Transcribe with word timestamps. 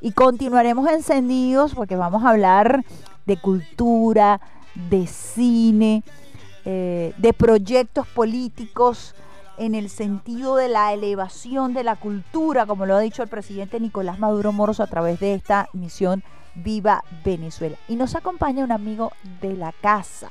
Y 0.00 0.12
continuaremos 0.12 0.88
encendidos 0.90 1.74
porque 1.74 1.96
vamos 1.96 2.24
a 2.24 2.30
hablar 2.30 2.84
de 3.26 3.36
cultura, 3.36 4.40
de 4.74 5.06
cine, 5.06 6.02
eh, 6.64 7.12
de 7.18 7.32
proyectos 7.32 8.06
políticos 8.06 9.14
en 9.58 9.74
el 9.74 9.90
sentido 9.90 10.56
de 10.56 10.68
la 10.68 10.94
elevación 10.94 11.74
de 11.74 11.84
la 11.84 11.96
cultura, 11.96 12.64
como 12.64 12.86
lo 12.86 12.96
ha 12.96 13.00
dicho 13.00 13.22
el 13.22 13.28
presidente 13.28 13.78
Nicolás 13.78 14.18
Maduro 14.18 14.52
Moros 14.52 14.80
a 14.80 14.86
través 14.86 15.20
de 15.20 15.34
esta 15.34 15.68
misión 15.74 16.24
Viva 16.54 17.04
Venezuela. 17.24 17.76
Y 17.86 17.96
nos 17.96 18.14
acompaña 18.14 18.64
un 18.64 18.72
amigo 18.72 19.12
de 19.42 19.54
la 19.54 19.72
casa, 19.72 20.30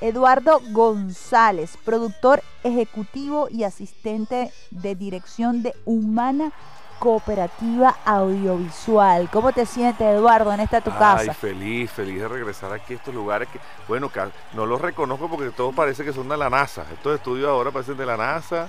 Eduardo 0.00 0.60
González, 0.72 1.78
productor 1.84 2.42
ejecutivo 2.64 3.48
y 3.50 3.62
asistente 3.62 4.52
de 4.70 4.94
dirección 4.94 5.62
de 5.62 5.72
Humana 5.84 6.52
Cooperativa 6.98 7.96
Audiovisual. 8.04 9.28
¿Cómo 9.30 9.52
te 9.52 9.66
sientes, 9.66 10.06
Eduardo, 10.06 10.52
en 10.52 10.60
esta 10.60 10.80
tu 10.80 10.90
casa? 10.90 11.20
Ay, 11.20 11.30
feliz, 11.30 11.90
feliz 11.90 12.20
de 12.20 12.28
regresar 12.28 12.72
aquí 12.72 12.94
a 12.94 12.96
estos 12.96 13.14
lugares 13.14 13.48
que, 13.48 13.60
bueno, 13.88 14.10
no 14.54 14.66
los 14.66 14.80
reconozco 14.80 15.28
porque 15.28 15.50
todos 15.50 15.74
parece 15.74 16.04
que 16.04 16.12
son 16.12 16.28
de 16.28 16.36
la 16.36 16.50
NASA. 16.50 16.84
Estos 16.92 17.16
estudios 17.16 17.48
ahora 17.48 17.70
parecen 17.70 17.96
de 17.96 18.06
la 18.06 18.16
NASA. 18.16 18.68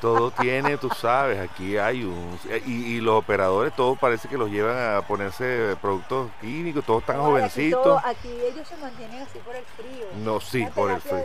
Todo 0.00 0.30
tiene, 0.40 0.76
tú 0.78 0.88
sabes, 0.90 1.38
aquí 1.38 1.76
hay 1.76 2.02
un... 2.02 2.38
Y, 2.66 3.00
los 3.00 3.18
operadores, 3.18 3.74
todos 3.74 3.98
parece 3.98 4.28
que 4.28 4.36
los 4.36 4.50
llevan 4.50 4.96
a 4.96 5.02
ponerse 5.02 5.76
productos 5.80 6.30
químicos, 6.40 6.84
todos 6.84 7.02
están 7.02 7.20
jovencitos. 7.20 8.02
Aquí, 8.04 8.28
ellos 8.28 8.66
se 8.66 8.76
mantienen 8.78 9.22
así 9.22 9.38
por 9.38 9.54
el 9.54 9.64
frío. 9.64 10.06
No, 10.24 10.40
sí, 10.40 10.66
por 10.74 10.90
el 10.90 11.00
frío. 11.00 11.24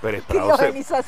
Pérez 0.00 0.24
Prado 0.28 0.56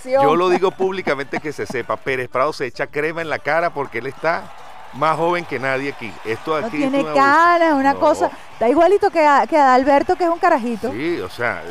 yo 0.05 0.37
lo 0.37 0.48
digo 0.51 0.70
públicamente 0.70 1.41
que 1.41 1.53
se 1.53 1.67
sepa, 1.67 1.97
Pérez 1.97 2.29
Prado 2.29 2.53
se 2.53 2.67
echa 2.67 2.87
crema 2.87 3.23
en 3.23 3.31
la 3.31 3.39
cara 3.39 3.73
porque 3.73 3.98
él 3.98 4.06
está 4.06 4.53
más 4.95 5.17
joven 5.17 5.45
que 5.45 5.59
nadie 5.59 5.91
aquí. 5.91 6.13
Esto 6.25 6.55
aquí 6.55 6.79
no 6.79 6.91
tiene 6.91 7.05
cara, 7.15 7.75
una 7.75 7.95
cosa. 7.95 8.31
Está 8.53 8.69
igualito 8.69 9.11
que, 9.11 9.27
a, 9.27 9.47
que 9.47 9.57
Alberto, 9.57 10.17
que 10.17 10.25
es 10.25 10.31
un 10.31 10.39
carajito. 10.39 10.91
Sí, 10.93 11.21
o 11.21 11.29
sea, 11.29 11.62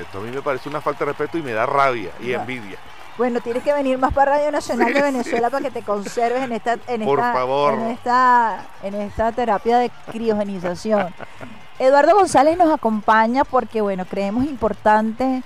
esto 0.00 0.18
a 0.18 0.22
mí 0.22 0.30
me 0.30 0.42
parece 0.42 0.68
una 0.68 0.80
falta 0.80 1.00
de 1.00 1.12
respeto 1.12 1.38
y 1.38 1.42
me 1.42 1.52
da 1.52 1.66
rabia 1.66 2.10
y 2.20 2.32
envidia. 2.32 2.78
Bueno, 3.18 3.40
tienes 3.40 3.62
que 3.62 3.72
venir 3.74 3.98
más 3.98 4.14
para 4.14 4.36
Radio 4.36 4.50
Nacional 4.50 4.94
de 4.94 5.02
Venezuela 5.12 5.50
para 5.50 5.64
que 5.64 5.70
te 5.70 5.82
conserves 5.82 6.42
en 6.42 6.52
esta, 6.52 6.78
en 6.86 7.04
Por 7.04 7.18
esta, 7.18 7.32
favor. 7.34 7.74
en 7.74 7.86
esta, 7.88 8.64
en 8.82 8.94
esta 8.94 9.32
terapia 9.32 9.78
de 9.78 9.90
criogenización. 10.10 11.14
Eduardo 11.78 12.14
González 12.14 12.56
nos 12.56 12.72
acompaña 12.72 13.44
porque, 13.44 13.80
bueno, 13.80 14.04
creemos 14.06 14.44
importante. 14.44 15.42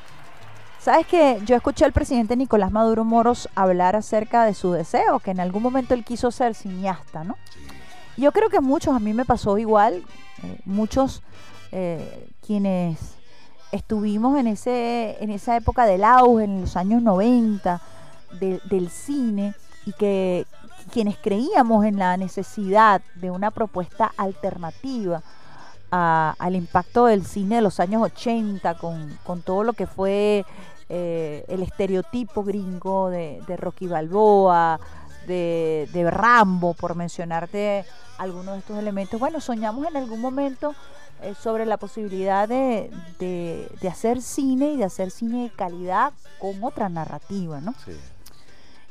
Sabes 0.85 1.07
que 1.07 1.41
yo 1.47 1.57
escuché 1.57 1.87
al 1.87 1.95
presidente 1.95 2.37
Nicolás 2.37 2.71
Maduro 2.71 3.07
Moros 3.07 3.49
hablar 3.55 3.97
acerca 3.97 4.45
de 4.45 4.53
su 4.53 4.73
deseo, 4.73 5.19
que 5.19 5.31
en 5.31 5.41
algún 5.41 5.63
momento 5.63 5.95
él 5.95 6.05
quiso 6.05 6.31
ser 6.31 6.55
cineasta, 6.55 7.25
¿no? 7.25 7.39
Yo 8.19 8.33
creo 8.33 8.51
que 8.51 8.61
muchos, 8.61 8.95
a 8.95 8.99
mí 8.99 9.15
me 9.15 9.25
pasó 9.25 9.57
igual, 9.57 10.05
eh, 10.43 10.61
muchos 10.67 11.23
eh, 11.73 12.29
quienes 12.47 12.99
estuvimos 13.73 14.39
en, 14.39 14.47
ese, 14.47 15.17
en 15.21 15.31
esa 15.31 15.57
época 15.57 15.87
del 15.87 16.05
auge, 16.05 16.45
en 16.45 16.61
los 16.61 16.77
años 16.77 17.01
90, 17.01 17.81
del 18.39 18.91
cine, 18.91 19.55
y 19.87 19.93
que 19.95 20.45
quienes 20.93 21.17
creíamos 21.17 21.87
en 21.87 21.99
la 21.99 22.19
necesidad 22.19 23.01
de 23.15 23.31
una 23.31 23.51
propuesta 23.51 24.13
alternativa 24.19 25.23
al 25.91 26.57
impacto 26.57 27.07
del 27.07 27.25
cine 27.25 27.57
de 27.57 27.63
los 27.63 27.79
años 27.79 28.03
80, 28.03 28.75
con, 28.75 29.43
todo 29.45 29.63
lo 29.63 29.75
que 29.75 29.87
fue 29.87 30.45
eh, 30.89 31.45
el 31.49 31.63
estereotipo 31.63 32.43
gringo 32.45 33.11
de, 33.11 33.43
Rocky 33.57 33.87
Balboa, 33.87 34.79
de, 35.27 35.89
de 35.93 36.11
Rambo, 36.11 36.75
por 36.75 36.95
mencionarte 36.95 37.85
algunos 38.19 38.55
de 38.55 38.59
estos 38.59 38.79
elementos. 38.79 39.19
Bueno, 39.19 39.41
soñamos 39.41 39.87
en 39.87 39.97
algún 39.97 40.21
momento 40.21 40.75
eh, 41.23 41.35
sobre 41.41 41.65
la 41.65 41.77
posibilidad 41.77 42.49
de, 42.49 42.91
de, 43.19 43.89
hacer 43.89 44.21
cine 44.21 44.73
y 44.73 44.77
de 44.77 44.85
hacer 44.85 45.11
cine 45.11 45.45
de 45.45 45.51
calidad 45.51 46.13
con 46.39 46.63
otra 46.63 46.89
narrativa, 46.89 47.61
¿no? 47.61 47.75
Sí. 47.85 47.93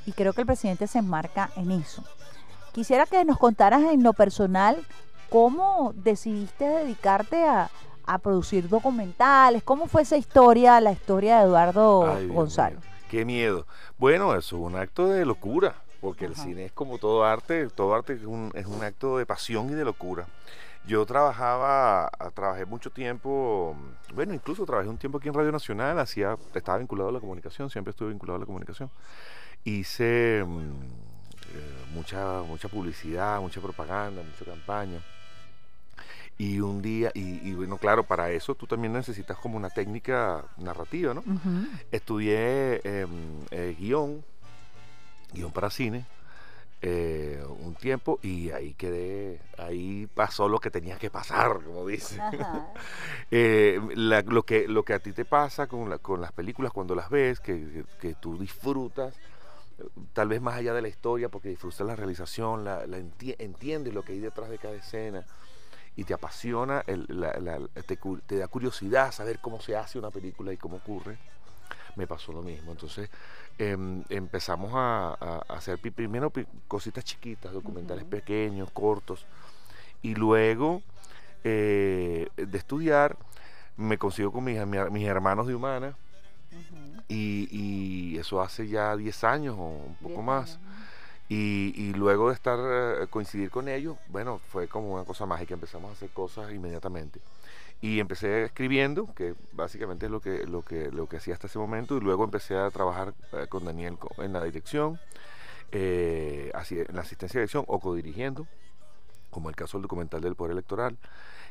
Y 0.06 0.14
creo 0.14 0.34
que 0.34 0.42
el 0.42 0.48
presidente 0.48 0.88
se 0.88 1.00
enmarca 1.00 1.52
en 1.56 1.72
eso. 1.72 2.04
Quisiera 2.72 3.06
que 3.06 3.24
nos 3.24 3.38
contaras 3.38 3.84
en 3.84 4.04
lo 4.04 4.14
personal 4.14 4.84
cómo 5.30 5.94
decidiste 5.96 6.66
dedicarte 6.66 7.46
a, 7.46 7.70
a 8.06 8.18
producir 8.20 8.70
documentales, 8.70 9.64
cómo 9.64 9.88
fue 9.88 10.02
esa 10.02 10.18
historia, 10.18 10.80
la 10.82 10.92
historia 10.92 11.40
de 11.40 11.46
Eduardo 11.46 12.18
González. 12.30 12.80
Qué 13.10 13.26
miedo. 13.26 13.68
Bueno, 13.98 14.36
eso 14.36 14.58
es 14.58 14.62
un 14.62 14.76
acto 14.76 15.08
de 15.08 15.26
locura, 15.26 15.76
porque 16.02 16.26
el 16.26 16.36
cine 16.36 16.66
es 16.66 16.72
como 16.72 16.98
todo 16.98 17.24
arte, 17.24 17.68
todo 17.70 17.94
arte 17.94 18.14
es 18.14 18.24
un, 18.24 18.52
es 18.56 18.66
un 18.66 18.84
acto 18.84 19.18
de 19.18 19.26
pasión 19.26 19.70
y 19.70 19.74
de 19.74 19.86
locura. 19.86 20.28
Yo 20.86 21.06
trabajaba, 21.06 22.10
trabajé 22.34 22.66
mucho 22.66 22.90
tiempo, 22.90 23.76
bueno, 24.14 24.34
incluso 24.34 24.66
trabajé 24.66 24.90
un 24.90 24.98
tiempo 24.98 25.18
aquí 25.18 25.30
en 25.30 25.34
Radio 25.34 25.52
Nacional, 25.52 25.98
hacía, 25.98 26.38
estaba 26.54 26.78
vinculado 26.78 27.10
a 27.10 27.14
la 27.14 27.22
comunicación, 27.22 27.70
siempre 27.70 27.92
estuve 27.92 28.10
vinculado 28.10 28.36
a 28.36 28.40
la 28.40 28.46
comunicación. 28.46 28.90
Hice 29.64 30.44
mm, 30.46 30.60
eh, 31.54 31.86
mucha, 31.94 32.42
mucha 32.42 32.68
publicidad, 32.68 33.40
mucha 33.40 33.62
propaganda, 33.62 34.22
mucha 34.24 34.44
campaña. 34.44 35.00
Y 36.38 36.60
un 36.60 36.82
día, 36.82 37.12
y, 37.14 37.54
bueno, 37.54 37.78
claro, 37.78 38.04
para 38.04 38.32
eso 38.32 38.56
tú 38.56 38.66
también 38.66 38.92
necesitas 38.94 39.38
como 39.38 39.56
una 39.56 39.70
técnica 39.70 40.44
narrativa, 40.58 41.14
¿no? 41.14 41.24
Estudié 41.92 42.82
em, 42.84 43.10
eh, 43.52 43.76
guion, 43.80 44.24
guion 45.32 45.52
para 45.52 45.70
cine, 45.70 46.06
eh, 46.86 47.42
un 47.62 47.76
tiempo 47.76 48.20
y 48.22 48.52
ahí 48.52 48.74
quedé, 48.74 49.40
ahí 49.58 50.06
pasó 50.14 50.50
lo 50.50 50.60
que 50.60 50.70
tenía 50.70 50.98
que 50.98 51.10
pasar, 51.10 51.64
como 51.64 51.88
dice. 51.88 52.20
Eh, 53.36 53.80
lo, 53.96 54.44
que, 54.44 54.68
lo 54.68 54.84
que 54.84 54.94
a 54.94 55.00
ti 55.00 55.12
te 55.12 55.26
pasa 55.26 55.66
con, 55.66 55.98
con 56.00 56.22
las 56.22 56.32
películas 56.34 56.72
cuando 56.72 56.94
las 56.94 57.10
ves, 57.10 57.40
que, 57.40 57.84
tú 58.20 58.38
disfrutas, 58.38 59.16
tal 60.12 60.28
vez 60.28 60.40
más 60.40 60.56
allá 60.58 60.72
de 60.76 60.84
la 60.84 60.88
historia, 60.88 61.30
porque 61.30 61.50
disfrutas 61.50 61.88
la 61.88 61.96
realización, 61.96 62.64
la, 62.64 62.84
entiendes 63.40 63.92
lo 63.92 64.04
que 64.04 64.12
hay 64.12 64.20
detrás 64.20 64.52
de 64.52 64.60
cada 64.60 64.76
escena 64.76 65.26
y 65.96 66.04
te 66.04 66.14
apasiona, 66.14 66.84
te, 66.84 67.98
te 68.26 68.38
da 68.38 68.48
curiosidad 68.48 69.12
saber 69.12 69.40
cómo 69.40 69.62
se 69.62 69.76
hace 69.76 70.00
una 70.00 70.10
película 70.10 70.52
y 70.52 70.58
cómo 70.58 70.78
ocurre 70.78 71.18
me 71.96 72.08
pasó 72.08 72.32
lo 72.32 72.42
mismo. 72.42 72.72
Entonces 72.72 73.10
em, 73.58 74.04
empezamos 74.10 74.72
a, 74.74 75.14
hacer 75.50 75.80
primero 75.80 76.32
cositas 76.68 77.04
chiquitas, 77.04 77.54
documentales 77.54 78.04
pequeños, 78.06 78.72
cortos, 78.72 79.26
y 80.02 80.16
luego 80.16 80.82
eh, 81.44 82.28
de 82.36 82.58
estudiar 82.58 83.18
me 83.78 83.98
consigo 83.98 84.32
con 84.32 84.44
mis, 84.44 84.60
mis 84.66 85.08
hermanos 85.08 85.48
de 85.48 85.56
Humana, 85.56 85.96
y, 87.08 88.18
eso 88.18 88.42
hace 88.42 88.68
ya 88.68 88.96
10 88.96 89.24
años 89.24 89.56
o 89.58 89.64
un 89.64 89.96
poco 89.96 90.22
más. 90.22 90.60
Y, 91.36 91.74
y, 91.76 91.94
luego 91.94 92.28
de 92.28 92.36
estar 92.36 92.60
eh, 92.62 93.08
coincidir 93.10 93.50
con 93.50 93.68
ellos, 93.68 93.98
bueno, 94.10 94.40
fue 94.50 94.68
como 94.68 94.94
una 94.94 95.04
cosa 95.04 95.26
mágica, 95.26 95.56
empezamos 95.56 95.90
a 95.90 95.94
hacer 95.94 96.12
cosas 96.12 96.52
inmediatamente. 96.52 97.20
Y 97.82 98.00
empecé 98.00 98.44
escribiendo, 98.44 99.12
que 99.16 99.34
básicamente 99.52 100.06
es 100.06 100.12
lo 100.12 100.20
que, 100.20 100.46
lo 100.46 100.62
que, 100.62 100.92
lo 100.92 101.10
que 101.10 101.18
hacía 101.18 101.34
hasta 101.34 101.48
ese 101.48 101.58
momento, 101.58 101.98
y 101.98 102.02
luego 102.02 102.24
empecé 102.24 102.56
a 102.56 102.70
trabajar 102.70 103.16
eh, 103.32 103.48
con 103.50 103.66
Daniel 103.66 103.98
en 104.20 104.32
la 104.32 104.44
dirección, 104.44 105.00
eh, 105.72 106.52
en 106.70 106.96
la 106.96 107.02
asistencia 107.02 107.40
de 107.40 107.46
dirección 107.46 107.66
o 107.68 107.80
codirigiendo, 107.80 108.46
como 109.32 109.50
el 109.50 109.56
caso 109.56 109.78
del 109.78 109.84
documental 109.84 110.22
del 110.22 110.36
Poder 110.36 110.52
Electoral, 110.52 111.00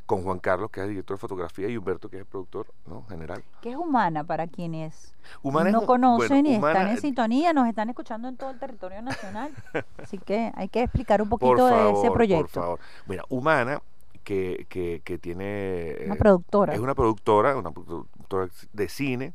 con 0.06 0.22
Juan 0.22 0.38
Carlos, 0.38 0.70
que 0.70 0.80
es 0.80 0.84
el 0.84 0.90
director 0.90 1.16
de 1.16 1.20
fotografía, 1.20 1.68
y 1.68 1.76
Humberto, 1.76 2.08
que 2.08 2.16
es 2.16 2.20
el 2.20 2.26
productor 2.26 2.66
¿no? 2.86 3.04
general. 3.08 3.42
¿Qué 3.60 3.70
es 3.70 3.76
Humana 3.76 4.24
para 4.24 4.46
quienes 4.46 5.14
no 5.42 5.86
conocen 5.86 6.46
y 6.46 6.54
están 6.54 6.88
en 6.88 7.00
sintonía? 7.00 7.52
Nos 7.52 7.68
están 7.68 7.88
escuchando 7.88 8.28
en 8.28 8.36
todo 8.36 8.50
el 8.50 8.58
territorio 8.58 9.02
nacional. 9.02 9.52
Así 10.02 10.18
que 10.18 10.52
hay 10.54 10.68
que 10.68 10.82
explicar 10.82 11.22
un 11.22 11.28
poquito 11.28 11.66
de 11.66 11.92
ese 11.92 12.10
proyecto. 12.10 12.42
Por 12.42 12.50
favor. 12.50 12.80
Mira, 13.06 13.24
Humana 13.28 13.80
que, 14.24 14.66
que, 14.68 15.02
que 15.04 15.18
tiene... 15.18 15.96
Una 16.06 16.16
productora. 16.16 16.74
Es 16.74 16.80
una 16.80 16.94
productora, 16.94 17.56
una 17.56 17.70
productora 17.70 18.48
de 18.72 18.88
cine 18.88 19.34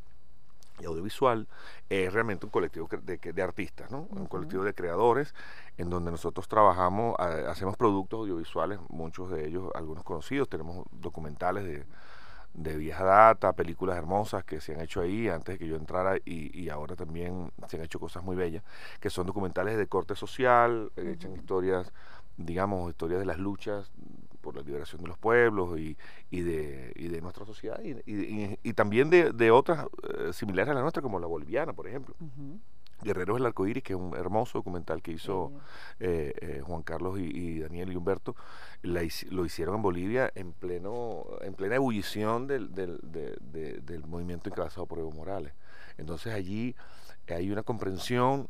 y 0.79 0.85
audiovisual, 0.85 1.47
es 1.89 2.13
realmente 2.13 2.45
un 2.45 2.51
colectivo 2.51 2.87
de, 3.03 3.17
de 3.17 3.41
artistas, 3.41 3.91
¿no? 3.91 4.07
Un 4.11 4.27
colectivo 4.27 4.63
de 4.63 4.73
creadores 4.73 5.33
en 5.77 5.89
donde 5.89 6.11
nosotros 6.11 6.47
trabajamos, 6.47 7.15
hacemos 7.19 7.77
productos 7.77 8.19
audiovisuales, 8.19 8.79
muchos 8.89 9.31
de 9.31 9.47
ellos, 9.47 9.69
algunos 9.75 10.03
conocidos, 10.03 10.49
tenemos 10.49 10.85
documentales 10.91 11.63
de, 11.65 11.85
de 12.53 12.77
vieja 12.77 13.03
data, 13.03 13.53
películas 13.53 13.97
hermosas 13.97 14.43
que 14.43 14.59
se 14.59 14.73
han 14.73 14.81
hecho 14.81 15.01
ahí 15.01 15.29
antes 15.29 15.55
de 15.55 15.59
que 15.59 15.67
yo 15.67 15.75
entrara 15.75 16.17
y, 16.25 16.59
y 16.59 16.69
ahora 16.69 16.95
también 16.95 17.51
se 17.67 17.77
han 17.77 17.83
hecho 17.83 17.99
cosas 17.99 18.23
muy 18.23 18.35
bellas, 18.35 18.63
que 18.99 19.09
son 19.09 19.27
documentales 19.27 19.77
de 19.77 19.87
corte 19.87 20.15
social, 20.15 20.91
uh 20.97 21.01
echan 21.01 21.33
historias, 21.35 21.93
digamos, 22.37 22.89
historias 22.89 23.19
de 23.19 23.25
las 23.25 23.37
luchas 23.37 23.91
por 24.47 24.55
la 24.55 24.61
liberación 24.61 25.01
de 25.01 25.09
los 25.09 25.17
pueblos 25.17 25.77
y, 25.77 25.97
y, 26.31 26.39
de, 26.39 26.93
y 26.95 27.09
de 27.09 27.19
nuestra 27.19 27.45
sociedad 27.45 27.81
y, 27.83 28.57
y 28.63 28.73
también 28.73 29.09
de, 29.09 29.33
de 29.33 29.51
otras 29.51 29.87
eh, 30.03 30.31
similares 30.31 30.71
a 30.71 30.73
la 30.73 30.81
nuestra, 30.81 31.01
como 31.01 31.19
la 31.19 31.27
boliviana, 31.27 31.73
por 31.73 31.85
ejemplo. 31.85 32.15
Guerreros 33.01 33.35
del 33.35 33.45
Arcoíris, 33.47 33.83
que 33.83 33.91
es 33.91 33.99
un 33.99 34.15
hermoso 34.15 34.59
documental 34.59 35.01
que 35.01 35.11
hizo 35.11 35.51
eh, 35.99 36.33
eh, 36.39 36.61
Juan 36.65 36.81
Carlos 36.81 37.19
y, 37.19 37.59
Daniel 37.59 37.91
y 37.91 37.97
Humberto, 37.97 38.37
lo 38.83 39.43
hicieron 39.45 39.75
en 39.75 39.81
Bolivia 39.81 40.31
en 40.33 40.53
pleno 40.53 41.25
en 41.41 41.53
plena 41.53 41.75
ebullición 41.75 42.47
del, 42.47 42.73
del, 42.73 42.99
del 43.51 44.07
movimiento 44.07 44.47
encabezado 44.49 44.85
por 44.85 44.99
Evo 44.99 45.11
Morales. 45.11 45.51
Entonces 45.97 46.33
allí 46.33 46.73
hay 47.27 47.51
una 47.51 47.63
comprensión 47.63 48.47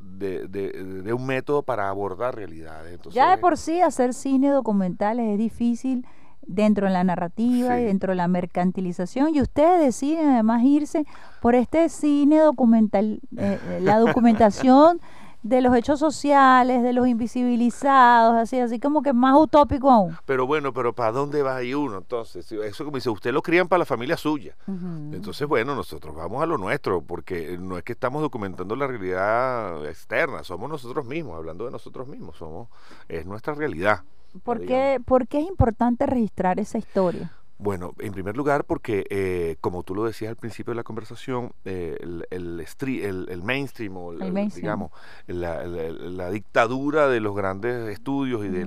de, 0.00 0.48
de, 0.48 1.12
un 1.12 1.26
método 1.26 1.62
para 1.62 1.88
abordar 1.88 2.34
realidades. 2.34 2.98
ya 3.10 3.30
de 3.30 3.38
por 3.38 3.58
sí 3.58 3.80
hacer 3.80 4.14
cine 4.14 4.48
documentales 4.48 5.32
es 5.32 5.38
difícil 5.38 6.06
dentro 6.46 6.86
de 6.86 6.92
la 6.92 7.04
narrativa 7.04 7.80
y 7.80 7.84
dentro 7.84 8.12
de 8.12 8.16
la 8.16 8.28
mercantilización 8.28 9.34
y 9.34 9.40
ustedes 9.40 9.80
deciden 9.80 10.30
además 10.30 10.62
irse 10.64 11.04
por 11.40 11.54
este 11.54 11.88
cine 11.88 12.38
documental, 12.38 13.20
eh, 13.36 13.58
eh, 13.68 13.80
la 13.80 13.98
documentación 14.00 15.00
de 15.42 15.60
los 15.60 15.74
hechos 15.74 15.98
sociales, 15.98 16.82
de 16.82 16.92
los 16.92 17.08
invisibilizados, 17.08 18.34
así, 18.36 18.60
así 18.60 18.78
como 18.78 19.02
que 19.02 19.12
más 19.12 19.34
utópico 19.36 19.90
aún. 19.90 20.16
Pero 20.24 20.46
bueno, 20.46 20.72
pero 20.72 20.94
¿para 20.94 21.12
dónde 21.12 21.42
va 21.42 21.56
ahí 21.56 21.74
uno 21.74 21.98
entonces? 21.98 22.50
Eso 22.52 22.84
como 22.84 22.96
dice, 22.96 23.10
usted 23.10 23.32
lo 23.32 23.42
crían 23.42 23.68
para 23.68 23.80
la 23.80 23.84
familia 23.84 24.16
suya. 24.16 24.56
Entonces, 24.66 25.46
bueno, 25.48 25.74
nosotros 25.74 26.14
vamos 26.14 26.42
a 26.42 26.46
lo 26.46 26.58
nuestro, 26.58 27.02
porque 27.02 27.58
no 27.58 27.76
es 27.76 27.84
que 27.84 27.92
estamos 27.92 28.22
documentando 28.22 28.76
la 28.76 28.86
realidad 28.86 29.84
externa, 29.86 30.44
somos 30.44 30.70
nosotros 30.70 31.04
mismos, 31.04 31.36
hablando 31.36 31.64
de 31.64 31.72
nosotros 31.72 32.06
mismos, 32.06 32.36
somos 32.36 32.68
es 33.08 33.26
nuestra 33.26 33.54
realidad. 33.54 34.02
¿Por 34.44 34.64
qué, 34.64 35.00
¿Por 35.04 35.28
qué 35.28 35.40
es 35.40 35.46
importante 35.46 36.06
registrar 36.06 36.58
esa 36.58 36.78
historia? 36.78 37.32
Bueno, 37.58 37.92
en 38.00 38.12
primer 38.12 38.36
lugar 38.36 38.64
porque, 38.64 39.04
eh, 39.08 39.56
como 39.60 39.84
tú 39.84 39.94
lo 39.94 40.04
decías 40.04 40.30
al 40.30 40.36
principio 40.36 40.72
de 40.72 40.76
la 40.76 40.82
conversación, 40.82 41.52
eh, 41.64 41.96
el, 42.00 42.26
el, 42.30 43.42
mainstream 43.42 43.96
o 43.96 44.12
digamos 44.12 44.90
la, 45.26 46.30
dictadura 46.30 47.08
de 47.08 47.20
los 47.20 47.36
grandes 47.36 47.88
estudios 47.88 48.44
y 48.44 48.48
de, 48.48 48.62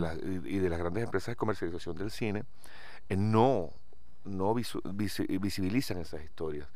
y 0.45 0.59
de 0.59 0.69
las 0.69 0.79
grandes 0.79 1.03
empresas 1.03 1.33
de 1.33 1.35
comercialización 1.35 1.97
del 1.97 2.11
cine 2.11 2.43
eh, 3.09 3.17
no 3.17 3.71
no 4.25 4.55
visibilizan 4.55 5.97
esas 5.99 6.23
historias. 6.23 6.67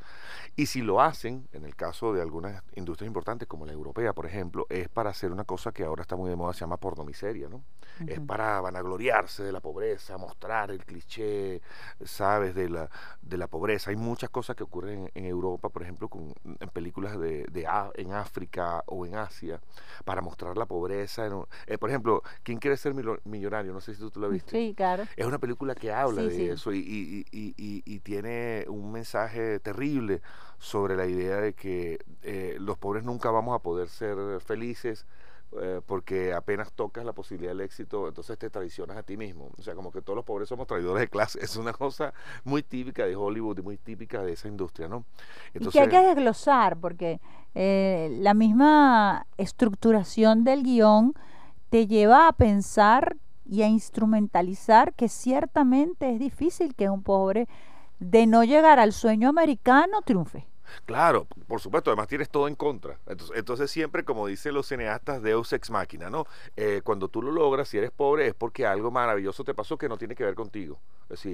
Y 0.56 0.66
si 0.66 0.82
lo 0.82 1.02
hacen, 1.02 1.48
en 1.54 1.66
el 1.66 1.76
caso 1.76 2.14
de 2.14 2.22
algunas 2.22 2.64
industrias 2.76 3.08
importantes 3.08 3.48
como 3.48 3.66
la 3.66 3.74
europea, 3.74 4.14
por 4.14 4.26
ejemplo, 4.26 4.66
es 4.70 4.90
para 4.90 5.10
hacer 5.10 5.32
una 5.32 5.44
cosa 5.44 5.72
que 5.72 5.84
ahora 5.84 6.02
está 6.02 6.16
muy 6.16 6.30
de 6.30 6.36
moda, 6.36 6.54
se 6.54 6.62
llama 6.62 6.78
pornomiseria, 6.78 7.50
¿no? 7.50 7.64
Es 8.08 8.22
para 8.22 8.62
vanagloriarse 8.62 9.44
de 9.44 9.52
la 9.52 9.60
pobreza, 9.60 10.18
mostrar 10.18 10.72
el 10.72 10.86
cliché, 10.86 11.62
¿sabes?, 12.06 12.56
de 12.56 12.70
la, 12.70 12.90
de 13.22 13.38
la 13.38 13.48
pobreza. 13.48 13.90
Hay 13.90 13.98
muchas 13.98 14.30
cosas 14.30 14.56
que 14.56 14.64
ocurren 14.64 15.12
en, 15.14 15.26
Europa, 15.26 15.68
por 15.68 15.84
ejemplo, 15.84 16.08
con, 16.08 16.34
en 16.46 16.70
películas 16.70 17.20
de, 17.20 17.44
de 17.52 17.68
en 17.96 18.14
África 18.14 18.84
o 18.86 19.06
en 19.06 19.16
Asia, 19.16 19.60
para 20.06 20.22
mostrar 20.22 20.58
la 20.58 20.66
pobreza. 20.66 21.28
Eh, 21.68 21.78
por 21.78 21.90
ejemplo, 21.90 22.24
¿Quién 22.44 22.60
quiere 22.60 22.78
ser 22.78 22.94
millonario? 23.26 23.74
No 23.74 23.82
sé 23.82 23.94
si 23.94 24.00
tú, 24.00 24.12
tú 24.12 24.20
la 24.20 24.28
viste. 24.28 24.52
Sí, 24.52 24.74
claro. 24.76 25.04
Es 25.16 25.26
una 25.26 25.40
película 25.40 25.76
que 25.76 25.92
habla 25.92 26.24
de 26.24 26.52
eso 26.52 26.74
y, 26.74 27.26
y, 27.32 28.00
tiene 28.00 28.66
un 28.68 28.92
mensaje 28.92 29.60
terrible 29.60 30.22
sobre 30.60 30.96
la 30.96 31.08
idea 31.08 31.38
de 31.38 31.54
que 31.54 32.00
eh, 32.22 32.58
los 32.60 32.78
pobres 32.78 33.04
nunca 33.04 33.32
vamos 33.32 33.56
a 33.56 33.60
poder 33.60 33.90
ser 33.90 34.18
felices 34.42 35.06
eh, 35.60 35.82
porque 35.84 36.32
apenas 36.32 36.72
tocas 36.74 37.04
la 37.04 37.14
posibilidad 37.14 37.52
del 37.52 37.62
éxito, 37.62 38.08
entonces 38.08 38.38
te 38.38 38.52
traicionas 38.52 38.98
a 38.98 39.04
ti 39.04 39.18
mismo. 39.18 39.50
O 39.58 39.64
sea, 39.64 39.74
como 39.74 39.92
que 39.92 40.02
todos 40.02 40.16
los 40.16 40.26
pobres 40.26 40.48
somos 40.48 40.68
traidores 40.68 41.02
de 41.02 41.08
clase. 41.08 41.40
Es 41.44 41.56
una 41.56 41.74
cosa 41.74 42.14
muy 42.44 42.62
típica 42.62 43.06
de 43.06 43.16
Hollywood 43.16 43.58
y 43.58 43.62
muy 43.64 43.78
típica 43.78 44.22
de 44.22 44.34
esa 44.34 44.48
industria, 44.48 44.88
¿no? 44.88 45.06
Entonces, 45.54 45.74
y 45.82 45.90
que 45.90 45.98
hay 45.98 46.04
que 46.04 46.08
desglosar, 46.08 46.78
porque 46.78 47.20
eh, 47.56 48.16
la 48.20 48.36
misma 48.36 49.26
estructuración 49.38 50.44
del 50.44 50.62
guion 50.62 51.16
te 51.72 51.88
lleva 51.88 52.28
a 52.28 52.34
pensar 52.34 53.18
y 53.44 53.64
a 53.64 53.68
instrumentalizar 53.68 54.94
que 54.94 55.10
ciertamente 55.10 56.14
es 56.14 56.20
difícil 56.20 56.76
que 56.76 56.90
un 56.90 57.02
pobre 57.02 57.48
de 58.00 58.28
no 58.28 58.44
llegar 58.44 58.78
al 58.78 58.94
sueño 58.94 59.30
americano 59.30 60.04
triunfe. 60.04 60.49
Claro, 60.86 61.28
por 61.48 61.62
supuesto, 61.62 61.90
además 61.90 62.08
tienes 62.08 62.30
todo 62.30 62.48
en 62.48 62.56
contra. 62.56 62.98
Entonces, 63.08 63.38
entonces 63.38 63.72
siempre, 63.72 64.04
como 64.04 64.28
dicen 64.28 64.54
los 64.54 64.68
cineastas, 64.68 65.22
Deus 65.22 65.52
ex 65.54 65.70
machina, 65.70 66.10
¿no? 66.10 66.26
Eh, 66.56 66.82
cuando 66.84 67.08
tú 67.08 67.22
lo 67.22 67.32
logras, 67.32 67.68
si 67.70 67.78
eres 67.78 67.92
pobre, 67.92 68.28
es 68.28 68.34
porque 68.34 68.66
algo 68.66 68.92
maravilloso 68.92 69.44
te 69.44 69.54
pasó 69.54 69.78
que 69.78 69.90
no 69.90 69.98
tiene 69.98 70.16
que 70.16 70.24
ver 70.24 70.36
contigo. 70.36 70.80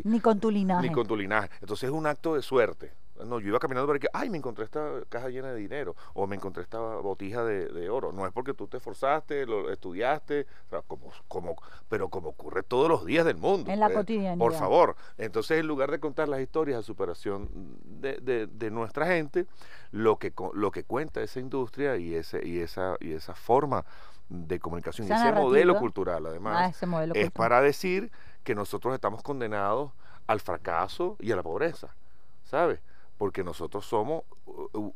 ni 0.04 0.20
con 0.20 0.40
tu 0.40 0.50
linaje. 0.50 0.88
Ni 0.88 0.94
con 0.94 1.08
tu 1.08 1.16
linaje. 1.16 1.50
Entonces 1.62 1.90
es 1.90 1.96
un 1.96 2.08
acto 2.08 2.36
de 2.36 2.42
suerte. 2.42 2.92
No, 3.24 3.40
yo 3.40 3.48
iba 3.48 3.60
caminando 3.60 3.88
por 3.88 3.96
aquí, 3.96 4.08
ay, 4.14 4.30
me 4.30 4.38
encontré 4.38 4.66
esta 4.66 5.02
caja 5.08 5.30
llena 5.30 5.54
de 5.54 5.60
dinero, 5.60 5.96
o 6.14 6.28
me 6.28 6.36
encontré 6.36 6.64
esta 6.64 6.80
botija 6.80 7.44
de, 7.44 7.90
oro. 7.90 8.12
No 8.12 8.26
es 8.26 8.34
porque 8.34 8.54
tú 8.54 8.68
te 8.68 8.78
esforzaste, 8.78 9.46
lo 9.46 9.72
estudiaste, 9.72 10.46
como, 10.88 11.12
como, 11.28 11.56
pero 11.88 12.10
como 12.10 12.30
ocurre 12.30 12.64
todos 12.64 12.90
los 12.90 13.06
días 13.06 13.26
del 13.26 13.38
mundo. 13.38 13.72
En 13.72 13.80
la 13.80 13.88
eh, 13.88 13.94
cotidianidad. 13.94 14.38
Por 14.38 14.54
favor. 14.54 14.96
Entonces, 15.18 15.60
en 15.60 15.68
lugar 15.68 15.92
de 15.92 16.00
contar 16.00 16.28
las 16.28 16.42
historias 16.42 16.80
de 16.80 16.84
superación 16.84 17.50
de, 17.84 18.48
de, 18.48 18.72
nuestra 18.72 19.08
gente, 19.08 19.46
lo 19.92 20.18
que, 20.18 20.34
lo 20.54 20.72
que 20.72 20.84
cuenta 20.84 21.22
esa 21.22 21.40
industria 21.40 21.98
y, 21.98 22.16
ese, 22.16 22.46
y, 22.46 22.60
esa, 22.60 22.98
y 23.00 23.14
esa 23.14 23.34
forma 23.34 23.86
de 24.28 24.60
comunicación 24.60 25.08
y 25.08 25.12
ese 25.12 25.32
modelo 25.32 25.78
cultural, 25.78 26.26
además, 26.26 26.76
ah, 26.84 27.10
es 27.14 27.32
para 27.32 27.62
decir 27.62 28.12
que 28.44 28.56
nosotros 28.56 28.94
estamos 28.94 29.22
condenados 29.24 29.92
al 30.28 30.40
fracaso 30.40 31.16
y 31.20 31.32
a 31.32 31.36
la 31.36 31.44
pobreza, 31.44 31.96
¿sabes? 32.44 32.80
Porque 33.18 33.44
nosotros 33.44 33.86
somos 33.86 34.24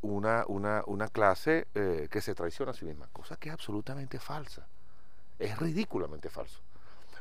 una, 0.01 0.43
una, 0.47 0.83
una 0.85 1.07
clase 1.07 1.67
eh, 1.73 2.07
que 2.11 2.21
se 2.21 2.35
traiciona 2.35 2.71
a 2.71 2.73
sí 2.75 2.85
misma, 2.85 3.07
cosa 3.13 3.37
que 3.37 3.49
es 3.49 3.53
absolutamente 3.53 4.19
falsa, 4.19 4.67
es 5.37 5.57
ridículamente 5.57 6.29
falso. 6.29 6.59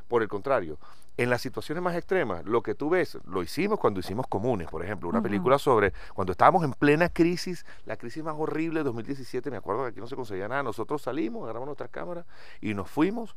Por 0.08 0.22
el 0.22 0.28
contrario, 0.28 0.78
en 1.18 1.30
las 1.30 1.42
situaciones 1.42 1.82
más 1.82 1.94
extremas, 1.94 2.44
lo 2.44 2.62
que 2.62 2.74
tú 2.74 2.90
ves, 2.90 3.18
lo 3.26 3.42
hicimos 3.42 3.78
cuando 3.78 4.00
hicimos 4.00 4.26
Comunes, 4.26 4.68
por 4.68 4.84
ejemplo, 4.84 5.08
una 5.08 5.20
película 5.20 5.58
sobre 5.58 5.92
cuando 6.14 6.32
estábamos 6.32 6.64
en 6.64 6.72
plena 6.72 7.08
crisis, 7.08 7.66
la 7.84 7.96
crisis 7.96 8.22
más 8.22 8.34
horrible 8.38 8.80
de 8.80 8.84
2017, 8.84 9.50
me 9.50 9.56
acuerdo 9.58 9.82
que 9.82 9.88
aquí 9.90 10.00
no 10.00 10.06
se 10.06 10.16
conseguía 10.16 10.48
nada, 10.48 10.62
nosotros 10.62 11.02
salimos, 11.02 11.42
agarramos 11.42 11.66
nuestras 11.66 11.90
cámaras 11.90 12.24
y 12.60 12.72
nos 12.72 12.88
fuimos 12.88 13.36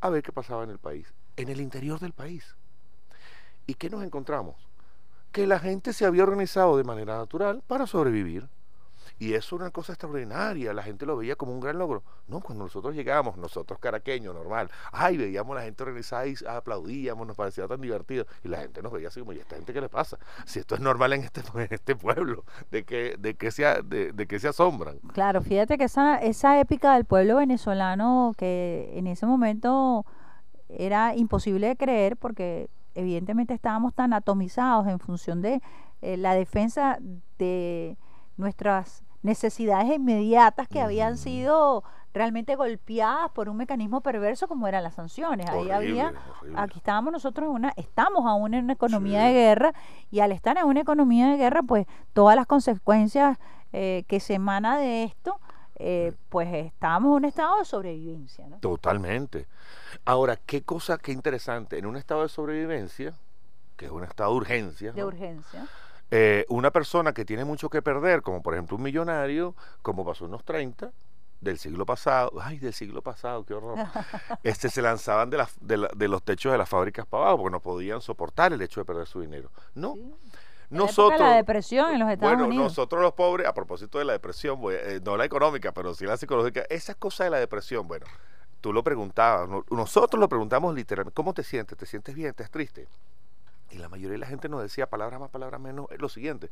a 0.00 0.10
ver 0.10 0.22
qué 0.22 0.32
pasaba 0.32 0.64
en 0.64 0.70
el 0.70 0.78
país, 0.78 1.12
en 1.36 1.48
el 1.48 1.60
interior 1.60 1.98
del 2.00 2.12
país. 2.12 2.56
¿Y 3.66 3.74
qué 3.74 3.88
nos 3.88 4.02
encontramos? 4.02 4.69
Que 5.32 5.46
la 5.46 5.58
gente 5.58 5.92
se 5.92 6.04
había 6.04 6.22
organizado 6.22 6.76
de 6.76 6.84
manera 6.84 7.16
natural 7.16 7.62
para 7.66 7.86
sobrevivir. 7.86 8.48
Y 9.20 9.34
eso 9.34 9.56
era 9.56 9.66
una 9.66 9.70
cosa 9.70 9.92
extraordinaria, 9.92 10.72
la 10.72 10.82
gente 10.82 11.04
lo 11.04 11.14
veía 11.14 11.36
como 11.36 11.52
un 11.52 11.60
gran 11.60 11.78
logro. 11.78 12.02
No, 12.26 12.40
cuando 12.40 12.64
nosotros 12.64 12.94
llegábamos, 12.94 13.36
nosotros 13.36 13.78
caraqueños, 13.78 14.34
normal, 14.34 14.70
ay, 14.92 15.18
veíamos 15.18 15.52
a 15.52 15.60
la 15.60 15.66
gente 15.66 15.82
organizada 15.82 16.26
y 16.26 16.34
aplaudíamos, 16.48 17.26
nos 17.26 17.36
parecía 17.36 17.68
tan 17.68 17.82
divertido. 17.82 18.24
Y 18.42 18.48
la 18.48 18.60
gente 18.60 18.80
nos 18.80 18.90
veía 18.90 19.08
así 19.08 19.20
como, 19.20 19.34
¿y 19.34 19.38
esta 19.38 19.56
gente 19.56 19.74
qué 19.74 19.80
le 19.82 19.90
pasa? 19.90 20.18
Si 20.46 20.58
esto 20.58 20.74
es 20.74 20.80
normal 20.80 21.12
en 21.12 21.24
este, 21.24 21.42
este 21.68 21.96
pueblo, 21.96 22.44
¿de 22.70 22.84
que 22.84 23.16
de 23.18 23.34
que 23.34 23.50
se, 23.50 23.64
de, 23.82 24.12
de 24.12 24.38
se 24.40 24.48
asombran? 24.48 24.98
Claro, 25.12 25.42
fíjate 25.42 25.76
que 25.76 25.84
esa, 25.84 26.16
esa 26.16 26.58
épica 26.58 26.94
del 26.94 27.04
pueblo 27.04 27.36
venezolano, 27.36 28.32
que 28.38 28.90
en 28.94 29.06
ese 29.06 29.26
momento 29.26 30.06
era 30.70 31.14
imposible 31.14 31.68
de 31.68 31.76
creer 31.76 32.16
porque 32.16 32.70
evidentemente 33.00 33.54
estábamos 33.54 33.94
tan 33.94 34.12
atomizados 34.12 34.86
en 34.86 34.98
función 34.98 35.42
de 35.42 35.62
eh, 36.02 36.16
la 36.16 36.34
defensa 36.34 36.98
de 37.38 37.96
nuestras 38.36 39.04
necesidades 39.22 39.94
inmediatas 39.94 40.68
que 40.68 40.80
habían 40.80 41.18
sido 41.18 41.84
realmente 42.12 42.56
golpeadas 42.56 43.30
por 43.30 43.48
un 43.48 43.56
mecanismo 43.56 44.00
perverso 44.00 44.48
como 44.48 44.66
eran 44.66 44.82
las 44.82 44.94
sanciones. 44.94 45.48
Ahí 45.48 45.70
había, 45.70 46.12
aquí 46.56 46.78
estábamos 46.78 47.12
nosotros 47.12 47.48
en 47.48 47.54
una, 47.54 47.72
estamos 47.76 48.26
aún 48.26 48.54
en 48.54 48.64
una 48.64 48.72
economía 48.72 49.22
de 49.24 49.32
guerra 49.32 49.72
y 50.10 50.20
al 50.20 50.32
estar 50.32 50.58
en 50.58 50.64
una 50.64 50.80
economía 50.80 51.28
de 51.28 51.36
guerra, 51.36 51.62
pues 51.62 51.86
todas 52.12 52.34
las 52.34 52.46
consecuencias 52.46 53.38
eh, 53.72 54.04
que 54.08 54.18
se 54.18 54.34
emana 54.34 54.78
de 54.78 55.04
esto, 55.04 55.38
eh, 55.82 56.12
pues 56.28 56.52
estábamos 56.52 57.08
en 57.08 57.14
un 57.14 57.24
estado 57.24 57.58
de 57.58 57.64
sobrevivencia. 57.64 58.46
Totalmente. 58.60 59.46
Ahora, 60.04 60.36
qué 60.36 60.62
cosa, 60.62 60.98
qué 60.98 61.10
interesante, 61.10 61.78
en 61.78 61.86
un 61.86 61.96
estado 61.96 62.22
de 62.22 62.28
sobrevivencia, 62.28 63.14
que 63.78 63.86
es 63.86 63.90
un 63.90 64.04
estado 64.04 64.32
de 64.32 64.36
urgencia. 64.36 64.92
De 64.92 65.02
urgencia. 65.02 65.66
Eh, 66.10 66.44
una 66.50 66.70
persona 66.70 67.14
que 67.14 67.24
tiene 67.24 67.46
mucho 67.46 67.70
que 67.70 67.80
perder, 67.80 68.20
como 68.20 68.42
por 68.42 68.52
ejemplo 68.52 68.76
un 68.76 68.82
millonario, 68.82 69.54
como 69.80 70.04
pasó 70.04 70.26
en 70.26 70.32
los 70.32 70.44
30, 70.44 70.92
del 71.40 71.58
siglo 71.58 71.86
pasado, 71.86 72.32
ay, 72.42 72.58
del 72.58 72.74
siglo 72.74 73.00
pasado, 73.00 73.44
qué 73.46 73.54
horror, 73.54 73.78
este, 74.42 74.68
se 74.68 74.82
lanzaban 74.82 75.30
de, 75.30 75.46
de, 75.62 76.08
los 76.08 76.22
techos 76.22 76.52
de 76.52 76.58
las 76.58 76.68
fábricas 76.68 77.06
para 77.06 77.22
abajo 77.22 77.38
porque 77.38 77.52
no 77.52 77.60
podían 77.60 78.02
soportar 78.02 78.52
el 78.52 78.60
hecho 78.60 78.80
de 78.80 78.84
perder 78.84 79.06
su 79.06 79.22
dinero. 79.22 79.50
No. 79.74 79.96
Nosotros, 80.70 81.20
la 81.20 81.34
depresión 81.34 81.92
en 81.92 81.98
los 81.98 82.10
Estados 82.10 82.34
bueno, 82.34 82.46
Unidos. 82.46 82.64
nosotros 82.64 83.02
los 83.02 83.12
pobres, 83.12 83.46
a 83.46 83.52
propósito 83.52 83.98
de 83.98 84.04
la 84.04 84.12
depresión, 84.12 84.60
eh, 84.70 85.00
no 85.04 85.16
la 85.16 85.24
económica, 85.24 85.72
pero 85.72 85.94
sí 85.94 86.06
la 86.06 86.16
psicológica, 86.16 86.64
esa 86.70 86.94
cosa 86.94 87.24
de 87.24 87.30
la 87.30 87.38
depresión, 87.38 87.88
bueno, 87.88 88.06
tú 88.60 88.72
lo 88.72 88.84
preguntabas, 88.84 89.48
nosotros 89.70 90.20
lo 90.20 90.28
preguntamos 90.28 90.74
literalmente, 90.74 91.14
¿cómo 91.14 91.34
te 91.34 91.42
sientes? 91.42 91.76
¿Te 91.76 91.86
sientes 91.86 92.14
bien? 92.14 92.28
¿Estás 92.30 92.50
triste? 92.50 92.86
Y 93.70 93.78
la 93.78 93.88
mayoría 93.88 94.12
de 94.12 94.18
la 94.18 94.26
gente 94.26 94.48
nos 94.48 94.62
decía 94.62 94.88
palabras 94.88 95.18
más, 95.20 95.30
palabras 95.30 95.60
menos, 95.60 95.86
lo 95.98 96.08
siguiente, 96.08 96.50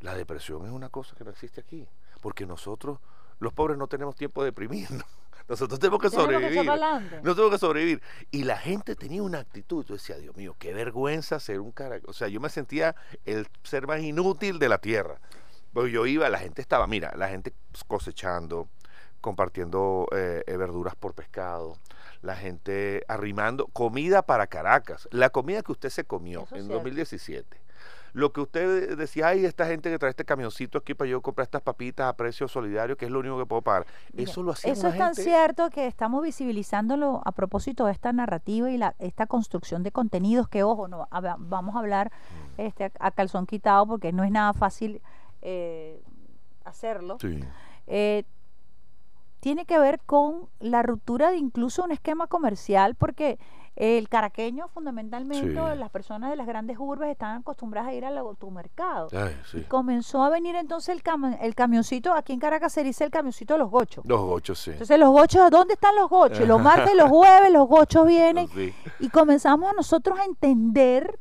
la 0.00 0.14
depresión 0.14 0.64
es 0.66 0.72
una 0.72 0.88
cosa 0.88 1.14
que 1.16 1.24
no 1.24 1.30
existe 1.30 1.60
aquí, 1.60 1.86
porque 2.20 2.46
nosotros 2.46 2.98
los 3.38 3.52
pobres 3.52 3.78
no 3.78 3.86
tenemos 3.86 4.16
tiempo 4.16 4.42
de 4.42 4.46
deprimirnos. 4.46 5.04
Nosotros 5.50 5.80
tenemos 5.80 6.00
que 6.00 6.10
Tenemos 6.10 6.38
sobrevivir. 6.38 6.64
No 7.24 7.34
tengo 7.34 7.50
que 7.50 7.58
sobrevivir. 7.58 8.00
Y 8.30 8.44
la 8.44 8.56
gente 8.56 8.94
tenía 8.94 9.20
una 9.24 9.40
actitud. 9.40 9.84
Yo 9.84 9.94
decía, 9.94 10.16
Dios 10.16 10.36
mío, 10.36 10.54
qué 10.56 10.72
vergüenza 10.72 11.40
ser 11.40 11.58
un 11.58 11.72
cara. 11.72 11.98
O 12.06 12.12
sea, 12.12 12.28
yo 12.28 12.38
me 12.38 12.48
sentía 12.48 12.94
el 13.24 13.48
ser 13.64 13.88
más 13.88 14.00
inútil 14.00 14.60
de 14.60 14.68
la 14.68 14.78
tierra. 14.78 15.20
Porque 15.72 15.90
yo 15.90 16.06
iba, 16.06 16.28
la 16.28 16.38
gente 16.38 16.62
estaba, 16.62 16.86
mira, 16.86 17.12
la 17.16 17.28
gente 17.28 17.52
cosechando, 17.88 18.68
compartiendo 19.20 20.06
eh, 20.12 20.44
eh, 20.46 20.56
verduras 20.56 20.94
por 20.94 21.14
pescado, 21.14 21.76
la 22.22 22.36
gente 22.36 23.02
arrimando 23.08 23.66
comida 23.66 24.22
para 24.22 24.46
Caracas. 24.46 25.08
La 25.10 25.30
comida 25.30 25.62
que 25.62 25.72
usted 25.72 25.90
se 25.90 26.04
comió 26.04 26.44
Eso 26.44 26.54
en 26.54 26.62
cierto. 26.62 26.74
2017. 26.74 27.60
Lo 28.12 28.32
que 28.32 28.40
usted 28.40 28.96
decía, 28.96 29.28
ay, 29.28 29.44
esta 29.44 29.66
gente 29.66 29.90
que 29.90 29.98
trae 29.98 30.10
este 30.10 30.24
camioncito 30.24 30.78
aquí 30.78 30.94
para 30.94 31.10
yo 31.10 31.20
comprar 31.20 31.44
estas 31.44 31.62
papitas 31.62 32.06
a 32.08 32.16
precio 32.16 32.48
solidario, 32.48 32.96
que 32.96 33.04
es 33.06 33.10
lo 33.10 33.20
único 33.20 33.38
que 33.38 33.46
puedo 33.46 33.62
pagar. 33.62 33.86
Mira, 34.12 34.30
Eso 34.30 34.42
lo 34.42 34.52
hacía 34.52 34.72
Eso 34.72 34.88
es 34.88 34.96
tan 34.98 35.14
gente. 35.14 35.22
cierto 35.22 35.70
que 35.70 35.86
estamos 35.86 36.22
visibilizándolo 36.22 37.22
a 37.24 37.32
propósito 37.32 37.86
de 37.86 37.92
esta 37.92 38.12
narrativa 38.12 38.70
y 38.70 38.78
la, 38.78 38.94
esta 38.98 39.26
construcción 39.26 39.82
de 39.82 39.92
contenidos 39.92 40.48
que, 40.48 40.62
ojo, 40.62 40.88
no 40.88 41.08
vamos 41.38 41.76
a 41.76 41.78
hablar 41.78 42.10
Mm. 42.56 42.60
este, 42.60 42.84
a, 42.84 42.90
a 42.98 43.10
calzón 43.10 43.46
quitado 43.46 43.86
porque 43.86 44.12
no 44.12 44.24
es 44.24 44.30
nada 44.30 44.52
fácil 44.52 45.00
eh, 45.42 46.02
hacerlo. 46.64 47.16
Sí. 47.20 47.40
Eh, 47.86 48.24
tiene 49.40 49.64
que 49.64 49.78
ver 49.78 50.00
con 50.04 50.48
la 50.58 50.82
ruptura 50.82 51.30
de 51.30 51.38
incluso 51.38 51.82
un 51.84 51.92
esquema 51.92 52.26
comercial 52.26 52.94
porque 52.94 53.38
el 53.76 54.08
caraqueño 54.08 54.68
fundamentalmente 54.68 55.48
Sí. 55.48 55.76
las 55.78 55.90
personas 55.90 56.28
de 56.30 56.36
las 56.36 56.46
grandes 56.46 56.76
urbes 56.78 57.08
están 57.10 57.40
acostumbradas 57.40 57.90
a 57.90 57.94
ir 57.94 58.04
al 58.04 58.18
automercado. 58.18 59.08
Ay, 59.12 59.34
Y 59.54 59.58
sí. 59.58 59.62
comenzó 59.68 60.22
a 60.22 60.28
venir 60.28 60.54
entonces 60.56 60.94
el, 60.94 61.02
cam- 61.02 61.38
el 61.40 61.54
camioncito, 61.54 62.12
aquí 62.12 62.32
en 62.34 62.40
Caracas 62.40 62.72
se 62.72 62.82
dice 62.82 63.04
el 63.04 63.10
camioncito 63.10 63.54
de 63.54 63.58
los 63.60 63.70
gochos. 63.70 64.04
Los 64.04 64.20
gochos, 64.20 64.58
sí. 64.58 64.72
Entonces 64.72 64.98
los 64.98 65.10
gochos, 65.10 65.50
¿dónde 65.50 65.74
están 65.74 65.94
los 65.96 66.10
gochos? 66.10 66.46
Los 66.46 66.60
martes 66.60 66.92
y 66.92 66.96
los 66.96 67.08
jueves 67.08 67.50
los 67.52 67.66
gochos 67.68 68.06
vienen 68.06 68.48
Sí. 68.48 68.74
y 68.98 69.08
comenzamos 69.08 69.72
nosotros 69.74 70.18
a 70.18 70.24
entender 70.24 71.18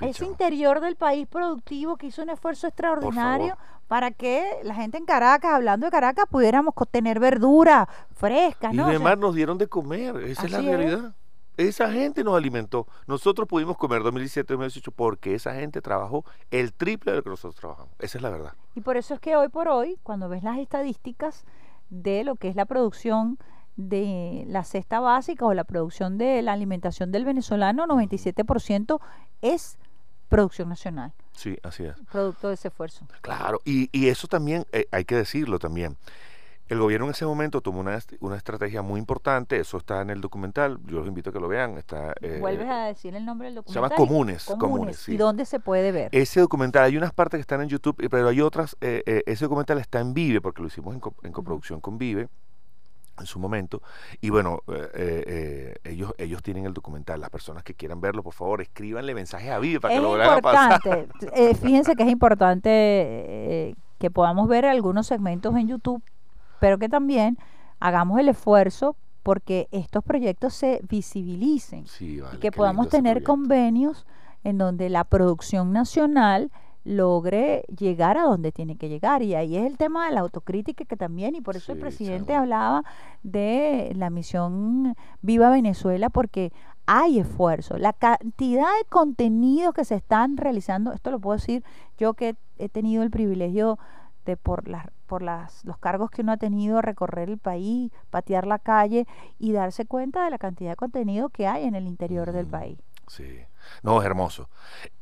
ese 0.00 0.24
interior 0.24 0.80
del 0.80 0.96
país 0.96 1.26
productivo 1.26 1.96
que 1.96 2.06
hizo 2.06 2.22
un 2.22 2.30
esfuerzo 2.30 2.66
extraordinario 2.68 3.56
para 3.88 4.12
que 4.12 4.60
la 4.62 4.74
gente 4.74 4.96
en 4.98 5.04
Caracas, 5.04 5.52
hablando 5.52 5.86
de 5.86 5.90
Caracas, 5.90 6.24
pudiéramos 6.30 6.74
tener 6.90 7.18
verdura 7.18 7.88
fresca, 8.14 8.70
Y 8.72 8.76
¿no? 8.76 8.84
O 8.84 8.86
sea, 8.86 8.94
además 8.96 9.18
nos 9.18 9.34
dieron 9.34 9.58
de 9.58 9.66
comer, 9.66 10.16
esa 10.18 10.46
es 10.46 10.52
la 10.52 10.60
es. 10.60 11.02
Esa 11.68 11.90
gente 11.92 12.24
nos 12.24 12.36
alimentó. 12.36 12.86
Nosotros 13.06 13.46
pudimos 13.46 13.76
comer 13.76 14.02
2017, 14.02 14.54
2018 14.54 14.90
porque 14.92 15.34
esa 15.34 15.54
gente 15.54 15.82
trabajó 15.82 16.24
el 16.50 16.72
triple 16.72 17.12
de 17.12 17.18
lo 17.18 17.22
que 17.22 17.30
nosotros 17.30 17.54
trabajamos. 17.56 17.92
Esa 17.98 18.18
es 18.18 18.22
la 18.22 18.30
verdad. 18.30 18.52
y 18.74 18.80
por 18.80 18.96
eso 18.96 19.14
es 19.14 19.20
que 19.20 19.36
hoy 19.36 19.48
por 19.48 19.68
hoy, 19.68 19.98
cuando 20.02 20.28
ves 20.28 20.42
las 20.42 20.58
estadísticas 20.58 21.44
de 21.90 22.24
lo 22.24 22.36
que 22.36 22.48
es 22.48 22.56
la 22.56 22.64
producción 22.64 23.38
de 23.76 24.44
la 24.48 24.64
cesta 24.64 25.00
básica 25.00 25.44
o 25.44 25.54
la 25.54 25.64
producción 25.64 26.18
de 26.18 26.40
la 26.42 26.52
alimentación 26.52 27.12
del 27.12 27.24
venezolano, 27.24 27.86
97% 27.86 29.00
es 29.42 29.78
producción 30.28 30.68
nacional, 30.68 31.12
Sí, 31.32 31.56
así 31.62 31.84
es. 31.84 31.94
producto 32.12 32.48
de 32.48 32.54
ese 32.54 32.68
esfuerzo. 32.68 33.06
Claro, 33.20 33.58
y, 33.64 33.88
y 33.92 34.08
eso 34.08 34.28
también, 34.28 34.64
eh, 34.72 34.86
hay 34.92 35.04
que 35.04 35.16
decirlo 35.16 35.58
también. 35.58 35.96
El 36.70 36.78
gobierno 36.78 37.06
en 37.06 37.10
ese 37.10 37.26
momento 37.26 37.60
tomó 37.60 37.80
una, 37.80 37.98
una 38.20 38.36
estrategia 38.36 38.80
muy 38.80 38.98
importante, 38.98 39.58
eso 39.58 39.76
está 39.76 40.00
en 40.00 40.08
el 40.10 40.20
documental, 40.20 40.78
yo 40.86 40.98
los 41.00 41.06
invito 41.08 41.30
a 41.30 41.32
que 41.32 41.40
lo 41.40 41.48
vean, 41.48 41.76
está... 41.76 42.14
eh, 42.22 42.38
Vuelves 42.40 42.68
a 42.68 42.84
decir 42.86 43.14
el 43.14 43.24
nombre 43.26 43.52
del 43.52 43.62
se 43.66 43.72
llama 43.74 43.88
documental. 43.88 43.96
Comunes, 43.96 44.44
Comunes, 44.58 44.96
sí. 44.96 45.12
¿Y 45.14 45.16
dónde 45.16 45.44
se 45.44 45.60
puede 45.60 45.92
ver? 45.92 46.08
Ese 46.12 46.40
documental, 46.40 46.84
hay 46.84 46.96
unas 46.96 47.12
partes 47.12 47.38
que 47.38 47.42
están 47.42 47.60
en 47.60 47.68
YouTube, 47.68 47.96
eh, 48.00 48.08
pero 48.08 48.28
hay 48.28 48.40
otras, 48.40 48.76
eh, 48.80 49.02
eh, 49.04 49.22
ese 49.26 49.44
documental 49.46 49.78
está 49.78 50.00
en 50.00 50.14
Vive, 50.14 50.40
porque 50.40 50.62
lo 50.62 50.68
hicimos 50.68 50.94
en, 50.94 51.00
co- 51.00 51.14
en 51.22 51.32
coproducción 51.32 51.80
con 51.80 51.98
Vive 51.98 52.28
en 53.18 53.26
su 53.26 53.38
momento. 53.38 53.82
Y 54.20 54.30
bueno, 54.30 54.60
eh, 54.68 54.90
eh, 54.94 55.24
eh, 55.84 55.90
ellos, 55.90 56.14
ellos 56.16 56.42
tienen 56.42 56.64
el 56.66 56.72
documental. 56.72 57.20
Las 57.20 57.30
personas 57.30 57.64
que 57.64 57.74
quieran 57.74 58.00
verlo, 58.00 58.22
por 58.22 58.32
favor, 58.32 58.62
escríbanle 58.62 59.14
mensajes 59.14 59.50
a 59.50 59.58
Vive 59.58 59.80
para 59.80 59.92
es 59.94 60.00
que 60.00 60.02
lo 60.04 60.12
vayan 60.16 60.38
a 60.38 60.40
pasar. 60.40 60.80
importante, 60.86 61.30
eh, 61.34 61.54
fíjense 61.60 61.96
que 61.96 62.04
es 62.04 62.08
importante 62.08 62.70
eh, 62.72 63.74
que 63.98 64.10
podamos 64.10 64.48
ver 64.48 64.64
algunos 64.64 65.06
segmentos 65.06 65.54
en 65.56 65.68
YouTube, 65.68 66.02
pero 66.60 66.78
que 66.78 66.88
también 66.88 67.38
hagamos 67.80 68.20
el 68.20 68.28
esfuerzo 68.28 68.96
porque 69.22 69.68
estos 69.70 70.04
proyectos 70.04 70.54
se 70.54 70.80
visibilicen 70.88 71.86
Sí, 71.86 72.20
y 72.32 72.36
que 72.38 72.52
podamos 72.52 72.88
tener 72.88 73.22
convenios 73.22 74.06
en 74.44 74.58
donde 74.58 74.88
la 74.88 75.04
producción 75.04 75.72
nacional 75.72 76.50
logre 76.84 77.64
llegar 77.76 78.16
a 78.16 78.22
donde 78.22 78.52
tiene 78.52 78.76
que 78.76 78.88
llegar. 78.88 79.22
Y 79.22 79.34
ahí 79.34 79.56
es 79.56 79.66
el 79.66 79.76
tema 79.76 80.06
de 80.06 80.14
la 80.14 80.20
autocrítica 80.20 80.84
que 80.84 80.96
también 80.96 81.34
y 81.34 81.40
por 81.40 81.56
eso 81.56 81.72
el 81.72 81.78
presidente 81.78 82.34
hablaba 82.34 82.84
de 83.22 83.92
la 83.94 84.08
misión 84.08 84.96
Viva 85.20 85.50
Venezuela 85.50 86.08
porque 86.08 86.52
hay 86.86 87.20
esfuerzo, 87.20 87.78
la 87.78 87.92
cantidad 87.92 88.66
de 88.78 88.84
contenidos 88.88 89.74
que 89.74 89.84
se 89.84 89.94
están 89.94 90.36
realizando, 90.36 90.92
esto 90.92 91.12
lo 91.12 91.20
puedo 91.20 91.36
decir 91.36 91.62
yo 91.98 92.14
que 92.14 92.34
he 92.58 92.68
tenido 92.68 93.04
el 93.04 93.10
privilegio 93.10 93.78
de 94.26 94.36
por 94.36 94.68
las 94.68 94.86
por 95.06 95.22
las, 95.22 95.64
los 95.64 95.76
cargos 95.78 96.10
que 96.10 96.22
uno 96.22 96.32
ha 96.32 96.36
tenido 96.36 96.80
recorrer 96.82 97.30
el 97.30 97.38
país, 97.38 97.90
patear 98.10 98.46
la 98.46 98.60
calle 98.60 99.06
y 99.40 99.52
darse 99.52 99.84
cuenta 99.84 100.24
de 100.24 100.30
la 100.30 100.38
cantidad 100.38 100.70
de 100.70 100.76
contenido 100.76 101.30
que 101.30 101.48
hay 101.48 101.64
en 101.64 101.74
el 101.74 101.86
interior 101.88 102.30
del 102.30 102.46
país. 102.46 102.78
Sí, 103.08 103.40
no, 103.82 103.98
es 104.00 104.06
hermoso. 104.06 104.48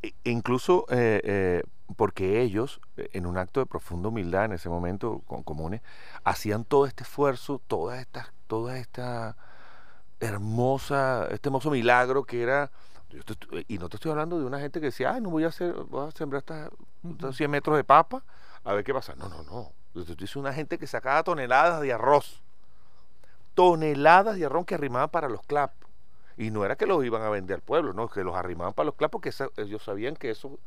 E- 0.02 0.14
incluso 0.24 0.86
eh, 0.88 1.20
eh, 1.24 1.62
porque 1.96 2.40
ellos, 2.40 2.80
eh, 2.96 3.10
en 3.12 3.26
un 3.26 3.36
acto 3.36 3.60
de 3.60 3.66
profunda 3.66 4.08
humildad 4.08 4.46
en 4.46 4.52
ese 4.52 4.70
momento, 4.70 5.20
con 5.26 5.42
comunes, 5.42 5.82
hacían 6.24 6.64
todo 6.64 6.86
este 6.86 7.02
esfuerzo, 7.02 7.60
toda 7.66 8.00
esta, 8.00 8.32
toda 8.46 8.78
esta 8.78 9.36
hermosa, 10.20 11.26
este 11.30 11.48
hermoso 11.48 11.70
milagro 11.70 12.24
que 12.24 12.42
era. 12.42 12.70
yo 13.10 13.22
te 13.24 13.32
estoy- 13.32 13.64
y 13.68 13.78
no 13.78 13.88
te 13.88 13.96
estoy 13.96 14.10
hablando 14.10 14.38
de 14.38 14.44
una 14.44 14.60
gente 14.60 14.80
que 14.80 14.86
decía, 14.86 15.14
ay, 15.14 15.20
no 15.22 15.30
voy 15.30 15.44
a 15.44 15.48
hacer, 15.48 15.72
voy 15.72 16.08
a 16.08 16.10
sembrar 16.10 16.40
estas, 16.40 16.70
estos 17.10 17.36
100 17.38 17.50
metros 17.50 17.74
de 17.76 17.82
papa, 17.84 18.22
a 18.70 18.74
ver 18.74 18.84
qué 18.84 18.92
pasa. 18.92 19.14
No, 19.16 19.28
no, 19.28 19.42
no. 19.44 19.72
Estoy 19.94 20.14
diciendo 20.16 20.48
una 20.48 20.52
gente 20.54 20.78
que 20.78 20.86
sacaba 20.86 21.22
toneladas 21.22 21.80
de 21.80 21.92
arroz. 21.92 22.42
Toneladas 23.54 24.36
de 24.36 24.44
arroz 24.46 24.66
que 24.66 24.74
arrimaban 24.74 25.08
para 25.08 25.28
los 25.28 25.42
clap. 25.42 25.72
Y 26.36 26.50
no 26.50 26.64
era 26.64 26.76
que 26.76 26.86
los 26.86 27.04
iban 27.04 27.22
a 27.22 27.30
vender 27.30 27.56
al 27.56 27.62
pueblo, 27.62 27.92
no, 27.92 28.08
que 28.08 28.22
los 28.22 28.36
arrimaban 28.36 28.72
para 28.72 28.86
los 28.86 28.94
clap 28.94 29.10
porque 29.10 29.30
esa- 29.30 29.48
ellos 29.56 29.82
sabían 29.82 30.14
que 30.14 30.30
eso, 30.30 30.58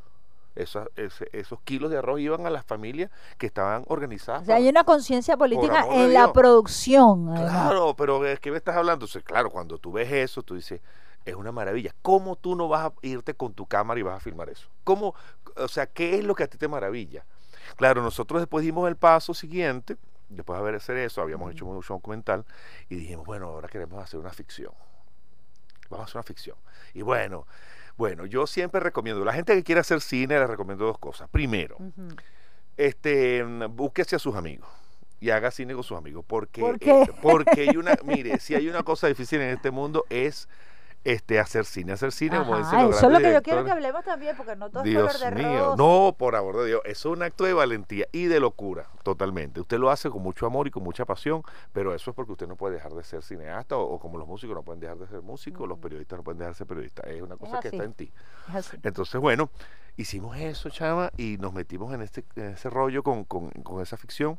esa- 0.55 0.87
ese- 0.97 1.29
esos 1.31 1.61
kilos 1.61 1.89
de 1.89 1.97
arroz 1.99 2.19
iban 2.19 2.45
a 2.45 2.49
las 2.49 2.65
familias 2.65 3.09
que 3.37 3.45
estaban 3.45 3.85
organizadas. 3.87 4.41
O 4.41 4.45
sea, 4.45 4.55
para- 4.55 4.63
hay 4.65 4.69
una 4.69 4.83
conciencia 4.83 5.37
política 5.37 5.85
en 6.03 6.13
la 6.13 6.33
producción. 6.33 7.33
Claro, 7.33 7.95
pero 7.95 8.25
es 8.25 8.39
que 8.41 8.51
me 8.51 8.57
estás 8.57 8.75
hablando. 8.75 9.05
O 9.05 9.07
sea, 9.07 9.21
claro, 9.21 9.49
cuando 9.49 9.77
tú 9.77 9.93
ves 9.93 10.11
eso, 10.11 10.43
tú 10.43 10.55
dices, 10.55 10.81
es 11.23 11.35
una 11.35 11.53
maravilla. 11.53 11.93
¿Cómo 12.01 12.35
tú 12.35 12.55
no 12.55 12.67
vas 12.67 12.87
a 12.87 12.93
irte 13.03 13.33
con 13.33 13.53
tu 13.53 13.65
cámara 13.65 13.97
y 13.99 14.03
vas 14.03 14.17
a 14.17 14.19
filmar 14.19 14.49
eso? 14.49 14.67
¿Cómo, 14.83 15.15
o 15.55 15.67
sea, 15.69 15.85
qué 15.85 16.15
es 16.17 16.25
lo 16.25 16.35
que 16.35 16.43
a 16.43 16.47
ti 16.47 16.57
te 16.57 16.67
maravilla? 16.67 17.23
Claro, 17.75 18.01
nosotros 18.01 18.41
después 18.41 18.63
dimos 18.63 18.87
el 18.87 18.95
paso 18.95 19.33
siguiente, 19.33 19.97
después 20.29 20.57
de 20.57 20.61
haber 20.61 20.75
hacer 20.75 20.97
eso, 20.97 21.21
habíamos 21.21 21.51
hecho 21.51 21.65
mucho 21.65 21.93
documental 21.93 22.45
y 22.89 22.95
dijimos, 22.95 23.25
bueno, 23.25 23.47
ahora 23.47 23.67
queremos 23.67 24.01
hacer 24.01 24.19
una 24.19 24.31
ficción. 24.31 24.73
Vamos 25.89 26.05
a 26.05 26.09
hacer 26.09 26.17
una 26.17 26.23
ficción. 26.23 26.57
Y 26.93 27.01
bueno, 27.01 27.45
bueno, 27.97 28.25
yo 28.25 28.47
siempre 28.47 28.79
recomiendo, 28.79 29.23
la 29.25 29.33
gente 29.33 29.53
que 29.53 29.63
quiere 29.63 29.81
hacer 29.81 30.01
cine, 30.01 30.39
les 30.39 30.49
recomiendo 30.49 30.85
dos 30.85 30.97
cosas. 30.97 31.29
Primero, 31.29 31.77
este, 32.77 33.43
búsquese 33.69 34.15
a 34.15 34.19
sus 34.19 34.35
amigos 34.35 34.67
y 35.19 35.29
haga 35.29 35.51
cine 35.51 35.73
con 35.73 35.83
sus 35.83 35.97
amigos. 35.97 36.25
Porque, 36.27 36.61
¿Por 36.61 36.79
qué? 36.79 37.03
eh, 37.03 37.11
porque 37.21 37.61
hay 37.69 37.77
una, 37.77 37.95
mire, 38.03 38.39
si 38.39 38.55
hay 38.55 38.67
una 38.67 38.83
cosa 38.83 39.07
difícil 39.07 39.39
en 39.41 39.49
este 39.49 39.69
mundo 39.69 40.05
es 40.09 40.47
este 41.03 41.39
hacer 41.39 41.65
cine, 41.65 41.93
hacer 41.93 42.11
cine, 42.11 42.37
como 42.37 42.57
dicen 42.57 42.75
Ajá, 42.75 42.83
los 42.83 42.97
eso 42.97 43.07
es 43.07 43.11
lo 43.13 43.19
que 43.19 43.33
yo 43.33 43.41
quiero 43.41 43.65
que 43.65 43.71
hablemos 43.71 44.03
también, 44.05 44.35
porque 44.37 44.55
no 44.55 44.69
todo 44.69 44.83
es 44.83 44.89
Dios 44.89 45.17
color 45.17 45.35
de 45.35 45.43
mío, 45.43 45.65
rosa. 45.71 45.75
no, 45.77 46.15
por 46.17 46.35
amor 46.35 46.57
de 46.57 46.67
Dios, 46.67 46.81
eso 46.85 47.09
es 47.11 47.17
un 47.17 47.23
acto 47.23 47.43
de 47.43 47.53
valentía 47.53 48.05
y 48.11 48.25
de 48.25 48.39
locura, 48.39 48.87
totalmente. 49.03 49.59
Usted 49.61 49.79
lo 49.79 49.89
hace 49.89 50.09
con 50.09 50.21
mucho 50.21 50.45
amor 50.45 50.67
y 50.67 50.71
con 50.71 50.83
mucha 50.83 51.05
pasión, 51.05 51.41
pero 51.73 51.95
eso 51.95 52.11
es 52.11 52.15
porque 52.15 52.33
usted 52.33 52.47
no 52.47 52.55
puede 52.55 52.75
dejar 52.75 52.93
de 52.93 53.03
ser 53.03 53.23
cineasta 53.23 53.75
o, 53.77 53.81
o 53.95 53.99
como 53.99 54.17
los 54.17 54.27
músicos 54.27 54.55
no 54.55 54.63
pueden 54.63 54.79
dejar 54.79 54.97
de 54.97 55.07
ser 55.07 55.21
músicos, 55.21 55.67
los 55.67 55.77
Ujú. 55.77 55.81
periodistas 55.81 56.17
no 56.19 56.23
pueden 56.23 56.37
dejar 56.39 56.53
de 56.53 56.57
ser 56.57 56.67
periodistas, 56.67 57.05
es 57.07 57.21
una 57.21 57.35
cosa 57.37 57.59
que 57.59 57.69
está 57.69 57.83
en 57.83 57.93
ti. 57.93 58.11
Es. 58.55 58.71
Entonces, 58.83 59.19
bueno, 59.19 59.49
hicimos 59.97 60.37
eso, 60.37 60.69
chama, 60.69 61.09
y 61.17 61.37
nos 61.39 61.51
metimos 61.53 61.93
en, 61.93 62.01
este, 62.03 62.23
en 62.35 62.51
ese 62.51 62.69
rollo 62.69 63.01
con, 63.03 63.23
con, 63.25 63.49
con 63.49 63.81
esa 63.81 63.97
ficción. 63.97 64.37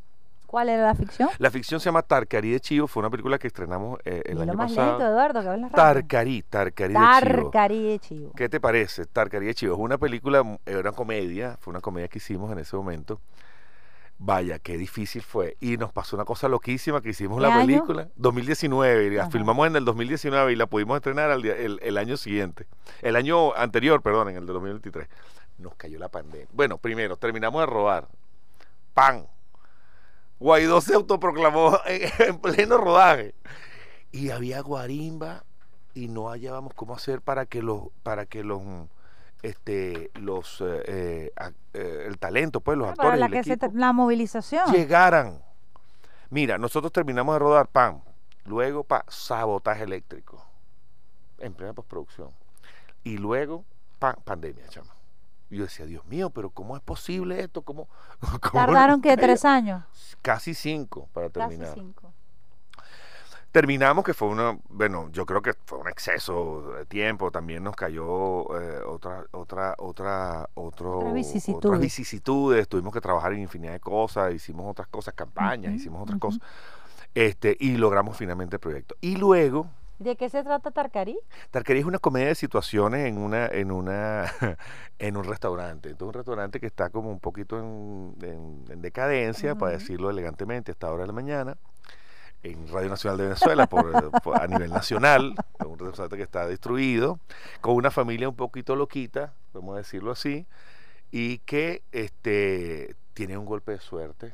¿Cuál 0.52 0.68
era 0.68 0.82
la 0.84 0.94
ficción? 0.94 1.30
La 1.38 1.50
ficción 1.50 1.80
se 1.80 1.86
llama 1.86 2.02
Tarcarí 2.02 2.50
de 2.50 2.60
Chivo, 2.60 2.86
fue 2.86 3.00
una 3.00 3.08
película 3.08 3.38
que 3.38 3.46
estrenamos 3.46 3.98
eh, 4.04 4.20
el 4.26 4.32
Dilo 4.32 4.42
año 4.42 4.52
más 4.54 4.70
pasado. 4.70 4.98
lento, 4.98 5.06
Eduardo, 5.10 5.40
que 5.40 5.48
hablas 5.48 5.72
rápido. 5.72 5.82
Tarcarí, 5.94 6.42
Tarcarí 6.42 6.92
de 6.92 6.98
Chivo. 7.00 7.42
Tarcarí 7.50 7.82
de 7.88 7.98
Chivo. 7.98 8.32
¿Qué 8.36 8.48
te 8.50 8.60
parece? 8.60 9.06
Tarcarí 9.06 9.46
de 9.46 9.54
Chivo 9.54 9.72
es 9.74 9.80
una 9.80 9.96
película, 9.96 10.42
mm, 10.42 10.58
era 10.66 10.80
una 10.80 10.92
comedia, 10.92 11.56
fue 11.58 11.70
una 11.70 11.80
comedia 11.80 12.08
que 12.08 12.18
hicimos 12.18 12.52
en 12.52 12.58
ese 12.58 12.76
momento. 12.76 13.18
Vaya, 14.18 14.58
qué 14.58 14.76
difícil 14.76 15.22
fue. 15.22 15.56
Y 15.58 15.78
nos 15.78 15.90
pasó 15.90 16.16
una 16.16 16.26
cosa 16.26 16.48
loquísima 16.48 17.00
que 17.00 17.08
hicimos 17.08 17.38
¿Qué 17.38 17.42
la 17.48 17.54
año? 17.56 17.66
película, 17.66 18.08
2019, 18.16 19.06
y 19.06 19.10
la 19.10 19.22
Ajá. 19.22 19.30
filmamos 19.30 19.66
en 19.66 19.76
el 19.76 19.86
2019 19.86 20.52
y 20.52 20.56
la 20.56 20.66
pudimos 20.66 20.96
estrenar 20.96 21.30
al 21.30 21.40
día- 21.40 21.56
el, 21.56 21.80
el 21.82 21.96
año 21.96 22.18
siguiente. 22.18 22.66
El 23.00 23.16
año 23.16 23.54
anterior, 23.54 24.02
perdón, 24.02 24.28
en 24.28 24.36
el 24.36 24.46
de 24.46 24.52
2023. 24.52 25.08
Nos 25.58 25.74
cayó 25.76 25.98
la 25.98 26.10
pandemia. 26.10 26.46
Bueno, 26.52 26.76
primero, 26.76 27.16
terminamos 27.16 27.62
de 27.62 27.66
robar. 27.66 28.06
¡Pan! 28.94 29.26
Guaidó 30.42 30.80
se 30.80 30.94
autoproclamó 30.94 31.78
en, 31.86 32.10
en 32.18 32.38
pleno 32.38 32.76
rodaje. 32.78 33.34
Y 34.10 34.30
había 34.30 34.60
guarimba 34.60 35.44
y 35.94 36.08
no 36.08 36.28
hallábamos 36.30 36.74
cómo 36.74 36.94
hacer 36.94 37.20
para 37.22 37.46
que 37.46 37.62
los, 37.62 37.84
para 38.02 38.26
que 38.26 38.42
los 38.44 38.60
este 39.42 40.10
los 40.14 40.60
eh, 40.60 40.82
eh, 40.86 41.32
eh, 41.74 42.04
el 42.06 42.18
talento, 42.18 42.60
pues 42.60 42.76
los 42.78 42.88
Para 42.96 43.14
actores, 43.14 43.20
la, 43.20 43.26
el 43.26 43.32
que 43.32 43.42
se 43.44 43.52
equipo, 43.54 43.66
tra- 43.66 43.72
la 43.78 43.92
movilización. 43.92 44.70
llegaran. 44.72 45.42
Mira, 46.30 46.58
nosotros 46.58 46.92
terminamos 46.92 47.34
de 47.34 47.38
rodar 47.40 47.66
pan, 47.68 48.02
luego 48.44 48.84
pa 48.84 49.04
sabotaje 49.08 49.82
eléctrico 49.84 50.44
en 51.38 51.52
plena 51.54 51.72
postproducción 51.72 52.30
y 53.04 53.18
luego 53.18 53.64
pa 53.98 54.14
pandemia, 54.14 54.66
chama. 54.68 54.94
Yo 55.56 55.64
decía, 55.64 55.86
Dios 55.86 56.04
mío, 56.06 56.30
pero 56.30 56.50
¿cómo 56.50 56.76
es 56.76 56.82
posible 56.82 57.40
esto? 57.40 57.62
¿Cómo, 57.62 57.88
cómo 58.40 58.52
Tardaron 58.52 58.96
no 58.96 59.02
que 59.02 59.16
tres 59.16 59.44
años. 59.44 59.84
Casi 60.22 60.54
cinco 60.54 61.08
para 61.12 61.28
Casi 61.30 61.48
terminar. 61.50 61.74
cinco. 61.74 62.12
Terminamos 63.52 64.02
que 64.02 64.14
fue 64.14 64.28
una, 64.28 64.58
bueno, 64.70 65.10
yo 65.12 65.26
creo 65.26 65.42
que 65.42 65.52
fue 65.66 65.78
un 65.78 65.86
exceso 65.88 66.72
de 66.72 66.86
tiempo. 66.86 67.30
También 67.30 67.62
nos 67.62 67.76
cayó 67.76 68.58
eh, 68.58 68.80
otra, 68.86 69.26
otra, 69.32 69.74
otra, 69.76 70.48
otro, 70.54 71.00
Otras 71.00 71.12
vicisitudes. 71.12 71.56
otras 71.58 71.78
vicisitudes. 71.80 72.66
Tuvimos 72.66 72.94
que 72.94 73.02
trabajar 73.02 73.34
en 73.34 73.40
infinidad 73.40 73.72
de 73.72 73.80
cosas. 73.80 74.32
Hicimos 74.32 74.70
otras 74.70 74.88
cosas, 74.88 75.12
campañas, 75.12 75.74
hicimos 75.74 76.02
otras 76.02 76.18
cosas. 76.18 76.40
Este, 77.14 77.54
y 77.60 77.76
logramos 77.76 78.16
finalmente 78.16 78.56
el 78.56 78.60
proyecto. 78.60 78.94
Y 79.02 79.16
luego, 79.16 79.66
¿De 80.02 80.16
qué 80.16 80.28
se 80.28 80.42
trata 80.42 80.70
Tarcarí? 80.70 81.18
Tarquería 81.50 81.80
es 81.80 81.86
una 81.86 81.98
comedia 81.98 82.28
de 82.28 82.34
situaciones 82.34 83.06
en 83.06 83.18
una, 83.18 83.46
en 83.46 83.70
una, 83.70 84.26
en 84.98 85.16
un 85.16 85.24
restaurante. 85.24 85.90
Entonces 85.90 86.08
un 86.08 86.14
restaurante 86.14 86.60
que 86.60 86.66
está 86.66 86.90
como 86.90 87.10
un 87.10 87.20
poquito 87.20 87.58
en, 87.58 88.16
en- 88.22 88.64
en 88.70 88.82
decadencia, 88.82 89.54
para 89.54 89.72
decirlo 89.72 90.10
elegantemente, 90.10 90.70
a 90.70 90.72
esta 90.72 90.90
hora 90.92 91.02
de 91.02 91.06
la 91.08 91.12
mañana, 91.12 91.56
en 92.42 92.66
Radio 92.72 92.88
Nacional 92.88 93.18
de 93.18 93.24
Venezuela, 93.24 93.66
por, 93.66 93.90
eh, 93.94 94.10
por- 94.24 94.40
a 94.40 94.46
nivel 94.46 94.70
nacional, 94.70 95.34
un 95.64 95.78
restaurante 95.78 96.16
que 96.16 96.22
está 96.24 96.46
destruido, 96.46 97.18
con 97.60 97.74
una 97.74 97.90
familia 97.90 98.28
un 98.28 98.36
poquito 98.36 98.74
loquita, 98.74 99.34
vamos 99.52 99.74
a 99.74 99.78
decirlo 99.78 100.10
así, 100.10 100.46
y 101.10 101.38
que 101.38 101.82
este 101.92 102.96
tiene 103.14 103.36
un 103.36 103.44
golpe 103.44 103.72
de 103.72 103.78
suerte 103.80 104.32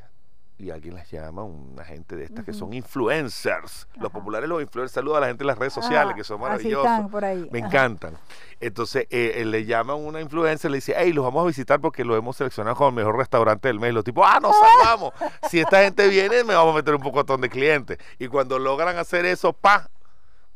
y 0.59 0.71
alguien 0.71 0.97
les 0.97 1.09
llama, 1.11 1.45
una 1.45 1.85
gente 1.85 2.17
de 2.17 2.25
estas 2.25 2.45
que 2.45 2.53
son 2.53 2.73
influencers. 2.73 3.87
Los 4.01 4.11
populares 4.11 4.49
los 4.49 4.61
influencers, 4.61 4.93
saludos 4.93 5.19
a 5.19 5.21
la 5.21 5.27
gente 5.29 5.45
en 5.45 5.47
las 5.47 5.59
redes 5.59 5.73
sociales, 5.73 6.13
Ah, 6.13 6.17
que 6.17 6.25
son 6.25 6.37
así 6.39 6.43
maravillosos. 6.43 6.85
están 6.85 7.11
por 7.11 7.25
ahí. 7.25 7.49
Me 7.53 7.61
Ajá. 7.61 7.69
encantan. 7.69 8.19
Entonces, 8.59 9.07
eh, 9.11 9.35
eh, 9.37 9.45
le 9.45 9.65
llama 9.67 9.95
una 9.95 10.21
influencer, 10.21 10.69
le 10.71 10.79
dice, 10.79 10.95
hey, 10.97 11.13
los 11.13 11.25
vamos 11.25 11.45
a 11.45 11.47
visitar 11.47 11.81
porque 11.81 12.05
lo 12.05 12.17
hemos 12.17 12.37
seleccionado 12.37 12.75
como 12.77 12.89
el 12.89 12.95
mejor 12.97 13.17
restaurante 13.17 13.69
del 13.69 13.79
mes. 13.79 13.95
Los 13.95 14.03
tipos, 14.03 14.27
ah, 14.29 14.41
nos 14.43 14.57
salvamos. 14.59 15.13
si 15.49 15.61
esta 15.61 15.83
gente 15.85 16.09
viene, 16.09 16.43
me 16.43 16.55
vamos 16.55 16.73
a 16.75 16.77
meter 16.79 16.95
un 16.95 17.03
pocotón 17.03 17.41
de 17.41 17.49
clientes. 17.49 17.99
Y 18.19 18.27
cuando 18.27 18.59
logran 18.59 18.97
hacer 18.99 19.27
eso, 19.27 19.53
pa, 19.53 19.89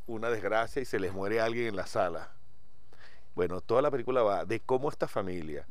una 0.08 0.30
desgracia 0.30 0.82
y 0.82 0.84
se 0.84 0.98
les 0.98 1.12
muere 1.12 1.40
alguien 1.40 1.68
en 1.68 1.76
la 1.76 1.86
sala. 1.86 2.30
Bueno, 3.36 3.60
toda 3.60 3.80
la 3.82 3.90
película 3.92 4.22
va 4.22 4.44
de 4.44 4.58
cómo 4.58 4.88
esta 4.90 5.06
familia 5.06 5.64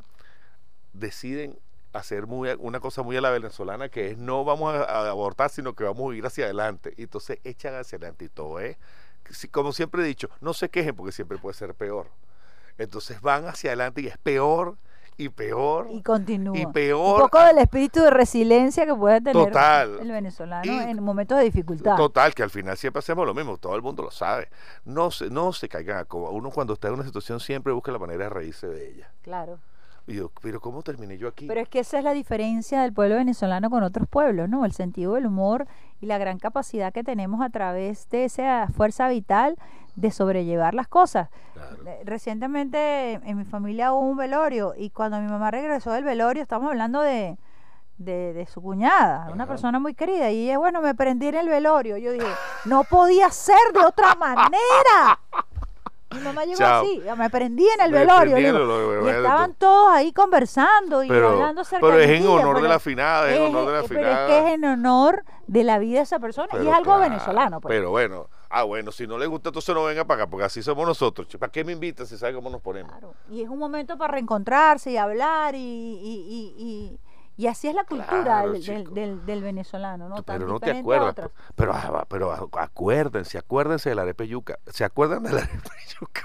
deciden 0.93 1.59
hacer 1.93 2.25
muy, 2.27 2.49
una 2.59 2.79
cosa 2.79 3.03
muy 3.03 3.17
a 3.17 3.21
la 3.21 3.29
venezolana 3.31 3.89
que 3.89 4.11
es 4.11 4.17
no 4.17 4.43
vamos 4.45 4.73
a, 4.73 4.83
a 4.83 5.09
abortar, 5.09 5.49
sino 5.49 5.73
que 5.73 5.83
vamos 5.83 6.13
a 6.13 6.15
ir 6.15 6.25
hacia 6.25 6.45
adelante. 6.45 6.93
Y 6.97 7.03
entonces 7.03 7.39
echan 7.43 7.75
hacia 7.75 7.97
adelante 7.97 8.25
y 8.25 8.29
todo 8.29 8.59
es, 8.59 8.77
si- 9.29 9.47
como 9.49 9.73
siempre 9.73 10.01
he 10.01 10.05
dicho, 10.05 10.29
no 10.39 10.53
se 10.53 10.69
quejen 10.69 10.95
porque 10.95 11.11
siempre 11.11 11.37
puede 11.37 11.53
ser 11.55 11.73
peor. 11.75 12.07
Entonces 12.77 13.21
van 13.21 13.45
hacia 13.47 13.71
adelante 13.71 14.01
y 14.01 14.07
es 14.07 14.17
peor 14.17 14.77
y 15.17 15.29
peor 15.29 15.87
Y 15.91 16.01
continúa. 16.01 16.57
y 16.57 16.63
Un 16.65 17.19
poco 17.19 17.39
del 17.43 17.57
espíritu 17.59 18.01
de 18.01 18.09
resiliencia 18.09 18.85
que 18.85 18.95
puede 18.95 19.19
tener 19.21 19.33
Total. 19.47 19.99
el 19.99 20.11
venezolano 20.11 20.71
Y- 20.71 20.77
en 20.89 21.03
momentos 21.03 21.37
de 21.37 21.43
dificultad. 21.43 21.95
Total, 21.97 22.33
que 22.33 22.41
al 22.41 22.49
final 22.49 22.75
siempre 22.77 22.99
hacemos 22.99 23.27
lo 23.27 23.33
mismo, 23.33 23.57
todo 23.57 23.75
el 23.75 23.81
mundo 23.81 24.01
lo 24.03 24.09
sabe. 24.11 24.49
No 24.85 25.11
se, 25.11 25.29
no 25.29 25.51
se 25.53 25.67
caigan 25.69 25.97
a 25.97 26.05
coba. 26.05 26.29
Uno 26.31 26.49
cuando 26.49 26.73
está 26.73 26.87
en 26.87 26.95
una 26.95 27.03
situación 27.03 27.39
siempre 27.39 27.73
busca 27.73 27.91
la 27.91 27.99
manera 27.99 28.23
de 28.23 28.29
reírse 28.29 28.67
de 28.67 28.89
ella. 28.89 29.11
Claro. 29.21 29.59
Y 30.07 30.15
yo, 30.15 30.31
pero 30.41 30.59
¿cómo 30.59 30.81
terminé 30.81 31.17
yo 31.17 31.27
aquí? 31.27 31.47
Pero 31.47 31.61
es 31.61 31.69
que 31.69 31.79
esa 31.79 31.99
es 31.99 32.03
la 32.03 32.13
diferencia 32.13 32.81
del 32.81 32.91
pueblo 32.91 33.15
venezolano 33.15 33.69
con 33.69 33.83
otros 33.83 34.07
pueblos, 34.07 34.49
¿no? 34.49 34.65
El 34.65 34.73
sentido 34.73 35.13
del 35.13 35.27
humor 35.27 35.67
y 36.01 36.07
la 36.07 36.17
gran 36.17 36.39
capacidad 36.39 36.91
que 36.91 37.03
tenemos 37.03 37.41
a 37.41 37.49
través 37.49 38.09
de 38.09 38.25
esa 38.25 38.67
fuerza 38.75 39.07
vital 39.07 39.57
de 39.95 40.09
sobrellevar 40.09 40.73
las 40.73 40.87
cosas. 40.87 41.29
Claro. 41.53 41.77
Eh, 41.85 42.01
Recientemente 42.03 43.13
en 43.13 43.37
mi 43.37 43.45
familia 43.45 43.93
hubo 43.93 44.09
un 44.09 44.17
velorio 44.17 44.73
y 44.75 44.89
cuando 44.89 45.19
mi 45.19 45.27
mamá 45.27 45.51
regresó 45.51 45.91
del 45.91 46.03
velorio, 46.03 46.41
estamos 46.41 46.69
hablando 46.69 47.01
de, 47.01 47.37
de, 47.97 48.33
de 48.33 48.45
su 48.47 48.61
cuñada, 48.61 49.29
una 49.31 49.45
persona 49.45 49.79
muy 49.79 49.93
querida, 49.93 50.31
y 50.31 50.45
ella, 50.45 50.57
bueno, 50.57 50.81
me 50.81 50.95
prendí 50.95 51.27
en 51.27 51.35
el 51.35 51.47
velorio. 51.49 51.97
Yo 51.97 52.11
dije, 52.11 52.25
no 52.65 52.83
podía 52.85 53.29
ser 53.29 53.55
de 53.73 53.85
otra 53.85 54.15
manera. 54.15 55.19
Mi 56.13 56.19
mamá 56.19 56.43
llegó 56.45 56.57
Chao. 56.57 56.81
así, 56.83 57.01
me 57.17 57.29
prendí 57.29 57.65
en 57.67 57.81
el 57.85 57.91
Me 57.91 57.99
velorio. 57.99 58.21
prendí 58.33 58.41
en 58.47 58.53
digo, 58.53 58.57
el 58.57 58.67
velorio, 58.67 59.07
y 59.07 59.09
estaban 59.15 59.53
todos 59.55 59.91
ahí 59.93 60.11
conversando 60.11 61.03
y 61.03 61.07
pero, 61.07 61.29
hablando 61.29 61.61
acerca 61.61 61.85
pero 61.85 61.99
es 61.99 62.09
en 62.09 62.27
honor 62.27 62.61
de 62.61 62.67
la 62.67 62.79
finada, 62.79 63.29
es 63.31 63.37
en 63.39 63.43
honor 63.47 63.65
de 63.67 63.71
la 63.73 63.79
es- 63.81 63.87
Pero 63.87 63.99
es 64.01 64.05
finada. 64.07 64.27
que 64.27 64.39
es 64.39 64.53
en 64.55 64.65
honor 64.65 65.23
de 65.47 65.63
la 65.63 65.79
vida 65.79 65.97
de 65.97 66.03
esa 66.03 66.19
persona 66.19 66.47
y 66.53 66.67
es 66.67 66.73
algo 66.73 66.83
claro, 66.95 66.99
venezolano. 67.01 67.61
Pues. 67.61 67.73
Pero 67.73 67.89
bueno, 67.91 68.27
ah, 68.49 68.63
bueno, 68.63 68.91
si 68.91 69.07
no 69.07 69.17
le 69.17 69.25
gusta, 69.27 69.49
entonces 69.49 69.73
no 69.73 69.83
venga 69.85 70.05
para 70.05 70.23
acá, 70.23 70.29
porque 70.29 70.45
así 70.45 70.61
somos 70.61 70.85
nosotros. 70.85 71.27
¿Para 71.39 71.51
qué 71.51 71.63
me 71.63 71.71
invitan 71.71 72.05
si 72.05 72.17
sabe 72.17 72.33
cómo 72.33 72.49
nos 72.49 72.61
ponemos? 72.61 72.91
Claro, 72.91 73.13
Y 73.29 73.41
es 73.41 73.49
un 73.49 73.57
momento 73.59 73.97
para 73.97 74.13
reencontrarse 74.13 74.91
y 74.91 74.97
hablar 74.97 75.55
y, 75.55 75.59
y, 75.59 75.63
y, 76.57 76.63
y- 76.63 76.99
y 77.37 77.47
así 77.47 77.67
es 77.69 77.73
la 77.75 77.83
cultura 77.85 78.23
Claro, 78.23 78.51
del, 78.53 78.63
del, 78.63 78.93
del- 78.93 79.25
del 79.25 79.41
venezolano, 79.43 80.07
¿no? 80.09 80.21
Tan 80.23 80.37
pero 80.37 80.47
no 80.51 80.59
te 80.59 80.71
acuerdas. 80.71 81.15
pues. 81.15 81.27
Pero, 81.55 81.73
ah, 81.73 82.05
pero 82.07 82.31
ah, 82.31 82.47
acuérdense, 82.63 83.37
acuérdense 83.37 83.89
de 83.89 83.95
la 83.95 84.03
arepa 84.03 84.23
yuca. 84.25 84.59
¿Se 84.67 84.83
acuerdan 84.83 85.23
de 85.23 85.31
la 85.31 85.41
arepa 85.43 85.71
yuca? 85.99 86.21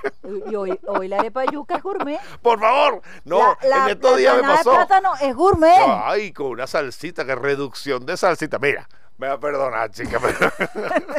Y 0.51 0.55
hoy, 0.55 0.79
hoy 0.87 1.09
la 1.09 1.19
arepa 1.19 1.45
yuca 1.47 1.77
es 1.77 1.83
gourmet. 1.83 2.21
Por 2.43 2.61
favor, 2.61 3.01
no, 3.25 3.39
La- 3.39 3.69
la- 3.69 3.85
en 3.85 3.91
estos 3.91 4.11
la 4.13 4.17
días 4.19 4.37
me 4.37 4.43
pasó. 4.43 4.71
de 4.71 4.77
plátano 4.77 5.13
es 5.21 5.35
gourmet. 5.35 5.79
Ay, 6.05 6.33
con 6.33 6.47
una 6.49 6.67
salsita, 6.67 7.25
que 7.25 7.35
reducción 7.35 8.05
de 8.05 8.17
salsita. 8.17 8.59
Mira, 8.59 8.89
me 9.19 9.29
va 9.29 9.35
a 9.35 9.41
perdonar, 9.41 9.91
chica, 9.93 10.19
pero 10.21 10.51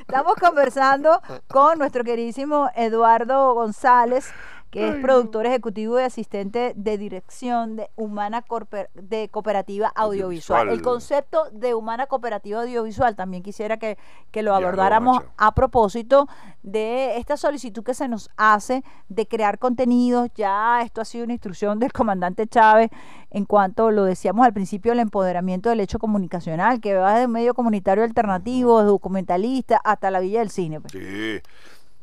Estamos 0.00 0.34
conversando 0.34 1.22
con 1.48 1.78
nuestro 1.78 2.04
queridísimo 2.04 2.70
Eduardo 2.76 3.54
González, 3.54 4.30
que 4.72 4.88
es 4.88 4.96
no. 4.96 5.02
productor 5.02 5.44
ejecutivo 5.44 6.00
y 6.00 6.02
asistente 6.02 6.72
de 6.74 6.96
dirección 6.96 7.76
de 7.76 7.90
Humana 7.94 8.42
Corper- 8.42 8.88
de 8.94 9.28
Cooperativa 9.28 9.92
Audiovisual. 9.94 10.70
El 10.70 10.80
concepto 10.80 11.50
de 11.52 11.74
Humana 11.74 12.06
Cooperativa 12.06 12.62
Audiovisual 12.62 13.14
también 13.14 13.42
quisiera 13.42 13.76
que, 13.76 13.98
que 14.30 14.42
lo 14.42 14.54
abordáramos 14.54 15.22
a 15.36 15.54
propósito 15.54 16.26
de 16.62 17.18
esta 17.18 17.36
solicitud 17.36 17.84
que 17.84 17.92
se 17.92 18.08
nos 18.08 18.30
hace 18.38 18.82
de 19.10 19.28
crear 19.28 19.58
contenidos. 19.58 20.30
Ya 20.34 20.80
esto 20.82 21.02
ha 21.02 21.04
sido 21.04 21.24
una 21.24 21.34
instrucción 21.34 21.78
del 21.78 21.92
comandante 21.92 22.46
Chávez 22.46 22.88
en 23.30 23.44
cuanto 23.44 23.90
lo 23.90 24.04
decíamos 24.04 24.46
al 24.46 24.54
principio, 24.54 24.92
el 24.92 25.00
empoderamiento 25.00 25.68
del 25.68 25.80
hecho 25.80 25.98
comunicacional, 25.98 26.80
que 26.80 26.94
va 26.94 27.22
un 27.22 27.30
medio 27.32 27.52
comunitario 27.52 28.04
alternativo, 28.04 28.80
de 28.80 28.86
documentalista, 28.86 29.78
hasta 29.84 30.10
la 30.10 30.20
Villa 30.20 30.38
del 30.40 30.48
Cine. 30.50 30.80
pues. 30.80 30.92
Sí. 30.92 31.40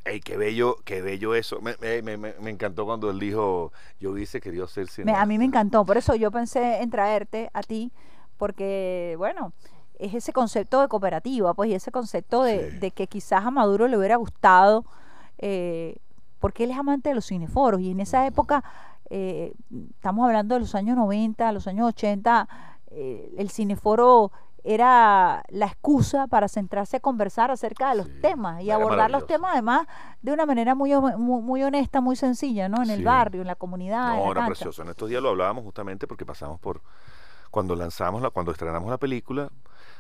Ey, 0.06 0.22
qué 0.22 0.38
bello, 0.38 0.78
qué 0.86 1.02
bello 1.02 1.36
eso. 1.36 1.60
Me, 1.62 1.76
me- 1.82 2.18
me- 2.18 2.34
me- 2.40 2.50
encantó 2.50 2.86
cuando 2.86 3.10
él 3.10 3.20
dijo, 3.20 3.72
yo 4.00 4.12
hubiese 4.12 4.40
querido 4.42 4.68
ser 4.68 4.88
cineasta. 4.88 5.22
a 5.22 5.26
mí 5.26 5.38
me 5.38 5.46
encantó, 5.46 5.86
por 5.86 5.98
eso 5.98 6.16
yo 6.16 6.32
pensé 6.32 6.82
en 6.82 6.90
traerte 6.90 7.50
a 7.54 7.62
ti, 7.62 7.92
porque, 8.38 9.16
bueno, 9.18 9.54
es 10.00 10.14
ese 10.14 10.32
concepto 10.34 10.82
de 10.82 10.88
cooperativa, 10.88 11.54
pues, 11.54 11.70
y 11.70 11.74
ese 11.76 11.92
concepto 11.92 12.44
de, 12.44 12.72
Sí. 12.72 12.78
de 12.78 12.92
que 12.92 13.08
quizás 13.08 13.46
a 13.46 13.52
Maduro 13.52 13.88
le 13.88 13.98
hubiera 13.98 14.16
gustado, 14.16 14.86
eh, 15.38 15.98
porque 16.40 16.64
él 16.64 16.72
es 16.72 16.78
amante 16.78 17.10
de 17.10 17.16
los 17.16 17.26
cineforos, 17.28 17.82
y 17.82 17.92
en 17.92 18.00
esa 18.00 18.26
época, 18.26 18.64
eh, 19.10 19.54
estamos 19.96 20.26
hablando 20.26 20.56
de 20.56 20.62
los 20.62 20.74
años 20.76 20.96
90, 20.96 21.52
los 21.52 21.68
años 21.68 21.88
80, 21.90 22.48
eh, 22.92 23.34
el 23.38 23.50
cineforo 23.50 24.32
era 24.64 25.44
la 25.50 25.66
excusa 25.68 26.28
para 26.28 26.48
centrarse 26.48 26.98
a 26.98 27.00
conversar 27.00 27.52
acerca 27.52 27.90
de 27.92 27.96
los 27.98 28.08
Sí, 28.08 28.20
temas 28.22 28.62
y 28.62 28.72
abordar 28.72 29.10
los 29.12 29.26
temas 29.28 29.52
además 29.54 29.88
de 30.22 30.32
una 30.34 30.46
manera 30.46 30.76
muy, 30.76 30.94
muy, 30.96 31.42
muy 31.42 31.64
honesta, 31.64 32.02
muy 32.02 32.16
sencilla, 32.16 32.70
¿no? 32.70 32.82
En 32.84 32.90
el 32.90 33.04
barrio, 33.04 33.42
en 33.42 33.48
la 33.48 33.56
comunidad, 33.56 34.10
en 34.12 34.18
No, 34.18 34.26
la 34.26 34.32
era 34.32 34.34
cancha. 34.42 34.48
precioso. 34.48 34.82
En 34.84 34.90
estos 34.90 35.10
días 35.10 35.22
lo 35.22 35.30
hablábamos 35.30 35.64
justamente 35.64 36.08
porque 36.08 36.26
pasamos 36.26 36.60
por 36.60 36.82
cuando 37.52 37.76
lanzamos 37.76 38.22
la, 38.22 38.30
cuando 38.30 38.52
estrenamos 38.52 38.90
la 38.90 38.98
película. 38.98 39.50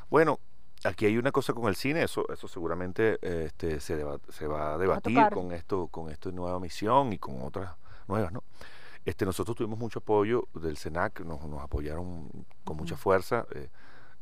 Bueno, 0.09 0.39
aquí 0.83 1.05
hay 1.05 1.17
una 1.17 1.31
cosa 1.31 1.53
con 1.53 1.67
el 1.67 1.75
cine, 1.75 2.03
eso, 2.03 2.25
eso 2.31 2.47
seguramente 2.47 3.17
este, 3.21 3.79
se, 3.79 3.97
deba- 3.97 4.19
se 4.29 4.47
va 4.47 4.73
a 4.73 4.77
debatir 4.77 5.29
con 5.31 5.51
esto, 5.51 5.87
con 5.87 6.09
esta 6.09 6.29
nueva 6.31 6.59
misión 6.59 7.11
y 7.13 7.17
con 7.17 7.41
otras 7.41 7.75
nuevas, 8.07 8.31
¿no? 8.31 8.43
Este, 9.05 9.25
nosotros 9.25 9.55
tuvimos 9.57 9.79
mucho 9.79 9.99
apoyo 9.99 10.47
del 10.53 10.77
SENAC, 10.77 11.21
nos, 11.21 11.43
nos 11.45 11.61
apoyaron 11.61 12.29
con 12.63 12.77
mucha 12.77 12.95
fuerza. 12.97 13.45
eh, 13.55 13.69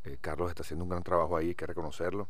eh, 0.03 0.17
Carlos 0.21 0.49
está 0.49 0.63
haciendo 0.63 0.83
un 0.83 0.89
gran 0.89 1.03
trabajo 1.03 1.35
ahí, 1.37 1.49
hay 1.49 1.55
que 1.55 1.65
reconocerlo. 1.65 2.27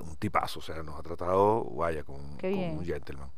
Un 0.00 0.16
tipazo, 0.16 0.60
o 0.60 0.62
sea, 0.62 0.82
nos 0.82 0.98
ha 0.98 1.02
tratado, 1.02 1.64
vaya, 1.74 2.02
como, 2.04 2.18
un- 2.18 2.38
Qué 2.38 2.50
como 2.50 2.62
bien. 2.62 2.78
un 2.78 2.84
gentleman. 2.84 3.30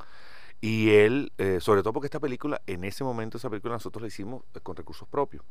Y 0.61 0.91
él, 0.91 1.33
eh, 1.39 1.59
sobre 1.61 1.83
todo 1.83 1.93
porque 1.93 2.07
esta 2.07 2.21
película, 2.21 2.63
en 2.69 2.85
ese 2.85 3.03
momento 3.03 3.37
esa 3.37 3.51
película 3.51 3.75
nosotros 3.75 4.01
la 4.03 4.09
hicimos 4.09 4.45
eh, 4.55 4.61
con 4.61 4.77
recursos 4.77 5.09
propios. 5.09 5.45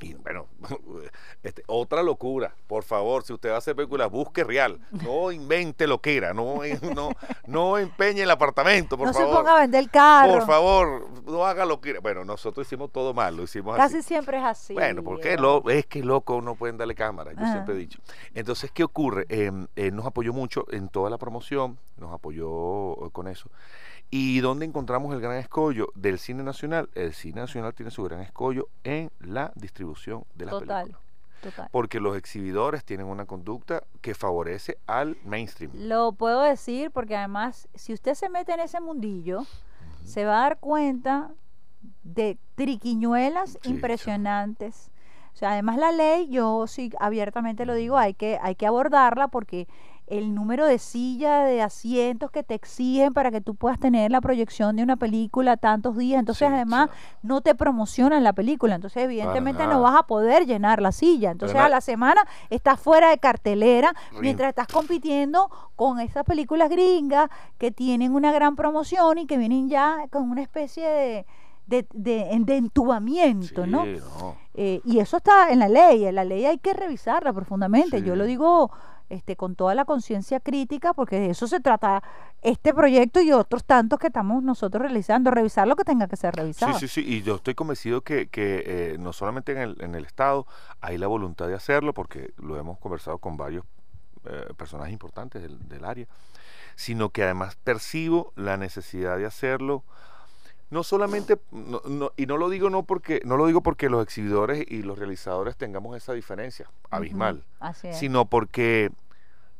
Y 0.00 0.14
bueno, 0.14 0.46
este, 1.42 1.64
otra 1.66 2.02
locura, 2.02 2.54
por 2.68 2.84
favor, 2.84 3.24
si 3.24 3.32
usted 3.32 3.50
va 3.50 3.56
a 3.56 3.58
hacer 3.58 3.74
películas, 3.74 4.10
busque 4.10 4.44
real, 4.44 4.78
no 4.92 5.32
invente 5.32 5.86
lo 5.88 6.00
que 6.00 6.16
era, 6.16 6.32
no, 6.32 6.60
no, 6.94 7.10
no 7.46 7.78
empeñe 7.78 8.22
el 8.22 8.30
apartamento, 8.30 8.96
por 8.96 9.08
no 9.08 9.12
favor. 9.12 9.28
se 9.28 9.36
ponga 9.36 9.56
a 9.56 9.60
vender 9.60 9.90
carro. 9.90 10.32
Por 10.32 10.46
favor, 10.46 11.08
no 11.26 11.44
haga 11.44 11.64
lo 11.64 11.80
que 11.80 11.98
Bueno, 11.98 12.24
nosotros 12.24 12.66
hicimos 12.66 12.92
todo 12.92 13.12
mal, 13.12 13.36
lo 13.36 13.42
hicimos 13.42 13.76
Casi 13.76 13.98
así. 13.98 14.06
siempre 14.08 14.38
es 14.38 14.44
así. 14.44 14.74
Bueno, 14.74 15.02
porque 15.02 15.36
lo, 15.36 15.68
es 15.68 15.86
que 15.86 16.02
loco 16.02 16.40
no 16.40 16.54
pueden 16.54 16.76
darle 16.76 16.94
cámara, 16.94 17.32
yo 17.32 17.40
Ajá. 17.40 17.52
siempre 17.52 17.74
he 17.74 17.78
dicho. 17.78 17.98
Entonces, 18.34 18.70
¿qué 18.70 18.84
ocurre? 18.84 19.26
Eh, 19.28 19.50
eh, 19.74 19.90
nos 19.90 20.06
apoyó 20.06 20.32
mucho 20.32 20.64
en 20.70 20.88
toda 20.88 21.10
la 21.10 21.18
promoción, 21.18 21.78
nos 21.96 22.12
apoyó 22.12 23.06
eh, 23.06 23.10
con 23.10 23.26
eso. 23.26 23.50
¿Y 24.10 24.40
dónde 24.40 24.64
encontramos 24.64 25.12
el 25.14 25.20
gran 25.20 25.36
escollo 25.36 25.88
del 25.94 26.18
cine 26.18 26.42
nacional? 26.42 26.88
El 26.94 27.12
cine 27.12 27.40
nacional 27.42 27.74
tiene 27.74 27.90
su 27.90 28.02
gran 28.04 28.20
escollo 28.20 28.68
en 28.84 29.10
la 29.20 29.52
distribución 29.54 30.24
de 30.34 30.46
las 30.46 30.52
Total, 30.54 30.84
películas. 30.86 31.08
total. 31.42 31.68
Porque 31.70 32.00
los 32.00 32.16
exhibidores 32.16 32.84
tienen 32.84 33.06
una 33.06 33.26
conducta 33.26 33.82
que 34.00 34.14
favorece 34.14 34.78
al 34.86 35.18
mainstream. 35.24 35.72
Lo 35.74 36.12
puedo 36.12 36.40
decir 36.42 36.90
porque 36.90 37.16
además, 37.16 37.68
si 37.74 37.92
usted 37.92 38.14
se 38.14 38.30
mete 38.30 38.52
en 38.52 38.60
ese 38.60 38.80
mundillo, 38.80 39.44
se 40.04 40.24
va 40.24 40.38
a 40.38 40.42
dar 40.42 40.58
cuenta 40.58 41.30
de 42.02 42.38
triquiñuelas 42.54 43.58
Sí, 43.62 43.70
impresionantes. 43.70 44.90
O 45.34 45.36
sea, 45.36 45.52
además 45.52 45.76
la 45.76 45.92
ley, 45.92 46.28
yo 46.30 46.66
sí 46.66 46.90
abiertamente 46.98 47.66
lo 47.66 47.74
digo, 47.74 47.96
hay 47.98 48.14
que, 48.14 48.38
hay 48.42 48.54
que 48.56 48.66
abordarla 48.66 49.28
porque 49.28 49.68
el 50.10 50.34
número 50.34 50.66
de 50.66 50.78
sillas, 50.78 51.46
de 51.46 51.60
asientos 51.62 52.30
que 52.30 52.42
te 52.42 52.54
exigen 52.54 53.12
para 53.12 53.30
que 53.30 53.40
tú 53.40 53.54
puedas 53.54 53.78
tener 53.78 54.10
la 54.10 54.20
proyección 54.20 54.76
de 54.76 54.82
una 54.82 54.96
película 54.96 55.56
tantos 55.56 55.96
días, 55.96 56.18
entonces 56.20 56.48
Sí, 56.48 56.54
además 56.54 56.90
no 57.22 57.40
te 57.40 57.54
promocionan 57.54 58.24
la 58.24 58.32
película, 58.32 58.74
entonces 58.74 59.02
evidentemente 59.04 59.62
no 59.70 59.82
vas 59.82 59.96
a 59.98 60.02
poder 60.04 60.46
llenar 60.46 60.80
la 60.80 60.92
silla, 60.92 61.30
entonces 61.30 61.56
a 61.66 61.68
la 61.68 61.80
semana 61.80 62.22
estás 62.50 62.80
fuera 62.80 63.10
de 63.10 63.18
cartelera 63.18 63.92
mientras 64.22 64.48
estás 64.48 64.66
compitiendo 64.68 65.50
con 65.76 66.00
esas 66.00 66.24
películas 66.24 66.70
gringas 66.70 67.28
que 67.58 67.70
tienen 67.70 68.14
una 68.14 68.32
gran 68.32 68.56
promoción 68.56 69.18
y 69.18 69.26
que 69.26 69.36
vienen 69.38 69.68
ya 69.68 70.06
con 70.10 70.30
una 70.30 70.42
especie 70.42 70.88
de, 70.88 71.26
de, 71.66 71.86
de- 71.92 72.36
de 72.40 72.56
entubamiento, 72.56 73.66
¿no? 73.66 73.84
Sí, 73.84 73.98
no. 74.20 74.36
Eh, 74.54 74.80
y 74.84 74.98
eso 74.98 75.18
está 75.18 75.50
en 75.50 75.58
la 75.60 75.68
ley, 75.68 76.04
en 76.06 76.14
la 76.14 76.24
ley 76.24 76.44
hay 76.46 76.58
que 76.58 76.72
revisarla 76.72 77.32
profundamente. 77.32 78.02
Yo 78.02 78.16
lo 78.16 78.24
digo 78.24 78.70
este, 79.08 79.36
con 79.36 79.54
toda 79.54 79.74
la 79.74 79.84
conciencia 79.84 80.40
crítica, 80.40 80.92
porque 80.94 81.18
de 81.18 81.30
eso 81.30 81.46
se 81.46 81.60
trata 81.60 82.02
este 82.42 82.74
proyecto 82.74 83.20
y 83.20 83.32
otros 83.32 83.64
tantos 83.64 83.98
que 83.98 84.08
estamos 84.08 84.42
nosotros 84.42 84.82
realizando, 84.82 85.30
revisar 85.30 85.66
lo 85.66 85.76
que 85.76 85.84
tenga 85.84 86.06
que 86.08 86.16
ser 86.16 86.34
Sí, 86.34 86.40
revisado. 86.40 86.78
sí, 86.78 86.88
sí, 86.88 87.04
y 87.06 87.22
yo 87.22 87.36
estoy 87.36 87.54
convencido 87.54 88.02
que, 88.02 88.28
que, 88.28 88.62
eh, 88.66 88.96
no 88.98 89.12
solamente 89.12 89.52
en 89.52 89.58
el, 89.58 89.76
en 89.82 89.94
el 89.94 90.04
Estado 90.04 90.46
hay 90.80 90.98
la 90.98 91.06
voluntad 91.06 91.48
de 91.48 91.54
hacerlo, 91.54 91.94
porque 91.94 92.32
lo 92.36 92.58
hemos 92.58 92.78
conversado 92.78 93.18
con 93.18 93.36
varios 93.36 93.64
eh, 94.24 94.52
personajes 94.56 94.92
importantes 94.92 95.40
del, 95.42 95.68
del 95.68 95.84
área, 95.84 96.06
sino 96.76 97.10
que 97.10 97.22
además 97.24 97.56
percibo 97.64 98.32
la 98.36 98.56
necesidad 98.56 99.16
de 99.16 99.26
hacerlo. 99.26 99.84
No 100.70 100.82
solamente, 100.82 101.38
no- 101.50 101.80
no- 101.86 102.12
y 102.16 102.26
no 102.26 102.36
lo 102.36 102.50
digo 102.50 102.68
no 102.68 102.82
porque, 102.82 103.22
no 103.24 103.36
lo 103.38 103.46
digo 103.46 103.62
porque 103.62 103.88
los 103.88 104.02
exhibidores 104.02 104.64
y 104.70 104.82
los 104.82 104.98
realizadores 104.98 105.56
tengamos 105.56 105.96
esa 105.96 106.12
diferencia 106.12 106.70
abismal, 106.90 107.36
Ujú, 107.36 107.44
Así 107.60 107.88
es. 107.88 107.98
sino 107.98 108.26
porque, 108.26 108.90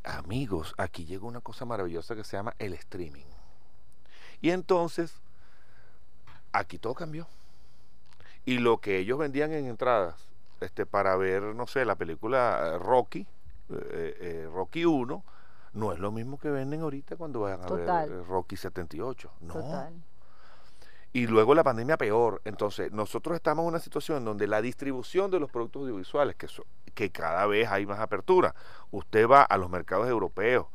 amigos, 0.04 0.74
aquí 0.76 1.06
llega 1.06 1.24
una 1.24 1.40
cosa 1.40 1.64
maravillosa 1.64 2.14
que 2.14 2.24
se 2.24 2.36
llama 2.36 2.54
el 2.58 2.74
streaming. 2.74 3.24
Y 4.42 4.50
entonces, 4.50 5.14
aquí 6.52 6.78
todo 6.78 6.94
cambió. 6.94 7.26
Y 8.44 8.58
lo 8.58 8.78
que 8.78 8.98
ellos 8.98 9.18
vendían 9.18 9.52
en 9.52 9.66
entradas 9.66 10.14
este, 10.60 10.86
para 10.86 11.16
ver, 11.16 11.42
no 11.54 11.66
sé, 11.66 11.84
la 11.84 11.94
película 11.96 12.72
eh, 12.74 12.78
Rocky, 12.78 13.20
eh, 13.70 14.16
eh, 14.20 14.48
Rocky 14.52 14.84
1, 14.84 15.22
no 15.74 15.92
es 15.92 15.98
lo 15.98 16.10
mismo 16.10 16.38
que 16.38 16.50
venden 16.50 16.80
ahorita 16.80 17.16
cuando 17.16 17.40
vayan 17.40 17.62
a 17.62 17.66
Total. 17.66 18.08
ver 18.10 18.18
eh, 18.20 18.24
Rocky 18.24 18.56
78. 18.56 19.30
No. 19.40 19.54
Total. 19.54 19.92
Y 21.18 21.26
luego 21.26 21.54
la 21.54 21.64
pandemia 21.64 21.96
peor. 21.96 22.40
Entonces, 22.44 22.92
nosotros 22.92 23.34
estamos 23.34 23.64
en 23.64 23.68
una 23.70 23.78
situación 23.80 24.24
donde 24.24 24.46
la 24.46 24.60
distribución 24.62 25.30
de 25.30 25.40
los 25.40 25.50
productos 25.50 25.82
audiovisuales, 25.82 26.36
que, 26.36 26.46
so- 26.46 26.64
que 26.94 27.10
cada 27.10 27.44
vez 27.46 27.68
hay 27.68 27.86
más 27.86 27.98
apertura, 27.98 28.54
usted 28.92 29.28
va 29.28 29.42
a 29.42 29.56
los 29.58 29.68
mercados 29.68 30.08
europeos 30.08 30.66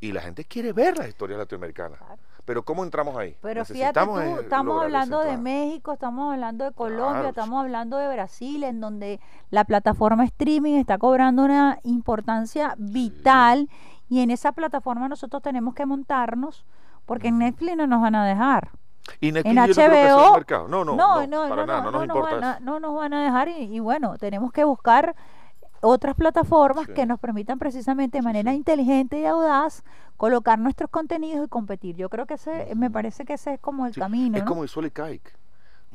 y 0.00 0.12
la 0.12 0.20
gente 0.22 0.44
quiere 0.44 0.72
ver 0.72 0.96
las 0.96 1.08
historias 1.08 1.38
latinoamericanas. 1.38 1.98
Claro. 1.98 2.16
Pero 2.46 2.62
¿cómo 2.62 2.82
entramos 2.82 3.14
ahí? 3.18 3.36
Pero 3.42 3.62
fíjate 3.66 4.00
tú, 4.00 4.18
estamos 4.40 4.82
hablando 4.82 5.20
de. 5.20 5.36
México, 5.36 5.92
estamos 5.92 6.32
hablando 6.32 6.64
de 6.64 6.72
Colombia, 6.72 7.12
Claro, 7.12 7.28
estamos 7.28 7.60
hablando 7.62 7.98
de 7.98 8.08
Brasil, 8.10 8.64
en 8.64 8.80
donde 8.80 9.20
la 9.50 9.64
plataforma 9.64 10.24
streaming 10.24 10.76
está 10.76 10.96
cobrando 10.96 11.44
una 11.44 11.78
importancia 11.82 12.74
vital 12.78 13.68
y 14.08 14.20
en 14.20 14.30
esa 14.30 14.52
plataforma 14.52 15.08
nosotros 15.08 15.42
tenemos 15.42 15.74
que 15.74 15.84
montarnos 15.84 16.64
porque 17.04 17.28
en. 17.28 17.38
Netflix 17.38 17.76
no 17.76 17.86
nos 17.86 18.00
van 18.00 18.14
a 18.14 18.24
dejar. 18.26 18.70
Y 19.20 19.28
en 19.28 19.34
no 19.54 19.66
HBO, 19.66 20.34
mercado. 20.34 20.68
No, 20.68 20.84
no, 20.84 20.94
no, 21.26 21.48
para 21.48 21.66
nada, 21.66 21.80
no, 21.82 21.90
nos 21.90 21.92
nos 21.92 22.16
importa 22.16 22.36
van 22.36 22.54
eso. 22.56 22.64
no 22.64 22.80
nos 22.80 22.94
van 22.94 23.14
a 23.14 23.24
dejar 23.24 23.48
y, 23.48 23.52
y 23.76 23.80
bueno, 23.80 24.16
tenemos 24.18 24.52
que 24.52 24.64
buscar 24.64 25.14
otras 25.80 26.14
plataformas 26.16 26.86
Sí. 26.86 26.92
que 26.94 27.06
nos 27.06 27.20
permitan 27.20 27.58
precisamente 27.58 28.18
de 28.18 28.22
manera 28.22 28.50
sí. 28.50 28.56
inteligente 28.56 29.20
y 29.20 29.26
audaz 29.26 29.84
colocar 30.16 30.58
nuestros 30.58 30.90
contenidos 30.90 31.46
y 31.46 31.48
competir. 31.48 31.94
Yo 31.96 32.08
creo 32.08 32.26
que 32.26 32.34
ese, 32.34 32.74
me 32.74 32.90
parece 32.90 33.24
que 33.24 33.34
ese 33.34 33.54
es 33.54 33.60
como 33.60 33.86
el 33.86 33.94
camino. 33.94 34.36
Es 34.36 34.44
¿no? 34.44 34.48
como 34.48 34.64
hizo 34.64 34.80
el 34.80 34.86
ICAIC. 34.86 35.36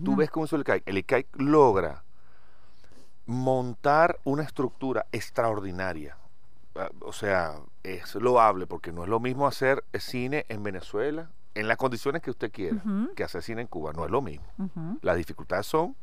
Tú 0.04 0.12
Ujú. 0.12 0.20
ves 0.20 0.30
cómo 0.32 0.46
hizo 0.46 0.56
el 0.56 0.62
ICAIC. 0.62 0.84
El 0.88 0.98
ICAIC 1.00 1.28
logra 1.36 2.04
montar 3.26 4.20
una 4.24 4.44
estructura 4.44 5.06
extraordinaria. 5.12 6.18
Ah, 6.76 6.90
O 7.02 7.14
sea, 7.14 7.56
es 7.84 8.16
loable 8.16 8.66
porque 8.68 8.92
no 8.92 9.04
es 9.04 9.10
lo 9.10 9.20
mismo 9.20 9.48
hacer 9.48 9.84
cine 10.00 10.46
en 10.50 10.64
Venezuela 10.64 11.30
en 11.56 11.68
las 11.68 11.78
condiciones 11.78 12.22
que 12.22 12.32
usted 12.32 12.52
quiera 12.52 12.82
que 13.16 13.24
hacer 13.24 13.42
cine 13.44 13.62
en 13.62 13.68
Cuba. 13.68 13.94
No 13.94 14.06
es 14.06 14.12
lo 14.12 14.22
mismo. 14.22 14.46
Las 15.02 15.18
dificultades 15.18 15.66
son, 15.66 15.96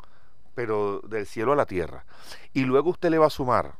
pero 0.54 1.00
del 1.00 1.26
cielo 1.26 1.52
a 1.52 1.56
la 1.56 1.66
tierra. 1.66 2.04
Y 2.52 2.64
luego 2.64 2.90
usted 2.90 3.10
le 3.10 3.18
va 3.18 3.26
a 3.26 3.30
sumar 3.30 3.74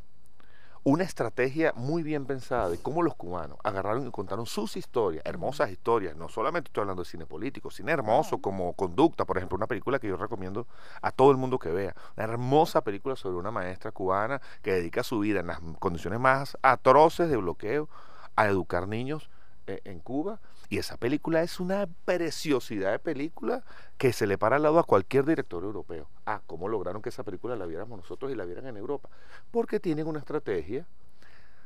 una 0.83 1.05
estrategia 1.05 1.75
muy 1.77 2.03
bien 2.03 2.25
pensada 2.25 2.71
de 2.71 2.79
cómo 2.79 3.03
los 3.03 3.15
cubanos 3.15 3.59
agarraron 3.65 4.07
y 4.07 4.11
contaron 4.11 4.47
sus 4.47 4.77
historias, 4.77 5.23
hermosas 5.27 5.71
historias. 5.71 6.17
No 6.17 6.29
solamente 6.29 6.69
estoy 6.69 6.83
hablando 6.83 7.03
de 7.03 7.09
cine 7.09 7.27
político, 7.27 7.71
cine 7.71 7.93
hermoso 7.93 8.39
como 8.39 8.73
conducta, 8.73 9.27
por 9.27 9.37
ejemplo, 9.37 9.57
una 9.57 9.67
película 9.67 9.99
que 9.99 10.09
yo 10.09 10.17
recomiendo 10.17 10.67
a 11.03 11.13
todo 11.13 11.31
el 11.33 11.37
mundo 11.37 11.59
que 11.59 11.71
vea. 11.71 11.95
Una 12.17 12.25
hermosa 12.25 12.81
película 12.81 13.15
sobre 13.15 13.37
una 13.37 13.51
maestra 13.51 13.93
cubana 13.93 14.41
que 14.63 14.73
dedica 14.73 15.03
su 15.03 15.19
vida 15.19 15.41
en 15.41 15.49
las 15.49 15.61
condiciones 15.79 16.19
más 16.19 16.57
atroces 16.63 17.29
de 17.29 17.37
bloqueo 17.37 17.89
a 18.37 18.47
educar 18.47 18.89
niños 18.89 19.29
eh, 19.67 19.83
en 19.85 20.01
Cuba. 20.01 20.41
Y 20.71 20.79
esa 20.79 20.97
película 20.97 21.43
es 21.43 21.59
una 21.59 21.89
preciosidad 22.05 22.93
de 22.93 23.01
película 23.01 23.65
que 23.99 24.13
se 24.13 24.29
le 24.29 24.39
para 24.39 24.57
al 24.57 24.63
lado 24.63 24.79
a 24.79 24.85
cualquier 24.85 25.25
director 25.25 25.65
europeo. 25.65 26.09
Ah, 26.27 26.41
¿cómo 26.47 26.69
lograron 26.69 27.03
que 27.03 27.09
esa 27.09 27.25
película 27.25 27.57
la 27.57 27.67
viéramos 27.67 27.99
nosotros 27.99 28.31
y 28.31 28.37
la 28.37 28.45
vieran 28.45 28.69
en 28.69 28.77
Europa? 28.77 29.09
Porque 29.51 29.81
tienen 29.81 30.07
una 30.07 30.21
estrategia 30.21 30.87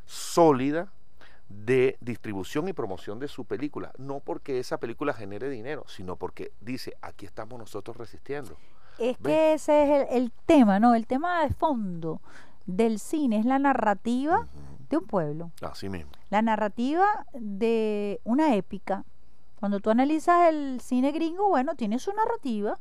sólida 0.06 0.90
de 1.50 1.98
distribución 2.00 2.66
y 2.68 2.72
promoción 2.72 3.18
de 3.18 3.28
su 3.28 3.44
película. 3.44 3.92
No 3.98 4.20
porque 4.20 4.58
esa 4.58 4.78
película 4.78 5.12
genere 5.12 5.50
dinero, 5.50 5.84
sino 5.86 6.16
porque 6.16 6.52
dice, 6.62 6.96
aquí 7.02 7.26
estamos 7.26 7.58
nosotros 7.58 7.98
resistiendo. 7.98 8.56
Es 8.98 9.18
¿Ves? 9.18 9.20
que 9.20 9.52
ese 9.52 9.82
es 9.82 10.08
el, 10.10 10.22
el 10.22 10.32
tema, 10.46 10.80
¿no? 10.80 10.94
El 10.94 11.06
tema 11.06 11.42
de 11.42 11.52
fondo 11.52 12.22
del 12.64 12.98
cine 12.98 13.38
es 13.38 13.44
la 13.44 13.58
narrativa 13.58 14.46
de 14.88 14.96
un 14.96 15.06
pueblo, 15.06 15.50
Así 15.60 15.90
mismo. 15.90 16.12
La 16.34 16.42
narrativa 16.42 17.06
de 17.32 18.20
una 18.24 18.56
épica. 18.56 19.04
Cuando 19.54 19.78
tú 19.78 19.90
analizas 19.90 20.48
el 20.48 20.80
cine 20.80 21.12
gringo, 21.12 21.48
bueno, 21.48 21.76
tiene 21.76 22.00
su 22.00 22.12
narrativa, 22.12 22.76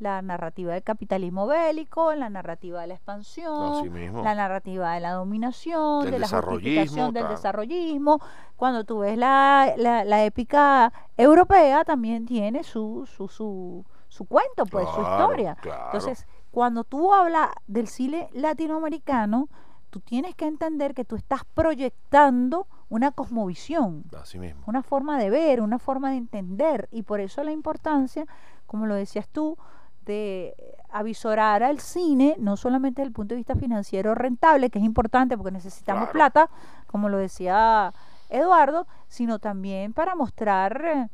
la 0.00 0.22
narrativa 0.22 0.72
del 0.72 0.82
capitalismo 0.82 1.46
bélico, 1.46 2.12
la 2.16 2.28
narrativa 2.30 2.80
de 2.80 2.88
la 2.88 2.94
expansión, 2.94 3.92
mismo. 3.92 4.24
la 4.24 4.34
narrativa 4.34 4.94
de 4.94 5.00
la 5.00 5.12
dominación, 5.12 6.02
Del 6.02 6.10
de 6.14 6.18
la 6.18 6.26
justificación 6.26 7.14
del 7.14 7.28
desarrollismo. 7.28 8.18
Cuando 8.56 8.82
tú 8.82 8.98
ves 8.98 9.16
la, 9.16 9.72
la, 9.76 10.04
la 10.04 10.24
épica 10.24 10.92
europea, 11.16 11.84
también 11.84 12.26
tiene 12.26 12.64
su, 12.64 13.06
su, 13.06 13.28
su, 13.28 13.84
su 14.08 14.24
cuento, 14.24 14.66
pues, 14.66 14.88
su 14.88 15.00
historia. 15.00 15.54
claro. 15.60 15.84
Entonces, 15.84 16.26
cuando 16.50 16.82
tú 16.82 17.14
hablas 17.14 17.50
del 17.68 17.86
cine 17.86 18.28
latinoamericano, 18.32 19.48
tú 19.90 20.00
tienes 20.00 20.34
que 20.34 20.46
entender 20.48 20.92
que 20.92 21.04
tú 21.04 21.14
estás 21.14 21.44
proyectando 21.54 22.66
una 22.90 23.12
cosmovisión, 23.12 24.04
Así 24.20 24.38
mismo. 24.38 24.62
una 24.66 24.82
forma 24.82 25.18
de 25.18 25.30
ver, 25.30 25.60
una 25.62 25.78
forma 25.78 26.10
de 26.10 26.16
entender. 26.18 26.88
Y 26.92 27.02
por 27.04 27.20
eso 27.20 27.42
la 27.42 27.52
importancia, 27.52 28.26
como 28.66 28.84
lo 28.86 28.94
decías 28.94 29.26
tú, 29.28 29.56
de 30.04 30.54
avisorar 30.90 31.62
al 31.62 31.78
cine, 31.80 32.34
no 32.38 32.56
solamente 32.56 33.00
desde 33.00 33.08
el 33.08 33.12
punto 33.14 33.34
de 33.34 33.36
vista 33.38 33.54
financiero 33.54 34.14
rentable, 34.14 34.68
que 34.70 34.78
es 34.80 34.84
importante 34.84 35.36
porque 35.36 35.52
necesitamos 35.52 36.10
Claro. 36.10 36.12
plata, 36.12 36.50
como 36.88 37.08
lo 37.08 37.16
decía 37.16 37.92
Eduardo, 38.28 38.86
sino 39.08 39.38
también 39.38 39.92
para 39.92 40.14
mostrar 40.16 41.08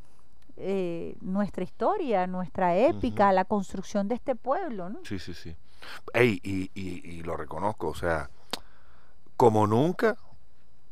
eh, 0.57 1.17
nuestra 1.21 1.63
historia, 1.65 2.27
nuestra 2.27 2.75
épica, 2.77 3.31
la 3.33 3.45
construcción 3.45 4.09
de 4.09 4.15
este 4.15 4.35
pueblo, 4.35 4.89
¿no? 4.89 5.01
Sí, 5.05 5.19
sí, 5.19 5.35
sí. 5.35 5.55
Ey, 6.15 6.41
y, 6.43 6.71
y, 6.75 7.07
y 7.07 7.23
lo 7.23 7.37
reconozco, 7.37 7.89
o 7.89 7.95
sea, 7.95 8.31
como 9.37 9.67
nunca 9.67 10.17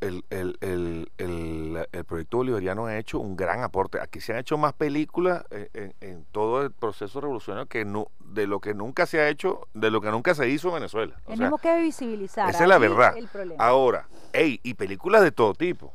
el, 0.07 0.25
el, 0.31 0.59
el, 0.61 1.11
el, 1.19 1.89
el 1.93 2.05
proyecto 2.05 2.37
bolivariano 2.39 2.87
ha 2.87 2.97
hecho 2.99 3.19
un 3.19 3.37
gran 3.37 3.63
aporte. 3.63 4.01
Aquí 4.01 4.21
se 4.21 4.33
han 4.33 4.39
hecho 4.39 4.59
más 4.59 4.73
películas 4.75 5.45
en, 5.51 5.69
en- 5.75 5.95
en 6.01 6.25
todo 6.33 6.63
el 6.63 6.71
proceso 6.71 7.21
revolucionario 7.21 7.67
que 7.67 7.85
no, 7.85 8.09
de 8.21 8.47
lo 8.47 8.61
que 8.61 8.75
nunca 8.75 9.07
se 9.07 9.21
ha 9.21 9.29
hecho, 9.29 9.67
de 9.75 9.91
lo 9.91 10.01
que 10.01 10.11
nunca 10.11 10.35
se 10.35 10.49
hizo 10.49 10.69
en 10.69 10.75
Venezuela. 10.75 11.15
O 11.25 11.27
sea, 11.29 11.37
Tenemos 11.37 11.61
que 11.61 11.81
visibilizar. 11.81 12.49
esa 12.51 12.63
es 12.65 12.69
la 12.69 12.79
verdad. 12.79 13.17
El 13.17 13.29
problema. 13.29 13.65
ahora, 13.65 14.07
ey, 14.33 14.61
y 14.63 14.75
películas 14.75 15.23
de 15.23 15.33
todo 15.33 15.55
tipo. 15.55 15.93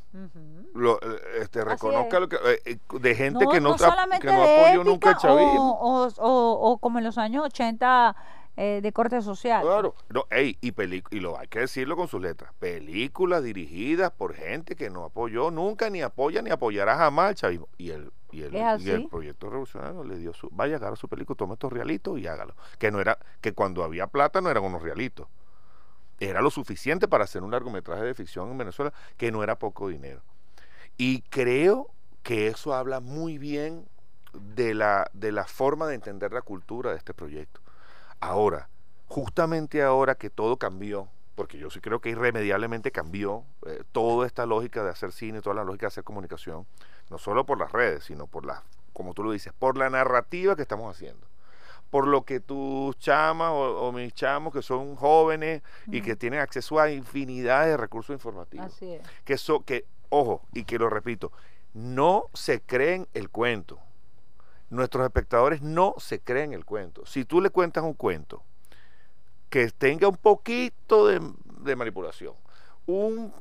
Lo, 0.74 0.96
eh, 1.02 1.20
este, 1.40 1.64
reconozca 1.64 2.16
es. 2.16 2.20
lo 2.20 2.28
que, 2.28 2.36
eh, 2.36 2.60
eh, 2.64 2.78
de 3.00 3.14
gente 3.14 3.44
que 3.50 3.60
no, 3.60 3.70
no 3.70 3.76
que 4.20 4.26
no 4.26 4.42
apoyó 4.42 4.84
nunca 4.84 5.10
el 5.10 5.16
chavismo. 5.16 5.72
o, 5.80 6.06
o, 6.06 6.12
o- 6.18 6.70
o 6.72 6.78
como 6.78 6.98
en 6.98 7.04
los 7.04 7.18
años 7.18 7.44
80 7.44 8.14
eh, 8.56 8.80
de 8.82 8.92
corte 8.92 9.20
social. 9.22 9.62
Claro, 9.62 9.94
no, 10.08 10.26
ey, 10.30 10.58
y, 10.60 10.72
y 11.10 11.20
lo 11.20 11.38
hay 11.38 11.48
que 11.48 11.60
decirlo 11.60 11.96
con 11.96 12.08
sus 12.08 12.20
letras. 12.20 12.52
Películas 12.58 13.42
dirigidas 13.42 14.10
por 14.10 14.34
gente 14.34 14.76
que 14.76 14.90
no 14.90 15.04
apoyó 15.04 15.50
nunca, 15.50 15.88
ni 15.90 16.02
apoya, 16.02 16.42
ni 16.42 16.50
apoyará 16.50 16.96
jamás 16.96 17.30
el 17.30 17.34
chavismo. 17.36 17.68
Y 17.78 17.90
el, 17.90 18.12
y 18.32 18.42
el, 18.42 18.54
¿Es 18.54 18.84
y 18.84 18.90
el 18.90 19.08
proyecto 19.08 19.48
revolucionario 19.48 20.04
le 20.04 20.18
dio 20.18 20.34
su, 20.34 20.48
vaya, 20.50 20.76
agarra 20.76 20.96
su 20.96 21.08
película, 21.08 21.36
tome 21.36 21.54
estos 21.54 21.72
realitos 21.72 22.18
y 22.18 22.26
hágalo. 22.26 22.54
Que 22.78 22.90
no 22.90 23.00
era, 23.00 23.18
que 23.40 23.52
cuando 23.52 23.82
había 23.82 24.06
plata 24.06 24.40
no 24.40 24.50
eran 24.50 24.64
unos 24.64 24.82
realitos. 24.82 25.26
Era 26.18 26.42
lo 26.42 26.50
suficiente 26.50 27.08
para 27.08 27.24
hacer 27.24 27.42
un 27.42 27.50
largometraje 27.50 28.02
de 28.02 28.14
ficción 28.14 28.50
en 28.50 28.58
Venezuela, 28.58 28.92
que 29.16 29.32
no 29.32 29.42
era 29.42 29.58
poco 29.58 29.88
dinero. 29.88 30.20
Y 30.98 31.22
creo 31.22 31.90
que 32.22 32.48
eso 32.48 32.74
habla 32.74 33.00
muy 33.00 33.38
bien 33.38 33.88
de 34.34 34.74
la, 34.74 35.10
de 35.14 35.32
la 35.32 35.46
forma 35.46 35.86
de 35.86 35.94
entender 35.94 36.32
la 36.32 36.42
cultura 36.42 36.90
de 36.90 36.98
este 36.98 37.14
proyecto. 37.14 37.60
Ahora, 38.20 38.68
justamente 39.08 39.82
ahora 39.82 40.14
que 40.14 40.30
todo 40.30 40.56
cambió, 40.56 41.08
porque 41.34 41.58
yo 41.58 41.70
sí 41.70 41.80
creo 41.80 42.00
que 42.00 42.10
irremediablemente 42.10 42.92
cambió 42.92 43.44
eh, 43.66 43.82
toda 43.92 44.26
esta 44.26 44.46
lógica 44.46 44.84
de 44.84 44.90
hacer 44.90 45.12
cine, 45.12 45.40
toda 45.40 45.56
la 45.56 45.64
lógica 45.64 45.86
de 45.86 45.88
hacer 45.88 46.04
comunicación, 46.04 46.66
no 47.10 47.18
solo 47.18 47.44
por 47.46 47.58
las 47.58 47.72
redes, 47.72 48.04
sino 48.04 48.26
por 48.26 48.44
la, 48.44 48.62
como 48.92 49.14
tú 49.14 49.24
lo 49.24 49.32
dices, 49.32 49.52
por 49.58 49.76
la 49.76 49.88
narrativa 49.90 50.54
que 50.54 50.62
estamos 50.62 50.94
haciendo. 50.94 51.26
Por 51.90 52.06
lo 52.06 52.24
que 52.24 52.38
tus 52.38 52.96
chamas 52.98 53.50
o, 53.50 53.88
o 53.88 53.90
mis 53.90 54.14
chamos 54.14 54.52
que 54.52 54.62
son 54.62 54.94
jóvenes 54.94 55.62
y 55.88 56.02
que 56.02 56.14
tienen 56.14 56.38
acceso 56.38 56.78
a 56.78 56.88
infinidad 56.90 57.66
de 57.66 57.76
recursos 57.76 58.14
informativos 58.14 58.66
Así 58.66 58.92
es. 58.92 59.02
que 59.24 59.36
so, 59.36 59.64
que 59.64 59.86
ojo 60.08 60.42
y 60.52 60.62
que 60.64 60.78
lo 60.78 60.88
repito 60.88 61.32
no 61.74 62.26
se 62.32 62.60
creen 62.60 63.08
el 63.12 63.28
cuento 63.28 63.80
nuestros 64.70 65.04
espectadores 65.04 65.62
no 65.62 65.94
se 65.98 66.20
creen 66.20 66.52
el 66.52 66.64
cuento 66.64 67.04
si 67.06 67.24
tú 67.24 67.40
le 67.40 67.50
cuentas 67.50 67.84
un 67.84 67.94
cuento 67.94 68.42
que 69.48 69.68
tenga 69.70 70.08
un 70.08 70.16
poquito 70.16 71.06
de, 71.08 71.20
manipulación 71.76 72.34
un 72.86 73.32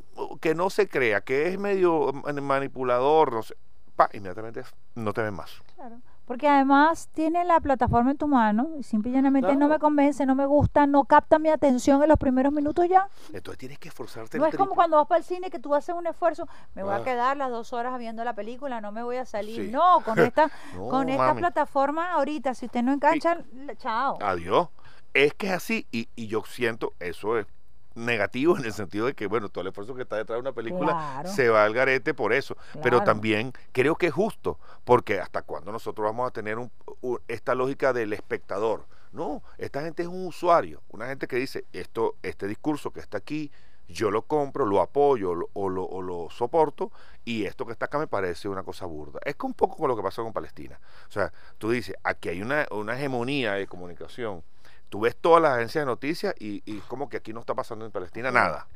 que 0.41 0.53
no 0.55 0.69
se 0.69 0.87
crea 0.87 1.21
que 1.21 1.47
es 1.47 1.57
medio 1.59 2.11
man- 2.13 2.43
manipulador 2.43 3.33
no 3.33 3.43
sé 3.43 3.55
pa, 3.95 4.09
inmediatamente 4.13 4.63
no 4.95 5.13
te 5.13 5.21
ven 5.21 5.33
más 5.33 5.61
Claro. 5.75 6.01
Porque 6.29 6.47
además 6.47 7.09
tiene 7.11 7.43
la 7.43 7.59
plataforma 7.59 8.11
en 8.11 8.17
tu 8.17 8.27
mano 8.27 8.69
y 8.77 8.83
simple 8.83 9.09
y 9.09 9.13
llanamente 9.15 9.55
no 9.55 9.67
me 9.67 9.79
convence, 9.79 10.27
no 10.27 10.35
me 10.35 10.45
gusta, 10.45 10.85
no 10.85 11.05
capta 11.05 11.39
mi 11.39 11.49
atención 11.49 12.03
en 12.03 12.07
los 12.09 12.19
primeros 12.19 12.53
minutos 12.53 12.87
ya. 12.87 13.09
entonces 13.33 13.57
tienes 13.57 13.79
que 13.79 13.87
esforzarte 13.87 14.37
No 14.37 14.45
es 14.45 14.55
como 14.55 14.75
cuando 14.75 14.97
vas 14.97 15.07
para 15.07 15.17
el 15.17 15.23
cine 15.25 15.49
que 15.49 15.57
tú 15.57 15.73
haces 15.73 15.95
un 15.95 16.05
esfuerzo, 16.05 16.47
me 16.75 16.83
voy 16.83 16.93
Ah. 16.93 16.97
a 16.97 17.03
quedar 17.03 17.35
las 17.35 17.49
dos 17.49 17.73
horas 17.73 17.97
viendo 17.97 18.23
la 18.23 18.33
película, 18.35 18.79
no 18.79 18.91
me 18.91 19.01
voy 19.01 19.17
a 19.17 19.25
salir. 19.25 19.65
Sí. 19.65 19.71
No, 19.71 20.01
con 20.05 20.19
esta, 20.19 20.51
No, 20.75 20.87
con 20.89 21.09
esta 21.09 21.33
plataforma 21.33 22.11
ahorita, 22.11 22.53
si 22.53 22.67
usted 22.67 22.83
no 22.83 22.93
engancha, 22.93 23.39
chao. 23.79 24.19
Adiós. 24.21 24.67
Es 25.15 25.33
que 25.33 25.47
es 25.47 25.53
así 25.53 25.87
y, 25.91 26.09
y 26.15 26.27
yo 26.27 26.43
siento 26.45 26.93
eso 26.99 27.39
es 27.39 27.47
negativo 27.95 28.58
en 28.58 28.65
el 28.65 28.73
sentido 28.73 29.06
de 29.08 29.13
que, 29.13 29.28
bueno, 29.28 29.49
todo 29.49 29.62
el 29.62 29.67
esfuerzo 29.67 29.95
que 29.95 30.04
está 30.04 30.15
detrás 30.15 30.38
de 30.38 30.41
una 30.41 30.52
película 30.54 30.91
Claro. 30.91 31.30
se 31.30 31.49
va 31.49 31.63
al 31.63 31.73
garete 31.73 32.13
por 32.13 32.34
eso. 32.34 32.56
Pero 32.84 33.04
también 33.04 33.54
creo 33.71 33.95
que 33.95 34.08
es 34.08 34.13
justo, 34.13 34.60
porque 34.86 35.19
hasta 35.19 35.41
cuándo 35.41 35.71
nosotros 35.71 36.06
vamos 36.06 36.28
a 36.28 36.32
tener 36.32 36.58
un- 36.58 36.71
un- 37.02 37.19
esta 37.28 37.56
lógica 37.56 37.93
del 37.93 38.13
espectador. 38.13 38.86
No, 39.12 39.41
esta 39.58 39.82
gente 39.82 40.04
es 40.04 40.08
un 40.08 40.28
usuario, 40.28 40.82
una 40.89 41.08
gente 41.08 41.28
que 41.28 41.36
dice, 41.38 41.65
esto, 41.73 42.15
este 42.21 42.47
discurso 42.47 42.91
que 42.91 42.99
está 42.99 43.17
aquí, 43.17 43.52
yo 43.88 44.12
lo 44.12 44.21
compro, 44.21 44.67
lo 44.67 44.82
apoyo 44.82 45.34
lo- 45.34 45.49
o, 45.54 45.67
lo, 45.67 45.84
o 45.84 46.04
lo 46.04 46.30
soporto, 46.30 46.91
y 47.25 47.45
esto 47.45 47.65
que 47.65 47.71
está 47.71 47.86
acá 47.86 47.97
me 47.97 48.06
parece 48.06 48.47
una 48.47 48.62
cosa 48.62 48.86
burda. 48.86 49.19
Es 49.25 49.36
que 49.36 49.47
un 49.47 49.56
poco 49.56 49.78
con 49.78 49.88
lo 49.88 49.95
que 49.95 50.04
pasó 50.04 50.23
con 50.23 50.32
Palestina. 50.32 50.80
O 51.08 51.12
sea, 51.12 51.34
tú 51.58 51.71
dices, 51.71 51.95
aquí 52.04 52.30
hay 52.30 52.43
una, 52.43 52.67
una 52.69 52.95
hegemonía 52.95 53.54
de 53.54 53.65
comunicación. 53.65 54.43
Tú 54.89 55.02
ves 55.02 55.15
todas 55.15 55.41
las 55.41 55.54
agencias 55.54 55.84
de 55.84 55.86
noticias 55.86 56.36
y, 56.39 56.62
y 56.65 56.80
es 56.80 56.84
como 56.86 57.10
que 57.10 57.17
aquí 57.17 57.32
no 57.34 57.39
está 57.39 57.54
pasando 57.54 57.86
en 57.86 57.91
Palestina 57.91 58.32
nada. 58.32 58.67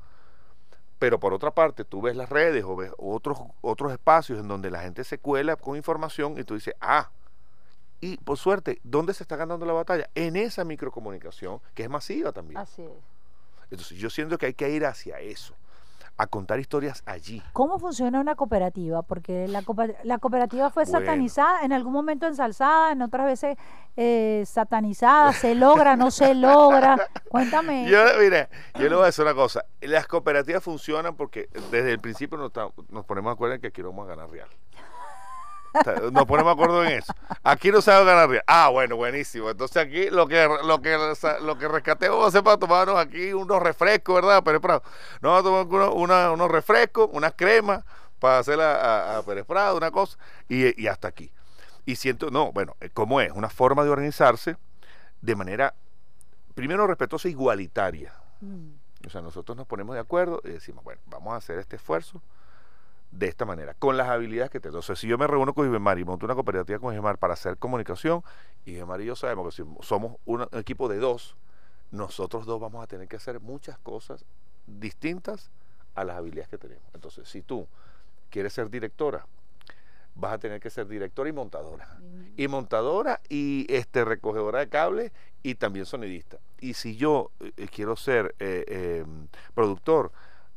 Pero 0.99 1.19
por 1.19 1.33
otra 1.33 1.51
parte, 1.51 1.83
tú 1.83 2.01
ves 2.01 2.15
las 2.15 2.29
redes 2.29 2.63
o 2.63 2.75
ves 2.75 2.91
otros, 2.97 3.37
otros 3.61 3.91
espacios 3.91 4.39
en 4.39 4.47
donde 4.47 4.71
la 4.71 4.81
gente 4.81 5.03
se 5.03 5.17
cuela 5.17 5.55
con 5.55 5.75
información 5.75 6.37
y 6.37 6.43
tú 6.43 6.53
dices, 6.53 6.75
ah, 6.79 7.09
y 7.99 8.17
por 8.17 8.37
suerte, 8.37 8.79
¿dónde 8.83 9.13
se 9.13 9.23
está 9.23 9.35
ganando 9.35 9.65
la 9.65 9.73
batalla? 9.73 10.09
En 10.13 10.35
esa 10.35 10.63
microcomunicación, 10.63 11.61
que 11.73 11.83
es 11.83 11.89
masiva 11.89 12.31
también. 12.31 12.57
Así 12.57 12.83
es. 12.83 12.91
Entonces 13.71 13.97
yo 13.97 14.09
siento 14.09 14.37
que 14.37 14.45
hay 14.47 14.53
que 14.53 14.69
ir 14.69 14.85
hacia 14.85 15.19
eso, 15.19 15.55
a 16.17 16.27
contar 16.27 16.59
historias 16.59 17.01
allí. 17.05 17.41
¿Cómo 17.53 17.79
funciona 17.79 18.19
una 18.19 18.35
cooperativa? 18.35 19.01
Porque 19.01 19.47
la, 19.47 19.61
cooper- 19.63 19.97
la 20.03 20.19
cooperativa 20.19 20.69
fue 20.69 20.83
Bueno. 20.85 20.99
satanizada, 20.99 21.61
en 21.63 21.73
algún 21.73 21.91
momento 21.93 22.27
ensalzada, 22.27 22.91
en 22.91 23.01
otras 23.01 23.25
veces 23.25 23.57
eh, 23.97 24.43
satanizada, 24.45 25.33
se 25.33 25.55
logra, 25.55 25.95
no 25.95 26.11
se 26.11 26.35
logra. 26.35 26.97
Cuéntame. 27.29 27.89
Yo, 27.89 27.99
mira, 28.19 28.47
yo 28.75 28.89
le 28.89 28.95
voy 28.95 29.03
a 29.03 29.05
decir 29.07 29.23
una 29.25 29.33
cosa. 29.33 29.65
Las 29.81 30.07
cooperativas 30.07 30.63
funcionan 30.63 31.15
porque 31.15 31.49
desde 31.71 31.91
el 31.91 31.99
principio 31.99 32.37
nos, 32.37 32.51
nos 32.89 33.05
ponemos 33.05 33.31
de 33.31 33.33
acuerdo 33.33 33.55
en 33.55 33.61
que 33.61 33.67
aquí 33.67 33.81
vamos 33.81 34.05
a 34.05 34.09
ganar 34.15 34.29
real. 34.29 34.47
Nos 36.11 36.25
ponemos 36.25 36.55
de 36.55 36.61
acuerdo 36.63 36.83
en 36.83 36.91
eso. 36.99 37.13
Aquí 37.43 37.71
no 37.71 37.81
se 37.81 37.91
va 37.91 37.97
a 37.99 38.03
ganar. 38.03 38.43
Ah, 38.47 38.69
bueno, 38.69 38.95
buenísimo. 38.95 39.49
Entonces 39.49 39.77
aquí 39.77 40.09
lo 40.09 40.27
que 40.27 40.47
lo 40.63 40.81
que 40.81 40.97
lo 41.41 41.57
que 41.57 41.67
rescatemos 41.67 42.21
va 42.21 42.27
a 42.27 42.31
ser 42.31 42.43
para 42.43 42.57
tomarnos 42.57 42.97
aquí 42.97 43.33
unos 43.33 43.61
refrescos, 43.61 44.15
¿verdad? 44.15 44.43
Pérez 44.43 44.61
Prado. 44.61 44.83
No 45.21 45.29
vamos 45.31 45.65
a 45.65 45.69
tomar 45.69 45.89
una- 45.93 46.31
unos 46.31 46.51
refrescos, 46.51 47.09
unas 47.11 47.33
cremas 47.33 47.83
para 48.19 48.39
hacer 48.39 48.59
a, 48.61 48.75
a- 49.15 49.17
a 49.17 49.23
Pérez 49.23 49.45
Prado, 49.45 49.75
una 49.77 49.91
cosa, 49.91 50.17
y, 50.47 50.81
y 50.81 50.87
hasta 50.87 51.07
aquí. 51.07 51.31
Y 51.85 51.95
siento, 51.95 52.29
no, 52.31 52.51
bueno, 52.53 52.75
eh, 52.79 52.89
¿cómo 52.93 53.19
es? 53.19 53.31
Una 53.31 53.49
forma 53.49 53.83
de 53.83 53.89
organizarse 53.89 54.55
de 55.21 55.35
manera, 55.35 55.73
primero, 56.55 56.87
respetuosa 56.87 57.27
e 57.27 57.31
igualitaria. 57.31 58.13
Mm, 58.41 58.69
O 59.07 59.09
sea, 59.09 59.21
nosotros 59.21 59.57
nos 59.57 59.67
ponemos 59.67 59.95
de 59.95 59.99
acuerdo 60.01 60.39
y 60.45 60.49
decimos, 60.49 60.83
bueno, 60.83 61.01
vamos 61.07 61.33
a 61.33 61.37
hacer 61.37 61.59
este 61.59 61.75
esfuerzo 61.75 62.21
de 63.13 63.27
esta 63.27 63.45
manera, 63.45 63.75
con 63.75 63.95
las 63.95 64.09
habilidades 64.09 64.49
que 64.49 64.59
tengo. 64.59 64.77
Entonces, 64.77 64.99
si 64.99 65.07
yo 65.07 65.17
me 65.17 65.27
reúno 65.27 65.53
con 65.53 65.67
Ibemar 65.67 65.99
y 65.99 66.05
monto 66.05 66.25
una 66.25 66.33
cooperativa 66.33 66.79
con 66.79 66.93
Ibemar 66.93 67.17
para 67.17 67.33
hacer 67.33 67.57
comunicación, 67.57 68.23
Ibemar 68.65 69.01
y 69.01 69.05
yo 69.05 69.15
sabemos 69.15 69.45
que 69.55 69.63
si 69.63 69.69
somos 69.81 70.17
un 70.25 70.47
equipo 70.53 70.89
de 70.89 70.97
dos, 70.97 71.35
nosotros 71.91 72.45
dos 72.45 72.59
vamos 72.59 72.83
a 72.83 72.87
tener 72.87 73.07
que 73.07 73.17
hacer 73.17 73.39
muchas 73.39 73.77
cosas 73.77 74.25
distintas 74.65 75.51
a 75.93 76.03
las 76.03 76.17
habilidades 76.17 76.49
que 76.49 76.57
tenemos. 76.57 76.83
Entonces, 76.93 77.29
si 77.29 77.43
tú 77.43 77.67
quieres 78.31 78.51
ser 78.53 78.69
directora, 78.71 79.27
vas 80.15 80.33
a 80.33 80.37
tener 80.39 80.59
que 80.59 80.69
ser 80.69 80.87
directora 80.87 81.29
y 81.29 81.33
montadora 81.33 81.87
mm, 81.99 82.33
y 82.37 82.47
montadora 82.47 83.19
y 83.29 83.65
este 83.69 84.05
recogedora 84.05 84.59
de 84.59 84.69
cables 84.69 85.11
y 85.43 85.55
también 85.55 85.85
sonidista. 85.85 86.39
Y 86.59 86.73
si 86.73 86.95
yo 86.95 87.31
eh, 87.39 87.67
quiero 87.71 87.95
ser 87.95 88.33
eh, 88.39 88.63
eh, 88.67 89.05
productor, 89.53 90.11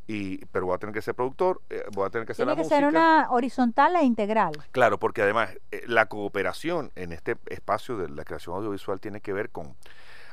y, 0.06 0.44
pero 0.46 0.66
voy 0.66 0.74
a 0.74 0.78
tener 0.78 0.94
que 0.94 1.02
ser 1.02 1.14
productor, 1.14 1.60
eh, 1.70 1.84
voy 1.92 2.06
a 2.06 2.10
tener 2.10 2.26
que 2.26 2.32
hacer 2.32 2.46
Tiene 2.46 2.52
la 2.52 2.56
que 2.56 2.62
música. 2.62 2.76
ser 2.76 2.88
una 2.88 3.26
horizontal 3.30 3.96
e 3.96 4.04
integral. 4.04 4.52
Claro, 4.70 4.98
porque 4.98 5.22
además 5.22 5.50
eh, 5.72 5.82
la 5.86 6.06
cooperación 6.06 6.92
en 6.94 7.12
este 7.12 7.36
espacio 7.46 7.96
de 7.96 8.08
la 8.08 8.24
creación 8.24 8.56
audiovisual 8.56 9.00
tiene 9.00 9.20
que 9.20 9.32
ver 9.32 9.50
con 9.50 9.74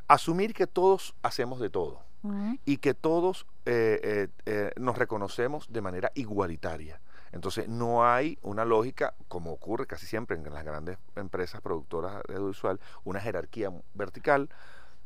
asumir 0.07 0.53
que 0.53 0.67
todos 0.67 1.15
hacemos 1.23 1.59
de 1.59 1.69
todo 1.69 2.01
y 2.63 2.77
que 2.77 2.93
todos 2.93 3.45
eh, 3.65 4.29
eh, 4.45 4.71
nos 4.77 4.97
reconocemos 4.97 5.71
de 5.73 5.81
manera 5.81 6.09
igualitaria. 6.15 7.01
Entonces 7.33 7.67
no 7.67 8.05
hay 8.07 8.37
una 8.43 8.63
lógica, 8.63 9.13
como 9.27 9.51
ocurre 9.51 9.87
casi 9.87 10.05
siempre 10.05 10.37
en 10.37 10.53
las 10.53 10.63
grandes 10.63 10.97
empresas 11.17 11.59
productoras 11.59 12.21
de 12.27 12.35
audiovisual, 12.35 12.79
una 13.03 13.19
jerarquía 13.19 13.71
vertical 13.93 14.49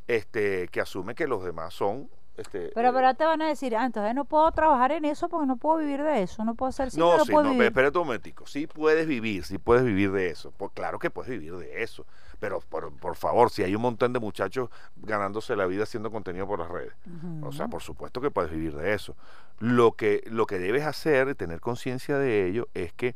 este, 0.07 0.67
que 0.67 0.79
asume 0.81 1.15
que 1.15 1.25
los 1.25 1.43
demás 1.43 1.73
son... 1.73 2.09
Este, 2.37 2.71
Pero, 2.75 2.89
eh, 2.89 2.93
pero 2.93 3.13
te 3.15 3.25
van 3.25 3.41
a 3.41 3.47
decir, 3.47 3.75
ah, 3.75 3.83
entonces 3.85 4.13
no 4.13 4.23
puedo 4.25 4.51
trabajar 4.51 4.91
en 4.91 5.05
eso 5.05 5.27
porque 5.27 5.47
no 5.47 5.57
puedo 5.57 5.79
vivir 5.79 6.03
de 6.03 6.21
eso, 6.21 6.45
no 6.45 6.53
puedo 6.53 6.69
hacer 6.69 6.91
cine, 6.91 7.03
no, 7.03 7.17
no, 7.17 7.25
sí, 7.25 7.31
puedo 7.31 7.45
no, 7.45 7.49
vivir. 7.51 7.65
espérate 7.65 7.97
un 7.97 8.05
momentico. 8.05 8.45
Sí 8.45 8.67
puedes 8.67 9.07
vivir, 9.07 9.43
sí 9.43 9.57
puedes 9.57 9.83
vivir 9.83 10.11
de 10.11 10.29
eso. 10.29 10.51
Pues 10.55 10.71
claro 10.73 10.99
que 10.99 11.09
puedes 11.09 11.31
vivir 11.31 11.55
de 11.57 11.81
eso. 11.81 12.05
Pero 12.39 12.59
por, 12.61 12.95
por 12.97 13.15
favor, 13.15 13.49
si 13.49 13.63
hay 13.63 13.75
un 13.75 13.81
montón 13.81 14.13
de 14.13 14.19
muchachos 14.19 14.69
ganándose 14.97 15.55
la 15.55 15.65
vida 15.65 15.83
haciendo 15.83 16.11
contenido 16.11 16.45
por 16.45 16.59
las 16.59 16.69
redes. 16.69 16.93
O 17.41 17.51
sea, 17.51 17.67
por 17.67 17.81
supuesto 17.81 18.21
que 18.21 18.29
puedes 18.29 18.51
vivir 18.51 18.75
de 18.75 18.93
eso. 18.93 19.15
Lo 19.57 19.93
que, 19.93 20.23
lo 20.27 20.45
que 20.45 20.59
debes 20.59 20.85
hacer 20.85 21.29
y 21.29 21.33
tener 21.33 21.59
conciencia 21.59 22.19
de 22.19 22.47
ello 22.47 22.67
es 22.75 22.93
que 22.93 23.15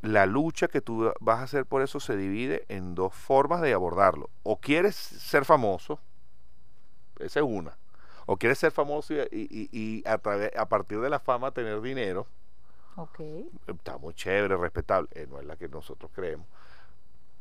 la 0.00 0.26
lucha 0.26 0.66
que 0.66 0.80
tú 0.80 1.12
vas 1.20 1.38
a 1.38 1.42
hacer 1.44 1.66
por 1.66 1.82
eso 1.82 2.00
se 2.00 2.16
divide 2.16 2.64
en 2.68 2.96
dos 2.96 3.14
formas 3.14 3.60
de 3.60 3.72
abordarlo. 3.72 4.30
O 4.42 4.58
quieres 4.58 4.96
ser 4.96 5.44
famoso, 5.44 6.00
esa 7.20 7.38
es 7.38 7.46
una. 7.46 7.78
O 8.30 8.36
quieres 8.36 8.58
ser 8.58 8.72
famoso 8.72 9.14
y, 9.14 9.26
y- 9.32 9.68
y 9.72 10.02
a, 10.06 10.18
través- 10.18 10.54
a 10.56 10.68
partir 10.68 11.00
de 11.00 11.08
la 11.08 11.18
fama 11.18 11.50
tener 11.52 11.80
dinero. 11.80 12.26
Ok. 12.96 13.20
Está 13.66 13.96
muy 13.96 14.12
chévere, 14.14 14.56
respetable. 14.56 15.08
eh, 15.14 15.26
no 15.30 15.38
es 15.40 15.46
la 15.46 15.56
que 15.56 15.68
nosotros 15.68 16.10
creemos. 16.14 16.46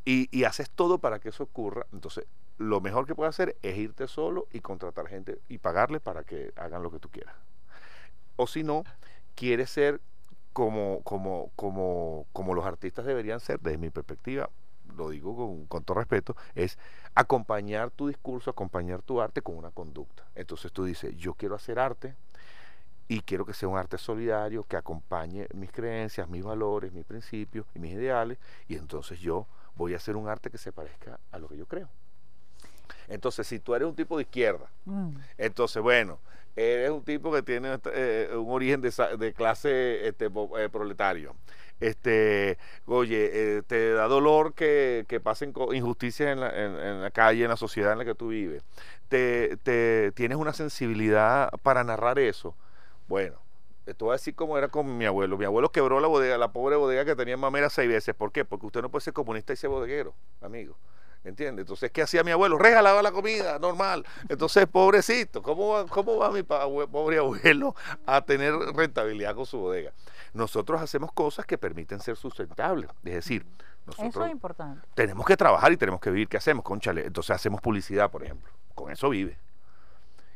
Y, 0.05 0.29
y 0.31 0.45
haces 0.45 0.69
todo 0.69 0.99
para 0.99 1.19
que 1.19 1.29
eso 1.29 1.43
ocurra. 1.43 1.85
Entonces, 1.91 2.25
lo 2.57 2.79
mejor 2.79 3.05
que 3.05 3.15
puedes 3.15 3.35
hacer 3.35 3.57
es 3.61 3.77
irte 3.77 4.07
solo 4.07 4.47
y 4.53 4.61
contratar 4.61 5.07
gente 5.07 5.39
y 5.49 5.57
pagarle 5.57 5.99
para 5.99 6.23
que 6.23 6.53
hagan 6.55 6.83
lo 6.83 6.91
que 6.91 6.99
tú 6.99 7.09
quieras. 7.09 7.35
O 8.37 8.47
si 8.47 8.63
no, 8.63 8.83
quieres 9.35 9.69
ser 9.69 9.99
como, 10.53 11.01
como, 11.03 11.51
como, 11.55 12.25
como 12.33 12.53
los 12.53 12.65
artistas 12.65 13.05
deberían 13.05 13.39
ser, 13.41 13.59
desde 13.59 13.77
mi 13.77 13.89
perspectiva, 13.89 14.49
lo 14.95 15.09
digo 15.09 15.35
con, 15.35 15.65
con 15.65 15.83
todo 15.83 15.97
respeto, 15.97 16.35
es 16.55 16.77
acompañar 17.15 17.91
tu 17.91 18.07
discurso, 18.07 18.49
acompañar 18.51 19.01
tu 19.01 19.21
arte 19.21 19.41
con 19.41 19.57
una 19.57 19.71
conducta. 19.71 20.23
Entonces 20.35 20.71
tú 20.71 20.85
dices, 20.85 21.15
yo 21.17 21.33
quiero 21.33 21.55
hacer 21.55 21.79
arte 21.79 22.15
y 23.07 23.21
quiero 23.21 23.45
que 23.45 23.53
sea 23.53 23.69
un 23.69 23.77
arte 23.77 23.97
solidario 23.97 24.63
que 24.63 24.75
acompañe 24.77 25.47
mis 25.53 25.71
creencias, 25.71 26.27
mis 26.29 26.43
valores, 26.43 26.91
mis 26.91 27.05
principios 27.05 27.65
y 27.73 27.79
mis 27.79 27.93
ideales, 27.93 28.37
y 28.67 28.75
entonces 28.75 29.19
yo 29.19 29.47
voy 29.75 29.93
a 29.93 29.97
hacer 29.97 30.15
un 30.15 30.27
arte 30.27 30.49
que 30.49 30.57
se 30.57 30.71
parezca 30.71 31.19
a 31.31 31.37
lo 31.39 31.47
que 31.47 31.57
yo 31.57 31.65
creo. 31.65 31.89
Entonces, 33.07 33.47
si 33.47 33.59
tú 33.59 33.73
eres 33.75 33.87
un 33.87 33.95
tipo 33.95 34.17
de 34.17 34.23
izquierda, 34.23 34.69
Mm. 34.85 35.11
entonces, 35.37 35.81
bueno, 35.81 36.19
eres 36.55 36.89
un 36.89 37.03
tipo 37.03 37.31
que 37.31 37.41
tiene 37.41 37.79
eh, 37.93 38.29
un 38.35 38.49
origen 38.49 38.81
de, 38.81 39.33
clase 39.33 40.07
este, 40.07 40.25
eh, 40.25 40.69
proletario. 40.69 41.35
Este, 41.79 42.57
oye, 42.85 43.57
eh, 43.57 43.61
te 43.65 43.91
da 43.93 44.07
dolor 44.07 44.53
que, 44.53 45.05
que 45.07 45.19
pasen 45.19 45.53
injusticias 45.73 46.29
en 46.31 46.39
la, 46.39 46.49
en- 46.49 46.79
en 46.79 47.01
la 47.03 47.11
calle, 47.11 47.43
en 47.43 47.49
la 47.49 47.57
sociedad 47.57 47.91
en 47.93 47.99
la 47.99 48.05
que 48.05 48.15
tú 48.15 48.29
vives. 48.29 48.63
Te, 49.09 49.57
tienes 50.15 50.37
una 50.37 50.53
sensibilidad 50.53 51.49
para 51.63 51.83
narrar 51.83 52.19
eso. 52.19 52.55
Bueno, 53.07 53.35
te 53.85 53.93
voy 53.99 54.09
a 54.11 54.13
decir 54.13 54.35
cómo 54.35 54.57
era 54.57 54.67
con 54.67 54.97
mi 54.97 55.05
abuelo. 55.05 55.37
Mi 55.37 55.45
abuelo 55.45 55.71
quebró 55.71 55.99
la 55.99 56.07
bodega, 56.07 56.37
la 56.37 56.51
pobre 56.51 56.75
bodega 56.75 57.05
que 57.05 57.15
tenía 57.15 57.35
en 57.35 57.39
mamera 57.39 57.69
seis 57.69 57.87
veces. 57.89 58.13
¿Por 58.15 58.31
qué? 58.31 58.43
Porque 58.43 58.65
usted 58.65 58.81
no 58.81 58.89
puede 58.89 59.03
ser 59.03 59.13
comunista 59.13 59.53
y 59.53 59.55
ser 59.55 59.69
bodeguero, 59.69 60.13
amigo. 60.41 60.75
¿Entiendes? 61.23 61.63
Entonces, 61.63 61.91
¿qué 61.91 62.01
hacía 62.01 62.23
mi 62.23 62.31
abuelo? 62.31 62.57
Regalaba 62.57 63.01
la 63.01 63.11
comida, 63.11 63.59
normal. 63.59 64.05
Entonces, 64.29 64.65
pobrecito, 64.67 65.41
¿cómo 65.41 65.69
va, 65.69 65.85
cómo 65.85 66.17
va 66.17 66.31
mi 66.31 66.43
pobre 66.43 67.17
abuelo 67.17 67.75
a 68.05 68.21
tener 68.21 68.53
rentabilidad 68.75 69.35
con 69.35 69.45
su 69.45 69.57
bodega? 69.59 69.91
Nosotros 70.33 70.81
hacemos 70.81 71.11
cosas 71.11 71.45
que 71.45 71.57
permiten 71.57 71.99
ser 71.99 72.15
sustentables. 72.17 72.89
Es 73.03 73.13
decir, 73.13 73.45
Eso 73.87 74.03
nosotros 74.03 74.25
es 74.27 74.31
importante. 74.31 74.87
tenemos 74.93 75.25
que 75.25 75.37
trabajar 75.37 75.71
y 75.71 75.77
tenemos 75.77 75.99
que 75.99 76.09
vivir. 76.11 76.27
¿Qué 76.27 76.37
hacemos? 76.37 76.63
Conchale. 76.63 77.05
Entonces 77.05 77.35
hacemos 77.35 77.61
publicidad, 77.61 78.09
por 78.11 78.23
ejemplo. 78.23 78.51
Con 78.75 78.91
eso 78.91 79.09
vive. 79.09 79.37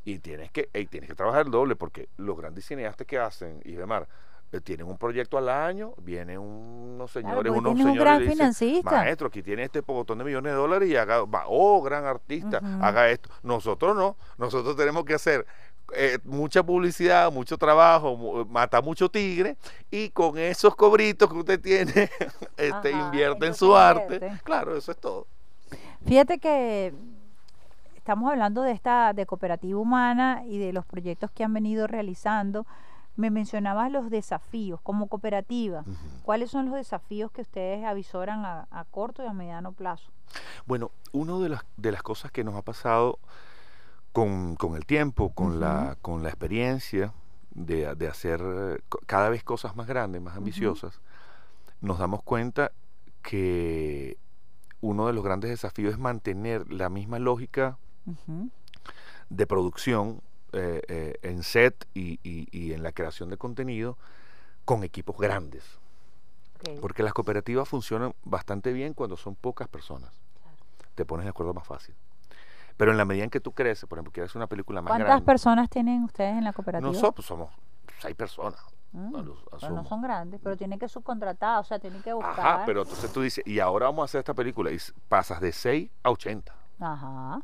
Y 0.04 0.20
tienes 0.20 0.52
que, 0.52 0.70
ey, 0.74 0.88
tienes 0.88 1.10
que 1.10 1.16
trabajar 1.16 1.46
el 1.46 1.52
doble 1.52 1.76
porque 1.76 2.10
los 2.18 2.36
grandes 2.36 2.66
cineastas 2.66 3.06
que 3.06 3.20
hacen, 3.20 3.62
y 3.64 3.74
demás, 3.74 4.08
eh, 4.52 4.60
tienen 4.60 4.88
un 4.88 4.98
proyecto 4.98 5.38
al 5.38 5.48
año, 5.48 5.94
vienen 5.98 6.40
unos 6.40 7.12
señores, 7.12 7.36
porque 7.36 7.50
unos 7.52 7.76
tienes 7.76 7.86
un 7.86 7.92
señores 7.92 8.02
gran 8.02 8.18
y 8.18 8.24
dicen, 8.24 8.38
financista. 8.38 8.92
maestro, 8.92 9.28
aquí 9.28 9.42
tiene 9.44 9.64
este 9.64 9.80
botón 9.82 10.18
de 10.18 10.24
millones 10.26 10.52
de 10.52 10.58
dólares 10.58 10.90
y 10.90 10.96
haga, 10.98 11.24
va, 11.24 11.44
oh, 11.48 11.82
gran 11.82 12.04
artista, 12.06 12.60
haga 12.82 13.10
esto. 13.10 13.30
Nosotros 13.44 13.96
no, 13.96 14.18
nosotros 14.38 14.76
tenemos 14.76 15.06
que 15.06 15.14
hacer 15.14 15.46
eh, 15.94 16.20
mucha 16.24 16.64
publicidad, 16.64 17.32
mucho 17.32 17.58
trabajo, 17.58 18.46
mata 18.50 18.82
mucho 18.82 19.10
tigre 19.10 19.58
y 19.90 20.10
con 20.10 20.38
esos 20.38 20.76
cobritos 20.76 21.30
que 21.32 21.38
usted 21.38 21.62
tiene, 21.62 22.10
este, 22.58 22.94
Ajá, 22.94 23.06
invierte 23.06 23.46
en 23.48 23.54
su 23.54 23.76
arte. 23.76 24.16
invierte. 24.16 24.44
Claro, 24.44 24.76
eso 24.78 24.92
es 24.92 24.98
todo. 24.98 25.28
Fíjate 26.06 26.40
que 26.40 26.94
estamos 27.96 28.32
hablando 28.32 28.62
de 28.64 28.72
esta 28.72 29.14
de 29.14 29.26
cooperativa 29.26 29.80
humana 29.80 30.44
y 30.48 30.58
de 30.58 30.74
los 30.74 30.86
proyectos 30.86 31.32
que 31.32 31.44
han 31.44 31.54
venido 31.54 31.88
realizando. 31.88 32.66
Me 33.18 33.30
mencionabas 33.30 33.92
los 33.92 34.10
desafíos 34.10 34.80
como 34.82 35.08
cooperativa. 35.08 35.84
¿Cuáles 36.24 36.50
son 36.50 36.68
los 36.68 36.76
desafíos 36.76 37.30
que 37.32 37.42
ustedes 37.42 37.86
avisoran 37.86 38.46
a, 38.46 38.68
a 38.72 38.86
corto 38.86 39.22
y 39.24 39.28
a 39.28 39.34
mediano 39.34 39.74
plazo? 39.74 40.10
Bueno, 40.66 40.92
una 41.12 41.38
de 41.40 41.50
las, 41.50 41.66
de 41.76 41.92
las 41.92 42.02
cosas 42.02 42.32
que 42.32 42.44
nos 42.44 42.56
ha 42.56 42.62
pasado 42.62 43.20
con, 44.14 44.56
con 44.56 44.76
el 44.76 44.86
tiempo, 44.86 45.32
con, 45.34 45.60
la, 45.60 45.98
con 46.02 46.24
la 46.24 46.30
experiencia 46.30 47.14
de, 47.52 47.96
de 47.96 48.08
hacer 48.08 48.84
cada 49.06 49.30
vez 49.30 49.44
cosas 49.44 49.76
más 49.76 49.88
grandes, 49.88 50.22
más 50.22 50.36
ambiciosas, 50.38 51.00
nos 51.82 52.00
damos 52.00 52.22
cuenta 52.24 52.72
que 53.22 54.18
uno 54.82 55.08
de 55.08 55.14
los 55.14 55.24
grandes 55.24 55.50
desafíos 55.50 55.94
es 55.94 56.00
mantener 56.00 56.72
la 56.72 56.90
misma 56.90 57.20
lógica 57.20 57.78
de 59.30 59.48
producción 59.48 60.22
eh, 60.54 60.82
eh, 60.88 61.16
en 61.22 61.44
set 61.44 61.88
y, 61.94 62.20
y- 62.24 62.48
y 62.52 62.74
en 62.74 62.84
la 62.84 62.92
creación 62.92 63.30
de 63.30 63.38
contenido 63.38 63.98
con 64.66 64.84
equipos 64.84 65.18
grandes. 65.18 65.64
Porque 66.82 67.02
las 67.04 67.14
cooperativas 67.14 67.68
funcionan 67.68 68.14
bastante 68.24 68.72
bien 68.74 68.94
cuando 68.94 69.18
son 69.18 69.36
pocas 69.36 69.68
personas. 69.68 70.12
Claro. 70.44 70.58
Te 70.96 71.06
pones 71.06 71.26
de 71.26 71.30
acuerdo 71.30 71.54
más 71.54 71.66
fácil. 71.66 71.96
Pero 72.82 72.94
en 72.94 72.98
la 72.98 73.06
medida 73.06 73.24
en 73.24 73.30
que 73.30 73.40
tú 73.40 73.52
creces, 73.52 73.88
por 73.88 74.00
ejemplo, 74.00 74.12
quieres 74.12 74.34
una 74.34 74.48
película 74.48 74.82
más 74.82 74.90
¿Cuántas 74.90 75.08
grande. 75.08 75.26
personas 75.28 75.70
tienen 75.70 76.04
ustedes 76.04 76.36
en 76.36 76.44
la 76.44 76.52
cooperativa? 76.52 76.92
Nosotros 76.92 77.24
somos 77.24 77.54
seis 78.00 78.16
personas. 78.16 78.60
Mm, 78.92 79.12
pero 79.12 79.70
no 79.76 79.86
son 79.86 80.02
grandes, 80.02 80.42
pero 80.44 80.58
tienen 80.58 80.80
que 80.80 80.90
subcontratar, 80.90 81.60
o 81.60 81.64
sea, 81.64 81.78
tienen 81.78 82.02
que 82.02 82.12
buscar. 82.12 82.40
Ajá, 82.40 82.64
pero 82.66 82.82
entonces 82.82 83.14
tú 83.14 83.22
dices, 83.22 83.46
y 83.46 83.60
ahora 83.60 83.86
vamos 83.86 84.02
a 84.02 84.06
hacer 84.06 84.18
esta 84.18 84.34
película, 84.34 84.72
y 84.72 84.80
pasas 85.08 85.40
de 85.42 85.52
6 85.52 85.92
a 86.02 86.10
80. 86.10 86.56
Ajá. 86.80 87.44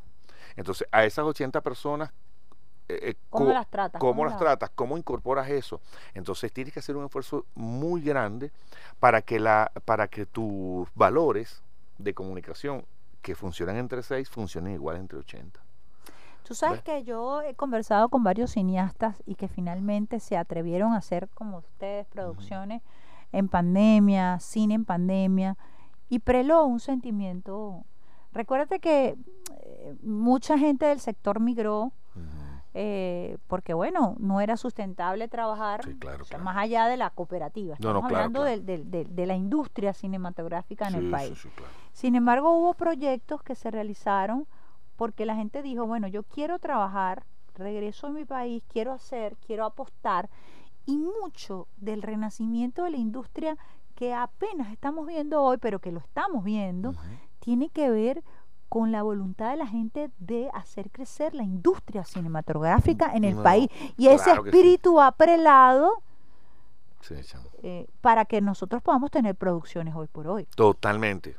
Entonces, 0.55 0.87
a 0.91 1.05
esas 1.05 1.23
80 1.23 1.61
personas, 1.61 2.09
eh, 2.89 2.97
eh, 3.03 3.15
¿Cómo 3.29 3.51
las 3.51 3.69
tratas? 3.69 3.99
¿Cómo 3.99 4.13
¿Cómo 4.13 4.23
las 4.23 4.31
las- 4.33 4.39
tratas? 4.39 4.71
¿Cómo 4.73 4.97
incorporas 4.97 5.47
eso? 5.51 5.81
Entonces 6.15 6.51
tienes 6.51 6.73
que 6.73 6.79
hacer 6.79 6.97
un 6.97 7.05
esfuerzo 7.05 7.45
muy 7.53 8.01
grande 8.01 8.51
para 8.99 9.21
que, 9.21 9.39
la, 9.39 9.71
para 9.85 10.07
que 10.07 10.25
tus 10.25 10.87
valores 10.95 11.61
de 11.99 12.15
comunicación 12.15 12.87
que 13.21 13.35
funcionan 13.35 13.77
entre 13.77 14.03
6 14.03 14.29
funcionen 14.29 14.73
igual 14.73 14.97
entre 14.97 15.17
80. 15.19 15.59
Tú 16.43 16.55
sabes 16.55 16.77
¿Ves? 16.77 16.83
que 16.83 17.03
yo 17.03 17.41
he 17.41 17.55
conversado 17.55 18.07
con 18.09 18.23
varios 18.23 18.51
cineastas 18.51 19.21
y 19.25 19.35
que 19.35 19.47
finalmente 19.49 20.19
se 20.21 20.37
atrevieron 20.37 20.93
a 20.93 20.97
hacer 20.97 21.27
como 21.33 21.57
ustedes 21.57 22.05
producciones 22.07 22.81
en 23.33 23.49
pandemia, 23.49 24.39
cine 24.39 24.75
en 24.75 24.85
pandemia 24.85 25.57
y 26.07 26.19
preló 26.19 26.63
un 26.65 26.79
sentimiento. 26.79 27.83
Recuérdate 28.31 28.79
que 28.79 29.17
eh, 29.61 29.95
mucha 30.03 30.57
gente 30.57 30.85
del 30.85 31.01
sector 31.01 31.41
migró 31.41 31.91
eh, 32.79 33.37
porque 33.47 33.73
bueno, 33.73 34.15
no 34.19 34.39
era 34.39 34.55
sustentable 34.55 35.27
trabajar 35.27 35.83
Sí, 35.83 35.95
claro, 35.97 36.21
o 36.21 36.25
sea, 36.25 36.37
claro. 36.37 36.43
más 36.43 36.57
allá 36.57 36.85
de 36.87 36.95
la 36.95 37.09
cooperativa. 37.09 37.75
No, 37.79 37.91
no, 37.91 37.99
Estamos 37.99 38.09
claro, 38.09 38.23
hablando 38.25 38.43
del- 38.43 39.15
de 39.15 39.25
la 39.25 39.35
industria 39.35 39.93
cinematográfica 39.93 40.85
en 40.87 40.91
Sí, 40.93 40.97
el 40.99 41.05
sí, 41.05 41.11
país. 41.11 41.39
sí, 41.39 41.49
claro. 41.55 41.71
Sin 41.97 42.13
embargo, 42.13 42.51
hubo 42.51 42.75
proyectos 42.75 43.41
que 43.41 43.55
se 43.55 43.71
realizaron 43.71 44.45
porque 44.97 45.25
la 45.25 45.33
gente 45.35 45.63
dijo, 45.63 45.87
bueno, 45.87 46.07
yo 46.07 46.21
quiero 46.21 46.59
trabajar, 46.59 47.23
regreso 47.55 48.05
a 48.05 48.11
mi 48.11 48.23
país, 48.23 48.61
quiero 48.67 48.93
hacer, 48.93 49.35
quiero 49.37 49.65
apostar. 49.65 50.29
Y 50.85 50.99
mucho 50.99 51.67
del 51.77 52.03
renacimiento 52.03 52.83
de 52.83 52.91
la 52.91 52.97
industria 52.97 53.57
que 53.95 54.13
apenas 54.13 54.71
estamos 54.71 55.07
viendo 55.07 55.41
hoy, 55.41 55.57
pero 55.57 55.79
que 55.79 55.91
lo 55.91 55.97
estamos 55.97 56.43
viendo, 56.43 56.93
tiene 57.39 57.69
que 57.69 57.89
ver 57.89 58.23
con 58.69 58.91
la 58.91 59.01
voluntad 59.01 59.49
de 59.49 59.57
la 59.57 59.65
gente 59.65 60.11
de 60.19 60.51
hacer 60.53 60.91
crecer 60.91 61.33
la 61.33 61.41
industria 61.41 62.05
cinematográfica 62.05 63.11
en 63.15 63.23
el 63.23 63.37
No, 63.37 63.41
país. 63.41 63.69
Y 63.97 64.09
ese 64.09 64.25
claro 64.25 64.43
que 64.43 64.51
sí. 64.51 64.57
espíritu 64.57 65.01
ha 65.01 65.13
prelado 65.13 66.03
Sí, 67.01 67.15
eh, 67.63 67.87
para 68.01 68.25
que 68.25 68.39
nosotros 68.39 68.83
podamos 68.83 69.09
tener 69.09 69.33
producciones 69.33 69.95
hoy 69.95 70.05
por 70.05 70.27
hoy. 70.27 70.47
Totalmente, 70.55 71.37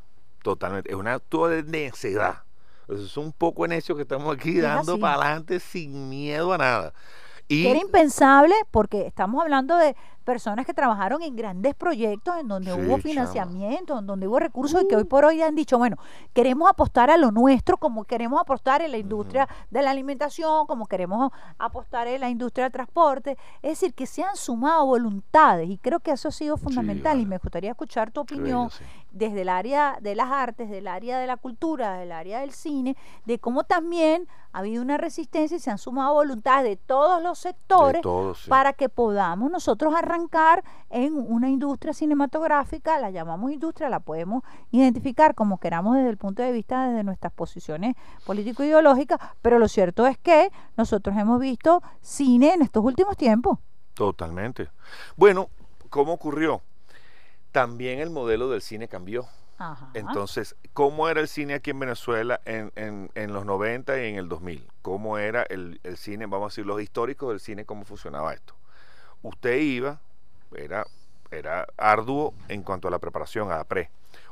totalmente. 0.48 0.90
Es 0.90 0.96
un 0.96 1.06
acto 1.06 1.48
de 1.48 1.62
necedad. 1.62 2.42
Es 2.88 3.16
un 3.18 3.32
poco 3.32 3.66
necio 3.66 3.94
que 3.96 4.02
estamos 4.02 4.34
aquí 4.34 4.56
Es 4.56 4.62
dando 4.62 4.98
para 4.98 5.16
adelante 5.16 5.60
sin 5.60 6.08
miedo 6.08 6.52
a 6.54 6.58
nada. 6.58 6.94
Y 7.48 7.64
que 7.64 7.70
era 7.70 7.80
impensable 7.80 8.54
porque 8.70 9.06
estamos 9.06 9.42
hablando 9.42 9.76
de 9.76 9.94
personas 10.28 10.66
que 10.66 10.74
trabajaron 10.74 11.22
en 11.22 11.34
grandes 11.34 11.74
proyectos 11.74 12.36
en 12.38 12.48
donde 12.48 12.70
Sí, 12.70 12.78
hubo 12.78 12.88
chama. 12.90 13.02
financiamiento, 13.02 13.98
en 13.98 14.06
donde 14.06 14.28
hubo 14.28 14.38
recursos 14.38 14.82
y 14.82 14.86
que 14.86 14.94
hoy 14.94 15.04
por 15.04 15.24
hoy 15.24 15.40
han 15.40 15.54
dicho, 15.54 15.78
bueno, 15.78 15.96
queremos 16.34 16.68
apostar 16.68 17.10
a 17.10 17.16
lo 17.16 17.30
nuestro 17.30 17.78
como 17.78 18.04
queremos 18.04 18.38
apostar 18.38 18.82
en 18.82 18.90
la 18.90 18.98
industria 18.98 19.48
de 19.70 19.80
la 19.80 19.90
alimentación, 19.90 20.66
como 20.66 20.84
queremos 20.86 21.32
apostar 21.58 22.08
en 22.08 22.20
la 22.20 22.28
industria 22.28 22.66
del 22.66 22.72
transporte. 22.72 23.38
Es 23.62 23.80
decir, 23.80 23.94
que 23.94 24.04
se 24.04 24.22
han 24.22 24.36
sumado 24.36 24.84
voluntades 24.84 25.70
y 25.70 25.78
creo 25.78 26.00
que 26.00 26.10
eso 26.10 26.28
ha 26.28 26.32
sido 26.32 26.58
fundamental 26.58 27.16
y 27.16 27.22
vale. 27.22 27.30
me 27.30 27.38
gustaría 27.38 27.70
escuchar 27.70 28.10
tu 28.10 28.20
opinión 28.20 28.68
bello, 28.68 28.76
sí. 28.78 28.84
desde 29.12 29.40
el 29.40 29.48
área 29.48 29.96
de 30.02 30.14
las 30.14 30.30
artes, 30.30 30.68
del 30.68 30.88
área 30.88 31.18
de 31.18 31.26
la 31.26 31.38
cultura, 31.38 31.94
del 31.94 32.12
área 32.12 32.40
del 32.40 32.52
cine, 32.52 32.98
de 33.24 33.38
cómo 33.38 33.64
también 33.64 34.28
ha 34.52 34.58
habido 34.58 34.82
una 34.82 34.98
resistencia 34.98 35.56
y 35.56 35.60
se 35.60 35.70
han 35.70 35.78
sumado 35.78 36.12
voluntades 36.12 36.64
de 36.64 36.76
todos 36.76 37.22
los 37.22 37.38
sectores 37.38 38.02
sí. 38.02 38.50
para 38.50 38.72
que 38.74 38.88
podamos 38.88 39.50
nosotros 39.50 39.94
arrancar 39.94 40.17
arrancar 40.22 40.64
en 40.90 41.14
una 41.16 41.48
industria 41.48 41.92
cinematográfica, 41.92 42.98
la 42.98 43.10
llamamos 43.10 43.52
industria, 43.52 43.88
la 43.88 44.00
podemos 44.00 44.42
identificar 44.70 45.34
como 45.34 45.58
queramos 45.60 45.96
desde 45.96 46.10
el 46.10 46.16
punto 46.16 46.42
de 46.42 46.52
vista 46.52 46.88
desde 46.88 47.04
nuestras 47.04 47.32
posiciones 47.32 47.94
político-ideológicas, 48.26 49.18
pero 49.42 49.58
lo 49.58 49.68
cierto 49.68 50.06
es 50.06 50.18
que 50.18 50.50
nosotros 50.76 51.16
hemos 51.16 51.40
visto 51.40 51.82
cine 52.00 52.54
en 52.54 52.62
estos 52.62 52.84
últimos 52.84 53.16
tiempos. 53.16 53.58
Totalmente. 53.94 54.68
Bueno, 55.16 55.48
¿cómo 55.90 56.12
ocurrió? 56.14 56.62
También 57.52 58.00
el 58.00 58.10
modelo 58.10 58.48
del 58.50 58.62
cine 58.62 58.88
cambió. 58.88 59.26
Ajá. 59.60 59.90
Entonces, 59.94 60.54
¿cómo 60.72 61.08
era 61.08 61.20
el 61.20 61.26
cine 61.26 61.54
aquí 61.54 61.70
en 61.70 61.80
Venezuela 61.80 62.40
en, 62.44 62.70
en- 62.76 63.10
en 63.16 63.32
los 63.32 63.44
90 63.44 64.00
y 64.00 64.08
en 64.10 64.14
el 64.16 64.28
2000? 64.28 64.68
¿Cómo 64.82 65.18
era 65.18 65.42
el, 65.42 65.80
el 65.82 65.96
cine, 65.96 66.26
vamos 66.26 66.46
a 66.46 66.50
decir, 66.52 66.66
los 66.66 66.80
históricos 66.80 67.30
del 67.30 67.40
cine, 67.40 67.64
cómo 67.64 67.84
funcionaba 67.84 68.32
esto? 68.34 68.54
Usted 69.22 69.56
iba, 69.58 70.00
era, 70.56 70.86
era 71.30 71.66
arduo 71.76 72.34
en 72.48 72.62
cuanto 72.62 72.88
a 72.88 72.90
la 72.90 72.98
preparación, 72.98 73.50
a 73.52 73.56
la 73.58 73.64
pre. 73.64 73.90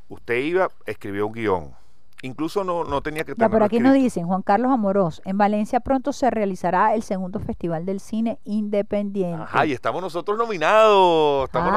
Usted 0.09 0.37
iba, 0.37 0.69
escribió 0.87 1.27
un 1.27 1.33
guion. 1.33 1.71
Incluso 2.23 2.65
no, 2.65 2.83
no 2.85 3.03
tenía 3.03 3.25
que 3.25 3.33
Ya, 3.33 3.35
tenerlo 3.35 3.53
pero 3.53 3.65
aquí 3.67 3.79
nos 3.79 3.93
dicen, 3.93 4.27
Juan 4.27 4.41
Carlos 4.41 4.73
Amorós, 4.73 5.21
en 5.27 5.37
Valencia 5.37 5.81
pronto 5.81 6.15
se 6.15 6.31
realizará 6.31 6.95
el 6.95 7.03
segundo 7.03 7.41
Festival 7.41 7.85
del 7.85 8.01
Cine 8.01 8.39
Independiente. 8.45 9.43
Ajá, 9.43 9.67
y 9.67 9.73
estamos 9.73 10.01
nosotros 10.01 10.39
nominados. 10.39 11.45
Estamos 11.45 11.71
Ah, 11.75 11.77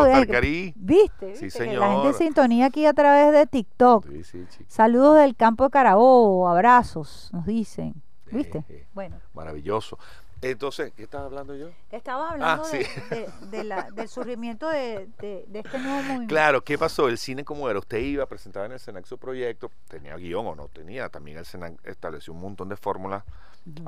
nominados 0.00 0.08
con 0.18 0.26
Tarcarí. 0.26 0.72
¿Viste? 0.76 1.36
Sí, 1.36 1.44
¿Viste? 1.44 1.68
Que 1.70 1.76
La 1.76 1.86
gente 1.86 2.00
señor. 2.02 2.14
sintonía 2.14 2.66
aquí 2.66 2.84
a 2.84 2.92
través 2.94 3.32
de 3.32 3.46
TikTok. 3.46 4.06
Sí, 4.10 4.24
sí. 4.24 4.64
Saludos 4.66 5.18
del 5.18 5.36
campo 5.36 5.64
de 5.64 5.70
Carabobo, 5.70 6.48
abrazos, 6.48 7.30
nos 7.32 7.46
dicen. 7.46 7.94
¿Viste? 8.32 8.58
Eh, 8.58 8.64
eh, 8.68 8.86
Bueno, 8.92 9.16
maravilloso. 9.34 9.98
Entonces, 10.42 10.92
¿qué 10.94 11.02
estaba 11.04 11.24
hablando 11.24 11.54
yo? 11.54 11.70
hablando 12.06 12.62
Ah, 12.62 12.68
sí. 12.70 12.78
de, 12.78 13.16
de- 13.16 13.30
de 13.58 13.64
la- 13.64 13.90
del 13.90 14.08
surgimiento 14.08 14.68
de, 14.68 15.08
este 15.54 15.78
nuevo 15.78 16.02
movimiento. 16.02 16.28
Claro, 16.28 16.62
¿qué 16.62 16.76
pasó? 16.78 17.08
El 17.08 17.18
cine 17.18 17.44
como 17.44 17.68
era, 17.70 17.78
usted 17.78 17.98
iba, 17.98 18.26
presentaba 18.26 18.66
en 18.66 18.72
el 18.72 18.80
SENAC 18.80 19.06
su 19.06 19.18
proyecto, 19.18 19.70
tenía 19.88 20.16
guion 20.16 20.46
o 20.46 20.54
no 20.54 20.68
tenía, 20.68 21.08
también 21.08 21.38
el 21.38 21.46
SENAC 21.46 21.74
estableció 21.86 22.32
un 22.32 22.40
montón 22.40 22.68
de 22.68 22.76
fórmulas 22.76 23.24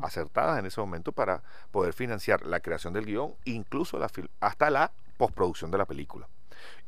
acertadas 0.02 0.58
en 0.58 0.66
ese 0.66 0.80
momento 0.80 1.12
para 1.12 1.42
poder 1.70 1.92
financiar 1.92 2.44
la 2.44 2.60
creación 2.60 2.92
del 2.92 3.04
guion, 3.06 3.34
incluso 3.44 3.98
la 3.98 4.10
hasta 4.40 4.70
la 4.70 4.90
postproducción 5.16 5.70
de 5.70 5.78
la 5.78 5.84
película. 5.84 6.26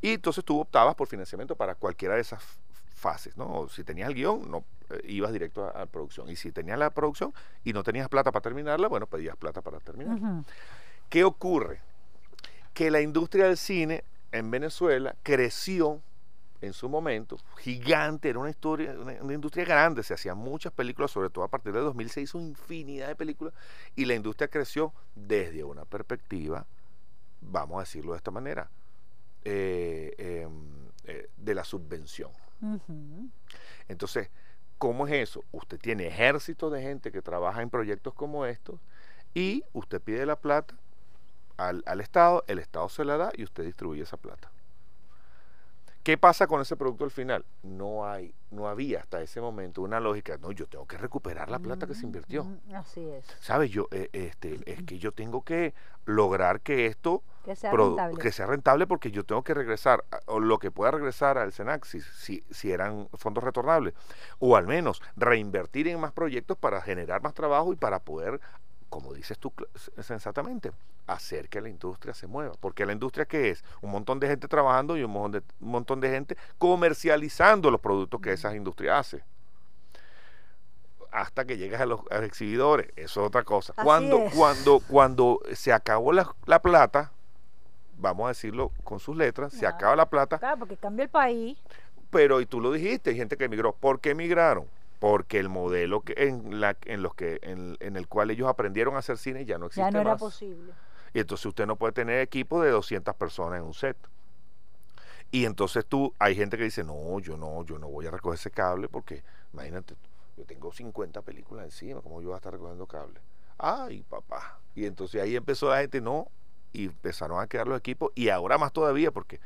Y 0.00 0.14
entonces 0.14 0.44
tú 0.44 0.60
optabas 0.60 0.94
por 0.96 1.06
financiamiento 1.06 1.54
para 1.54 1.74
cualquiera 1.76 2.14
de 2.16 2.22
esas 2.22 2.42
fases, 2.94 3.36
¿no? 3.36 3.68
Si 3.68 3.84
tenías 3.84 4.08
el 4.08 4.14
guion, 4.14 4.50
no 4.50 4.64
ibas 5.04 5.32
directo 5.32 5.64
a, 5.64 5.82
a 5.82 5.86
producción. 5.86 6.28
Y 6.28 6.36
si 6.36 6.52
tenías 6.52 6.78
la 6.78 6.90
producción 6.90 7.32
y 7.64 7.72
no 7.72 7.82
tenías 7.82 8.08
plata 8.08 8.32
para 8.32 8.42
terminarla, 8.42 8.88
bueno, 8.88 9.06
pedías 9.06 9.36
plata 9.36 9.62
para 9.62 9.80
terminar. 9.80 10.16
Ujú. 10.16 10.44
¿Qué 11.08 11.24
ocurre? 11.24 11.80
Que 12.74 12.90
la 12.90 13.00
industria 13.00 13.46
del 13.46 13.56
cine 13.56 14.04
en 14.32 14.50
Venezuela 14.50 15.14
creció 15.22 16.00
en 16.60 16.72
su 16.72 16.88
momento, 16.88 17.38
gigante, 17.58 18.28
era 18.28 18.38
una, 18.38 18.50
historia, 18.50 18.92
una, 18.92 19.12
una 19.22 19.32
industria 19.32 19.64
grande, 19.64 20.02
se 20.02 20.14
hacían 20.14 20.36
muchas 20.36 20.72
películas, 20.72 21.10
sobre 21.10 21.30
todo 21.30 21.44
a 21.44 21.48
partir 21.48 21.72
de 21.72 21.80
2000 21.80 22.10
se 22.10 22.20
hizo 22.20 22.38
infinidad 22.38 23.08
de 23.08 23.16
películas 23.16 23.54
y 23.96 24.04
la 24.04 24.14
industria 24.14 24.48
creció 24.48 24.92
desde 25.14 25.64
una 25.64 25.84
perspectiva, 25.84 26.66
vamos 27.40 27.78
a 27.78 27.80
decirlo 27.80 28.12
de 28.12 28.18
esta 28.18 28.30
manera, 28.30 28.68
eh, 29.44 30.14
em, 30.18 30.90
eh, 31.04 31.30
de 31.36 31.54
la 31.54 31.64
subvención. 31.64 32.30
Entonces, 33.88 34.28
¿cómo 34.80 35.06
es 35.06 35.12
eso? 35.12 35.44
Usted 35.52 35.78
tiene 35.78 36.06
ejércitos 36.06 36.72
de 36.72 36.80
gente 36.80 37.12
que 37.12 37.20
trabaja 37.20 37.60
en 37.60 37.68
proyectos 37.68 38.14
como 38.14 38.46
estos 38.46 38.80
y 39.34 39.62
usted 39.74 40.00
pide 40.00 40.24
la 40.24 40.36
plata 40.36 40.74
al, 41.58 41.82
al 41.84 42.00
Estado, 42.00 42.44
el 42.46 42.58
Estado 42.58 42.88
se 42.88 43.04
la 43.04 43.18
da 43.18 43.30
y 43.36 43.44
usted 43.44 43.62
distribuye 43.62 44.02
esa 44.02 44.16
plata. 44.16 44.50
¿Qué 46.02 46.16
pasa 46.16 46.46
con 46.46 46.62
ese 46.62 46.76
producto 46.76 47.04
al 47.04 47.10
final? 47.10 47.44
No 47.62 48.06
hay, 48.06 48.34
no 48.50 48.68
había 48.68 49.00
hasta 49.00 49.20
ese 49.20 49.40
momento 49.40 49.82
una 49.82 50.00
lógica, 50.00 50.38
no, 50.38 50.50
yo 50.50 50.66
tengo 50.66 50.86
que 50.86 50.96
recuperar 50.96 51.50
la 51.50 51.58
plata 51.58 51.86
que 51.86 51.94
se 51.94 52.06
invirtió. 52.06 52.44
Mm, 52.44 52.74
Así 52.74 53.06
es. 53.06 53.26
¿Sabes? 53.40 53.70
Yo, 53.70 53.86
eh, 53.90 54.08
este, 54.14 54.58
es 54.64 54.82
que 54.84 54.98
yo 54.98 55.12
tengo 55.12 55.42
que 55.44 55.74
lograr 56.06 56.62
que 56.62 56.86
esto 56.86 57.22
Que 57.44 57.54
sea 57.54 57.70
rentable. 57.70 58.18
que 58.18 58.32
sea 58.32 58.46
rentable 58.46 58.86
porque 58.86 59.10
yo 59.10 59.24
tengo 59.24 59.44
que 59.44 59.52
regresar, 59.52 60.02
o 60.24 60.40
lo 60.40 60.58
que 60.58 60.70
pueda 60.70 60.90
regresar 60.90 61.36
al 61.36 61.52
SENAC, 61.52 61.84
si, 61.84 62.00
si, 62.00 62.42
si 62.50 62.72
eran 62.72 63.06
fondos 63.12 63.44
retornables, 63.44 63.92
o 64.38 64.56
al 64.56 64.66
menos 64.66 65.02
reinvertir 65.16 65.86
en 65.86 66.00
más 66.00 66.12
proyectos 66.12 66.56
para 66.56 66.80
generar 66.80 67.20
más 67.22 67.34
trabajo 67.34 67.74
y 67.74 67.76
para 67.76 67.98
poder, 68.00 68.40
como 68.90 69.14
dices 69.14 69.38
tú 69.38 69.52
sensatamente, 70.00 70.72
hacer 71.06 71.48
que 71.48 71.60
la 71.60 71.68
industria 71.70 72.12
se 72.12 72.26
mueva. 72.26 72.54
Porque 72.60 72.84
la 72.84 72.92
industria 72.92 73.24
que 73.24 73.50
es 73.50 73.64
un 73.80 73.90
montón 73.90 74.20
de 74.20 74.26
gente 74.26 74.48
trabajando 74.48 74.96
y 74.96 75.02
un 75.04 75.10
montón 75.12 75.32
de, 75.40 75.42
un 75.60 75.70
montón 75.70 76.00
de 76.00 76.10
gente 76.10 76.36
comercializando 76.58 77.70
los 77.70 77.80
productos 77.80 78.20
que 78.20 78.32
esas 78.32 78.54
industrias 78.54 78.98
hacen. 78.98 79.22
Hasta 81.12 81.44
que 81.44 81.56
llegas 81.56 81.80
a 81.80 81.86
los, 81.86 82.00
a 82.10 82.16
los 82.18 82.24
exhibidores, 82.24 82.88
eso 82.94 83.20
es 83.22 83.26
otra 83.26 83.42
cosa. 83.42 83.72
Así 83.76 83.84
Cuando, 83.84 84.18
es. 84.26 84.34
cuando, 84.34 84.80
cuando 84.88 85.40
se 85.54 85.72
acabó 85.72 86.12
la, 86.12 86.32
la 86.46 86.60
plata, 86.62 87.10
vamos 87.98 88.26
a 88.26 88.28
decirlo 88.28 88.70
con 88.84 89.00
sus 89.00 89.16
letras, 89.16 89.52
se 89.52 89.66
acaba 89.66 89.96
la 89.96 90.06
plata, 90.08 90.38
Claro, 90.38 90.58
porque 90.58 90.76
cambia 90.76 91.04
el 91.04 91.10
país. 91.10 91.58
pero 92.10 92.40
y 92.40 92.46
tú 92.46 92.60
lo 92.60 92.70
dijiste, 92.72 93.10
hay 93.10 93.16
gente 93.16 93.36
que 93.36 93.44
emigró. 93.44 93.72
¿Por 93.72 94.00
qué 94.00 94.10
emigraron? 94.10 94.66
Porque 95.00 95.40
el 95.40 95.48
modelo 95.48 96.02
que, 96.02 96.14
en, 96.16 96.60
la, 96.60 96.76
en, 96.84 97.02
los 97.02 97.14
que, 97.16 97.40
en, 97.42 97.76
en 97.80 97.96
el 97.96 98.06
cual 98.06 98.30
ellos 98.30 98.48
aprendieron 98.48 98.94
a 98.94 98.98
hacer 98.98 99.18
cine 99.18 99.44
ya 99.44 99.58
no 99.58 99.66
existe 99.66 99.80
Ya 99.82 99.90
no 99.90 100.00
era 100.00 100.12
más. 100.12 100.20
posible. 100.20 100.72
Y 101.12 101.18
entonces 101.18 101.46
usted 101.46 101.66
no 101.66 101.74
puede 101.74 101.92
tener 101.92 102.20
equipo 102.20 102.62
de 102.62 102.70
200 102.70 103.16
personas 103.16 103.58
en 103.58 103.64
un 103.64 103.74
set. 103.74 103.96
Y 105.32 105.44
entonces 105.44 105.86
tú, 105.86 106.12
hay 106.18 106.34
gente 106.34 106.56
que 106.56 106.64
dice, 106.64 106.84
no, 106.84 107.18
yo 107.20 107.36
no, 107.36 107.64
yo 107.64 107.78
no 107.78 107.88
voy 107.88 108.06
a 108.06 108.10
recoger 108.10 108.38
ese 108.38 108.50
cable 108.50 108.88
porque, 108.88 109.22
imagínate, 109.52 109.94
yo 110.36 110.44
tengo 110.44 110.72
50 110.72 111.22
películas 111.22 111.64
encima, 111.64 112.00
¿cómo 112.00 112.20
yo 112.20 112.28
voy 112.28 112.34
a 112.34 112.38
estar 112.38 112.52
recogiendo 112.52 112.86
cable? 112.86 113.20
Ay, 113.58 114.02
papá. 114.08 114.58
Y 114.74 114.86
entonces 114.86 115.22
ahí 115.22 115.36
empezó 115.36 115.70
la 115.70 115.78
gente, 115.80 116.00
no, 116.00 116.28
y 116.72 116.86
empezaron 116.86 117.40
a 117.40 117.46
quedar 117.46 117.68
los 117.68 117.78
equipos, 117.78 118.10
y 118.14 118.28
ahora 118.28 118.58
más 118.58 118.72
todavía, 118.72 119.12
porque 119.12 119.40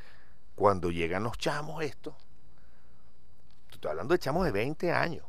cuando 0.55 0.91
llegan 0.91 1.23
los 1.23 1.37
chamos 1.37 1.83
estos, 1.83 2.15
estoy 3.85 3.91
hablando 3.91 4.15
de 4.15 4.19
chamos 4.19 4.47
de 4.47 4.53
20 4.53 4.93
años, 4.93 5.27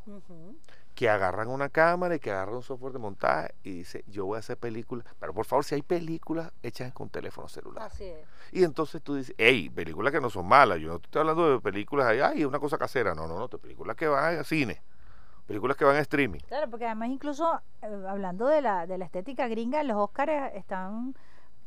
que 0.94 1.10
agarran 1.10 1.50
una 1.50 1.68
cámara 1.68 2.16
y 2.16 2.20
que 2.20 2.32
agarran 2.32 2.56
un 2.56 2.64
software 2.64 2.94
de 2.94 3.00
montaje 3.00 3.54
y 3.64 3.72
dice, 3.72 4.06
yo 4.08 4.26
voy 4.26 4.38
a 4.38 4.40
hacer 4.40 4.56
películas, 4.56 5.06
pero 5.20 5.34
por 5.34 5.46
favor, 5.46 5.66
si 5.66 5.76
hay 5.76 5.82
películas 5.82 6.54
hechas 6.64 6.94
con 6.94 7.10
teléfono 7.10 7.50
celular. 7.50 7.84
Así 7.84 8.06
es. 8.06 8.26
Y 8.54 8.64
entonces 8.64 9.02
tú 9.02 9.16
dices, 9.16 9.36
hey, 9.38 9.70
películas 9.70 10.14
que 10.14 10.22
no 10.22 10.30
son 10.30 10.48
malas, 10.48 10.80
yo 10.80 10.88
no 10.88 11.00
te 11.00 11.08
estoy 11.08 11.20
hablando 11.20 11.52
de 11.52 11.60
películas 11.60 12.08
ahí, 12.08 12.22
ay, 12.22 12.46
una 12.46 12.60
cosa 12.60 12.78
casera, 12.78 13.14
no, 13.14 13.28
no, 13.28 13.38
no, 13.38 13.50
de 13.50 13.58
películas 13.58 13.98
que 13.98 14.08
van 14.08 14.40
a 14.40 14.44
cine, 14.46 14.82
películas 15.48 15.76
que 15.76 15.84
van 15.84 15.98
a 15.98 16.00
streaming. 16.00 16.40
Claro, 16.48 16.70
porque 16.70 16.86
además 16.86 17.10
incluso 17.10 17.62
eh, 17.82 18.06
hablando 18.08 18.48
de 18.48 18.62
la, 18.62 18.88
de 18.88 18.98
la 18.98 19.04
estética 19.04 19.50
gringa, 19.50 19.84
los 19.84 19.98
Oscars 19.98 20.56
están 20.56 21.14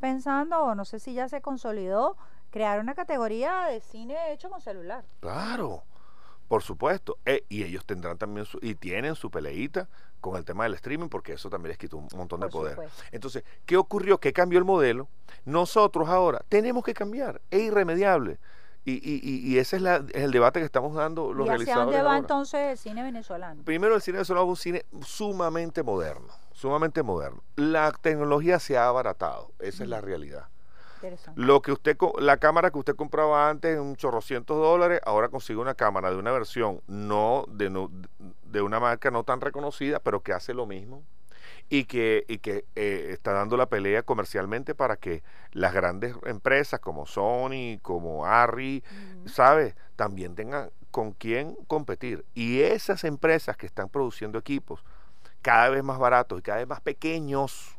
pensando, 0.01 0.59
o 0.61 0.75
no 0.75 0.87
sé 0.87 1.01
si 1.01 1.13
ya 1.13 1.29
se 1.29 1.43
consolidó, 1.43 2.17
crear 2.51 2.81
una 2.81 2.95
categoría 2.95 3.65
de 3.65 3.81
cine 3.81 4.33
hecho 4.33 4.49
con 4.49 4.63
celular. 4.63 5.05
Claro, 5.21 5.83
por 6.49 6.63
supuesto. 6.63 7.19
Eh, 7.25 7.45
y 7.49 7.63
ellos 7.63 7.85
tendrán 7.85 8.19
también 8.19 8.47
su, 8.47 8.59
y 8.63 8.75
tienen 8.75 9.15
su 9.15 9.31
peleita 9.31 9.89
con 10.21 10.37
el 10.37 10.45
tema 10.45 10.65
del 10.65 10.75
streaming, 10.75 11.09
porque 11.09 11.35
eso 11.35 11.49
también 11.49 11.69
les 11.71 11.79
quita 11.79 11.97
un 11.97 12.09
montón 12.17 12.41
de 12.41 12.49
poder. 12.49 12.75
supuesto. 12.75 13.03
Entonces, 13.13 13.45
¿qué 13.67 13.77
ocurrió? 13.77 14.19
¿Qué 14.19 14.33
cambió 14.33 14.59
el 14.59 14.65
modelo? 14.65 15.09
Nosotros 15.45 16.09
ahora 16.09 16.43
tenemos 16.49 16.83
que 16.85 16.95
cambiar, 16.95 17.41
es 17.51 17.61
irremediable. 17.63 18.39
Y, 18.85 18.93
y, 18.93 19.21
y, 19.53 19.59
ese 19.59 19.77
es, 19.77 19.83
la- 19.83 19.97
es 20.15 20.23
el 20.23 20.31
debate 20.31 20.61
que 20.61 20.65
estamos 20.65 20.95
dando 20.95 21.35
los 21.35 21.47
¿Y 21.47 21.51
hacia 21.51 21.77
dónde 21.77 21.97
va 22.01 22.05
ahora. 22.13 22.19
entonces 22.19 22.61
el 22.71 22.79
cine 22.79 23.03
venezolano? 23.03 23.63
Primero, 23.63 23.95
el 23.95 24.01
cine 24.01 24.17
venezolano 24.17 24.45
es 24.47 24.49
un 24.51 24.57
cine 24.57 24.87
sumamente 25.05 25.83
moderno, 25.83 26.29
sumamente 26.53 27.03
moderno. 27.03 27.43
La 27.57 27.93
tecnología 27.93 28.59
se 28.59 28.79
ha 28.79 28.89
abaratado, 28.89 29.53
esa 29.59 29.83
es 29.83 29.91
la 29.91 30.01
realidad. 30.01 30.49
Lo 31.37 31.63
que 31.63 31.73
usted, 31.73 31.97
la 32.19 32.37
cámara 32.39 32.71
que 32.71 32.79
usted 32.79 32.97
compraba 32.97 33.49
antes 33.49 33.75
en 33.75 33.81
un 33.81 33.97
chorrocientos 33.97 34.57
dólares, 34.57 35.01
ahora 35.05 35.29
consigue 35.29 35.59
una 35.61 35.75
cámara 35.75 36.11
de 36.11 36.17
una 36.17 36.33
versión 36.33 36.81
no 36.87 37.45
de, 37.49 37.71
no- 37.71 37.91
de 38.45 38.63
una 38.63 38.81
marca 38.81 39.11
no 39.11 39.25
tan 39.25 39.41
reconocida, 39.41 40.01
pero 40.01 40.23
que 40.23 40.33
hace 40.33 40.55
lo 40.55 40.67
mismo 40.67 41.03
y 41.71 41.85
que, 41.85 42.25
y 42.29 42.39
que 42.39 42.65
eh, 42.77 43.09
está 43.11 43.33
dando 43.33 43.57
la 43.57 43.67
pelea 43.67 44.03
comercialmente 44.03 44.75
para 44.75 44.97
que 44.97 45.23
las 45.53 45.73
grandes 45.75 46.15
empresas 46.25 46.81
como 46.81 47.07
Sony, 47.07 47.79
como 47.83 48.27
Arri, 48.27 48.83
Ujú. 49.23 49.29
¿sabes? 49.29 49.75
También 49.97 50.35
tengan 50.35 50.71
con 50.91 51.13
quién 51.13 51.57
competir. 51.67 52.25
Y 52.35 52.61
esas 52.63 53.05
empresas 53.05 53.57
que 53.57 53.67
están 53.67 53.89
produciendo 53.89 54.39
equipos 54.39 54.83
cada 55.43 55.69
vez 55.69 55.85
más 55.85 55.99
baratos 55.99 56.39
y 56.39 56.43
cada 56.43 56.59
vez 56.59 56.69
más 56.69 56.81
pequeños, 56.81 57.77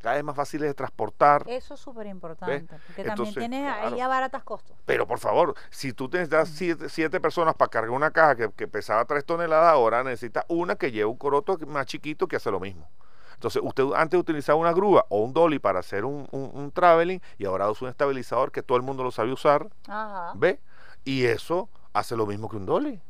cada 0.00 0.16
vez 0.16 0.24
más 0.24 0.36
fáciles 0.36 0.68
de 0.68 0.74
transportar. 0.74 1.44
Eso 1.46 1.74
es 1.74 1.80
súper 1.80 2.06
importante, 2.06 2.74
porque 2.86 3.02
Entonces, 3.02 3.34
también 3.34 3.50
tienes 3.50 3.72
ahí 3.72 3.88
claro. 3.88 4.02
a 4.02 4.08
baratas 4.08 4.42
costos. 4.42 4.76
Pero 4.86 5.06
por 5.06 5.18
favor, 5.18 5.54
si 5.70 5.92
tú 5.92 6.08
das 6.08 6.48
siete, 6.48 6.88
siete 6.88 7.20
personas 7.20 7.54
para 7.54 7.68
cargar 7.68 7.90
una 7.90 8.10
caja 8.10 8.36
que, 8.36 8.50
que 8.52 8.68
pesaba 8.68 9.04
tres 9.04 9.24
toneladas, 9.24 9.72
ahora 9.72 10.02
necesitas 10.02 10.44
una 10.48 10.76
que 10.76 10.90
lleve 10.90 11.06
un 11.06 11.16
coroto 11.16 11.58
más 11.66 11.86
chiquito 11.86 12.26
que 12.26 12.36
hace 12.36 12.50
lo 12.50 12.60
mismo. 12.60 12.88
Entonces, 13.34 13.62
usted 13.64 13.84
antes 13.96 14.20
utilizaba 14.20 14.58
una 14.58 14.72
grúa 14.72 15.06
o 15.08 15.22
un 15.24 15.32
dolly 15.32 15.58
para 15.58 15.80
hacer 15.80 16.04
un, 16.04 16.28
un, 16.30 16.50
un 16.52 16.70
traveling 16.72 17.22
y 17.38 17.46
ahora 17.46 17.70
usa 17.70 17.86
un 17.86 17.90
estabilizador 17.90 18.52
que 18.52 18.62
todo 18.62 18.76
el 18.76 18.82
mundo 18.82 19.02
lo 19.02 19.10
sabe 19.10 19.32
usar, 19.32 19.68
Ajá. 19.88 20.32
¿ve? 20.34 20.60
Y 21.04 21.24
eso 21.24 21.70
hace 21.94 22.16
lo 22.16 22.26
mismo 22.26 22.50
que 22.50 22.56
un 22.56 22.66
dolly. 22.66 23.00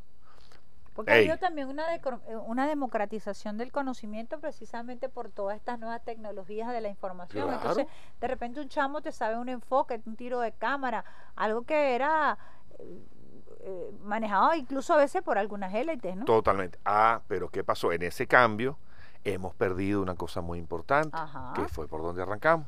Porque 0.95 1.12
ha 1.12 1.16
habido 1.16 1.38
también 1.38 1.68
una, 1.68 1.86
decro- 1.88 2.20
eh, 2.26 2.36
una 2.36 2.66
democratización 2.66 3.57
del 3.57 3.70
conocimiento 3.72 4.41
precisamente 4.41 5.09
por 5.09 5.30
todas 5.30 5.57
estas 5.57 5.78
nuevas 5.78 6.03
tecnologías 6.05 6.72
de 6.72 6.80
la 6.80 6.88
información. 6.88 7.47
Claro. 7.47 7.61
Entonces, 7.61 7.86
de 8.20 8.28
repente 8.28 8.61
un 8.61 8.68
chamo 8.68 9.01
te 9.01 9.12
sabe 9.12 9.38
un 9.38 9.49
enfoque, 9.49 10.01
un 10.05 10.16
tiro 10.16 10.41
de 10.41 10.53
cámara, 10.53 11.05
algo 11.36 11.62
que 11.62 11.95
era 11.95 12.36
eh, 12.78 13.03
eh, 13.61 13.91
manejado 14.03 14.55
incluso 14.55 14.95
a 14.95 14.97
veces 14.97 15.22
por 15.22 15.38
algunas 15.38 15.72
élites, 15.74 16.16
¿no? 16.16 16.24
Totalmente. 16.24 16.78
Ah, 16.84 17.20
pero 17.28 17.49
¿qué 17.49 17.62
pasó? 17.62 17.93
En 17.93 18.03
ese 18.03 18.26
cambio 18.26 18.76
hemos 19.22 19.55
perdido 19.55 20.03
una 20.03 20.14
cosa 20.14 20.41
muy 20.41 20.59
importante, 20.59 21.16
Ajá. 21.16 21.53
que 21.55 21.68
fue 21.68 21.86
por 21.86 22.03
donde 22.03 22.22
arrancamos. 22.22 22.66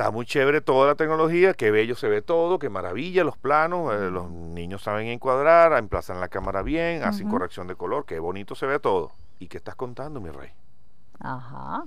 Está 0.00 0.10
muy 0.10 0.24
chévere 0.24 0.62
toda 0.62 0.86
la 0.86 0.94
tecnología, 0.94 1.52
qué 1.52 1.70
bello 1.70 1.94
se 1.94 2.08
ve 2.08 2.22
todo, 2.22 2.58
qué 2.58 2.70
maravilla 2.70 3.22
los 3.22 3.36
planos, 3.36 3.92
eh, 3.92 4.10
los 4.10 4.30
niños 4.30 4.82
saben 4.82 5.08
encuadrar, 5.08 5.74
emplazan 5.74 6.20
la 6.20 6.28
cámara 6.28 6.62
bien, 6.62 7.02
hacen 7.04 7.28
corrección 7.28 7.66
de 7.66 7.74
color, 7.74 8.06
qué 8.06 8.18
bonito 8.18 8.54
se 8.54 8.64
ve 8.64 8.78
todo. 8.78 9.12
¿Y 9.40 9.48
qué 9.48 9.58
estás 9.58 9.74
contando, 9.74 10.18
mi 10.18 10.30
rey? 10.30 10.52
Ajá. 11.18 11.84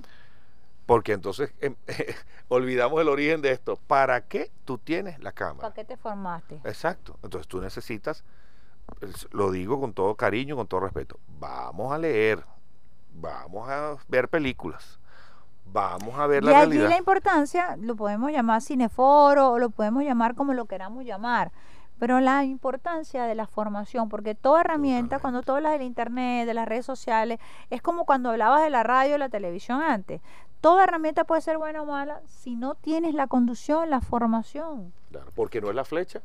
Porque 0.86 1.12
entonces 1.12 1.52
em, 1.60 1.74
olvidamos 2.48 3.00
el 3.00 3.08
origen 3.08 3.42
de 3.42 3.50
esto. 3.50 3.80
¿Para 3.88 4.20
qué 4.20 4.52
tú 4.64 4.78
tienes 4.78 5.18
la 5.18 5.32
cámara? 5.32 5.62
¿Para 5.62 5.74
qué 5.74 5.84
te 5.84 5.96
formaste? 5.96 6.60
Exacto. 6.62 7.18
Entonces 7.24 7.48
tú 7.48 7.60
necesitas, 7.60 8.22
es- 9.00 9.26
lo 9.32 9.50
digo 9.50 9.80
con 9.80 9.92
todo 9.92 10.14
cariño, 10.14 10.54
con 10.54 10.68
todo 10.68 10.78
respeto, 10.78 11.18
vamos 11.40 11.92
a 11.92 11.98
leer, 11.98 12.44
vamos 13.12 13.68
a 13.68 13.96
ver 14.06 14.28
películas, 14.28 15.00
vamos 15.74 16.18
a 16.18 16.26
ver 16.26 16.42
Y 16.42 16.46
la 16.46 16.52
allí 16.60 16.70
realidad. 16.70 16.88
la 16.88 16.96
importancia, 16.96 17.76
lo 17.78 17.96
podemos 17.96 18.32
llamar 18.32 18.62
cineforo 18.62 19.50
o 19.52 19.58
lo 19.58 19.68
podemos 19.68 20.02
llamar 20.04 20.34
como 20.34 20.54
lo 20.54 20.64
queramos 20.64 21.04
llamar, 21.04 21.52
pero 21.98 22.20
la 22.20 22.44
importancia 22.44 23.24
de 23.24 23.34
la 23.34 23.46
formación, 23.46 24.08
porque 24.08 24.34
toda 24.34 24.62
herramienta, 24.62 25.16
Totalmente. 25.16 25.20
cuando 25.20 25.42
tú 25.42 25.52
hablas 25.52 25.72
del 25.72 25.82
internet, 25.82 26.46
de 26.46 26.54
las 26.54 26.66
redes 26.66 26.86
sociales, 26.86 27.38
es 27.70 27.82
como 27.82 28.04
cuando 28.06 28.30
hablabas 28.30 28.62
de 28.62 28.70
la 28.70 28.82
radio 28.84 29.16
o 29.16 29.18
la 29.18 29.28
televisión 29.28 29.82
antes. 29.82 30.20
Toda 30.60 30.84
herramienta 30.84 31.24
puede 31.24 31.42
ser 31.42 31.58
buena 31.58 31.82
o 31.82 31.86
mala 31.86 32.20
si 32.26 32.56
no 32.56 32.74
tienes 32.74 33.14
la 33.14 33.26
conducción, 33.26 33.90
la 33.90 34.00
formación. 34.00 34.92
Claro, 35.10 35.30
porque 35.34 35.60
no 35.60 35.68
es 35.68 35.74
la 35.74 35.84
flecha, 35.84 36.20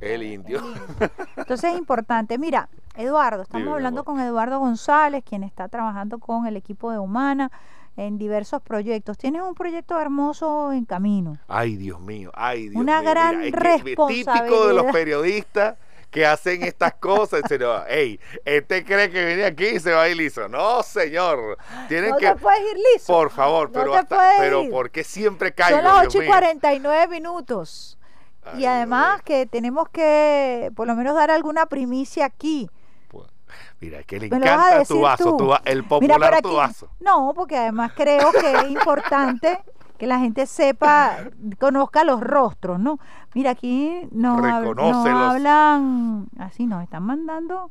el 0.00 0.22
indio. 0.22 0.58
El 0.58 0.64
indio. 0.66 1.10
Entonces 1.36 1.72
es 1.72 1.78
importante. 1.78 2.38
Mira, 2.38 2.68
Eduardo, 2.96 3.42
estamos 3.42 3.64
Dime, 3.66 3.74
hablando 3.76 4.04
con 4.04 4.18
Eduardo 4.18 4.58
González, 4.58 5.22
quien 5.24 5.42
está 5.44 5.68
trabajando 5.68 6.18
con 6.18 6.46
el 6.46 6.56
equipo 6.56 6.90
de 6.90 6.98
Humana 6.98 7.50
en 7.96 8.18
diversos 8.18 8.62
proyectos. 8.62 9.18
Tienes 9.18 9.42
un 9.42 9.54
proyecto 9.54 9.98
hermoso 10.00 10.72
en 10.72 10.84
camino. 10.84 11.36
Ay, 11.48 11.76
Dios 11.76 12.00
mío, 12.00 12.30
ay, 12.34 12.68
Dios 12.68 12.80
Una 12.80 13.00
mío. 13.00 13.10
gran 13.10 13.40
que 13.40 13.48
es 13.48 13.52
típico 13.84 14.06
de 14.08 14.14
los 14.14 14.84
responsabilidad. 14.84 14.92
periodistas 14.92 15.76
que 16.10 16.26
hacen 16.26 16.62
estas 16.64 16.94
cosas. 16.94 17.42
No, 17.60 17.82
hey, 17.88 18.18
este 18.44 18.84
cree 18.84 19.10
que 19.10 19.24
viene 19.26 19.44
aquí 19.44 19.66
y 19.66 19.80
se 19.80 19.92
va 19.92 20.02
a 20.02 20.08
ir 20.08 20.16
liso. 20.16 20.48
No, 20.48 20.82
señor. 20.82 21.56
Tienen 21.88 22.10
no 22.10 22.16
que, 22.16 22.26
te 22.26 22.36
puedes 22.36 22.60
ir 22.60 22.78
liso. 22.94 23.12
por 23.12 23.30
favor, 23.30 23.70
No 23.70 23.78
pero 23.80 23.94
hasta, 23.94 24.30
pero 24.38 24.62
ir. 24.62 24.70
¿por 24.70 24.90
qué 24.90 25.04
siempre 25.04 25.52
caigo? 25.52 25.76
Son 25.76 25.84
las 25.84 26.00
Dios 26.02 26.06
8 26.14 26.18
y 26.18 26.20
mío? 26.22 26.30
49 26.30 27.08
minutos. 27.08 27.96
Ay, 28.42 28.62
y 28.62 28.66
además 28.66 29.22
que 29.22 29.46
tenemos 29.46 29.88
que 29.90 30.72
por 30.74 30.86
lo 30.86 30.96
menos 30.96 31.14
dar 31.14 31.30
alguna 31.30 31.66
primicia 31.66 32.24
aquí. 32.24 32.70
Mira, 33.80 34.02
que 34.02 34.18
le 34.20 34.26
encanta 34.26 34.84
tu 34.84 35.00
vaso, 35.00 35.36
tu 35.36 35.52
el 35.64 35.78
Mira 35.78 35.88
popular 35.88 36.42
tu 36.42 36.52
vaso. 36.54 36.88
No, 37.00 37.32
porque 37.34 37.56
además 37.56 37.92
creo 37.94 38.30
que 38.32 38.52
es 38.58 38.70
importante 38.70 39.58
que 39.98 40.06
la 40.06 40.18
gente 40.18 40.46
sepa, 40.46 41.16
conozca 41.58 42.04
los 42.04 42.20
rostros, 42.20 42.80
¿no? 42.80 42.98
Mira, 43.34 43.50
aquí 43.50 44.08
nos, 44.12 44.40
nos 44.74 45.06
hablan, 45.06 46.26
así 46.38 46.66
nos 46.66 46.82
están 46.82 47.02
mandando 47.02 47.70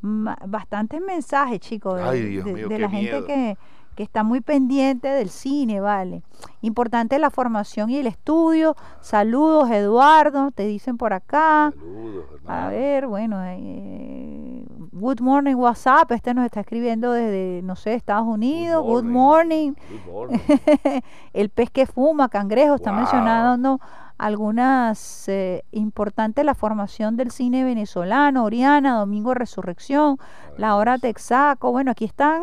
ma- 0.00 0.38
bastantes 0.46 1.00
mensajes, 1.00 1.60
chicos, 1.60 1.96
de, 1.96 2.02
Ay, 2.02 2.22
Dios 2.22 2.44
de- 2.44 2.52
mío, 2.52 2.68
de 2.68 2.74
qué 2.76 2.80
la 2.82 2.88
gente 2.90 3.24
que, 3.26 3.58
que 3.94 4.02
está 4.02 4.22
muy 4.22 4.40
pendiente 4.40 5.08
del 5.08 5.28
cine, 5.28 5.80
¿vale? 5.80 6.22
Importante 6.62 7.18
la 7.18 7.30
formación 7.30 7.90
y 7.90 7.96
el 7.98 8.06
estudio. 8.06 8.74
Saludos, 9.00 9.70
Eduardo, 9.70 10.50
te 10.50 10.66
dicen 10.66 10.96
por 10.96 11.12
acá. 11.12 11.72
Saludos, 11.74 12.24
A 12.30 12.34
hermano. 12.36 12.68
ver, 12.70 13.06
bueno, 13.06 13.36
eh, 13.44 14.64
Good 14.92 15.20
Morning 15.20 15.54
WhatsApp, 15.56 16.10
este 16.12 16.32
nos 16.34 16.44
está 16.46 16.60
escribiendo 16.60 17.12
desde, 17.12 17.60
no 17.64 17.76
sé, 17.76 17.94
Estados 17.94 18.26
Unidos. 18.26 18.82
Good 18.84 19.04
morning. 19.04 19.72
Good 20.06 20.12
morning. 20.12 20.38
El 21.32 21.48
pez 21.50 21.70
que 21.70 21.86
fuma, 21.86 22.28
cangrejo, 22.28 22.74
está 22.76 22.90
Wow. 22.90 23.00
mencionando 23.00 23.80
algunas 24.18 25.28
eh, 25.28 25.64
importantes 25.72 26.44
la 26.44 26.54
formación 26.54 27.16
del 27.16 27.30
cine 27.30 27.64
venezolano, 27.64 28.44
Oriana, 28.44 28.98
Domingo 28.98 29.34
Resurrección, 29.34 30.18
La 30.56 30.76
Hora 30.76 30.98
Texaco. 30.98 31.72
Bueno, 31.72 31.90
aquí 31.90 32.04
están. 32.04 32.42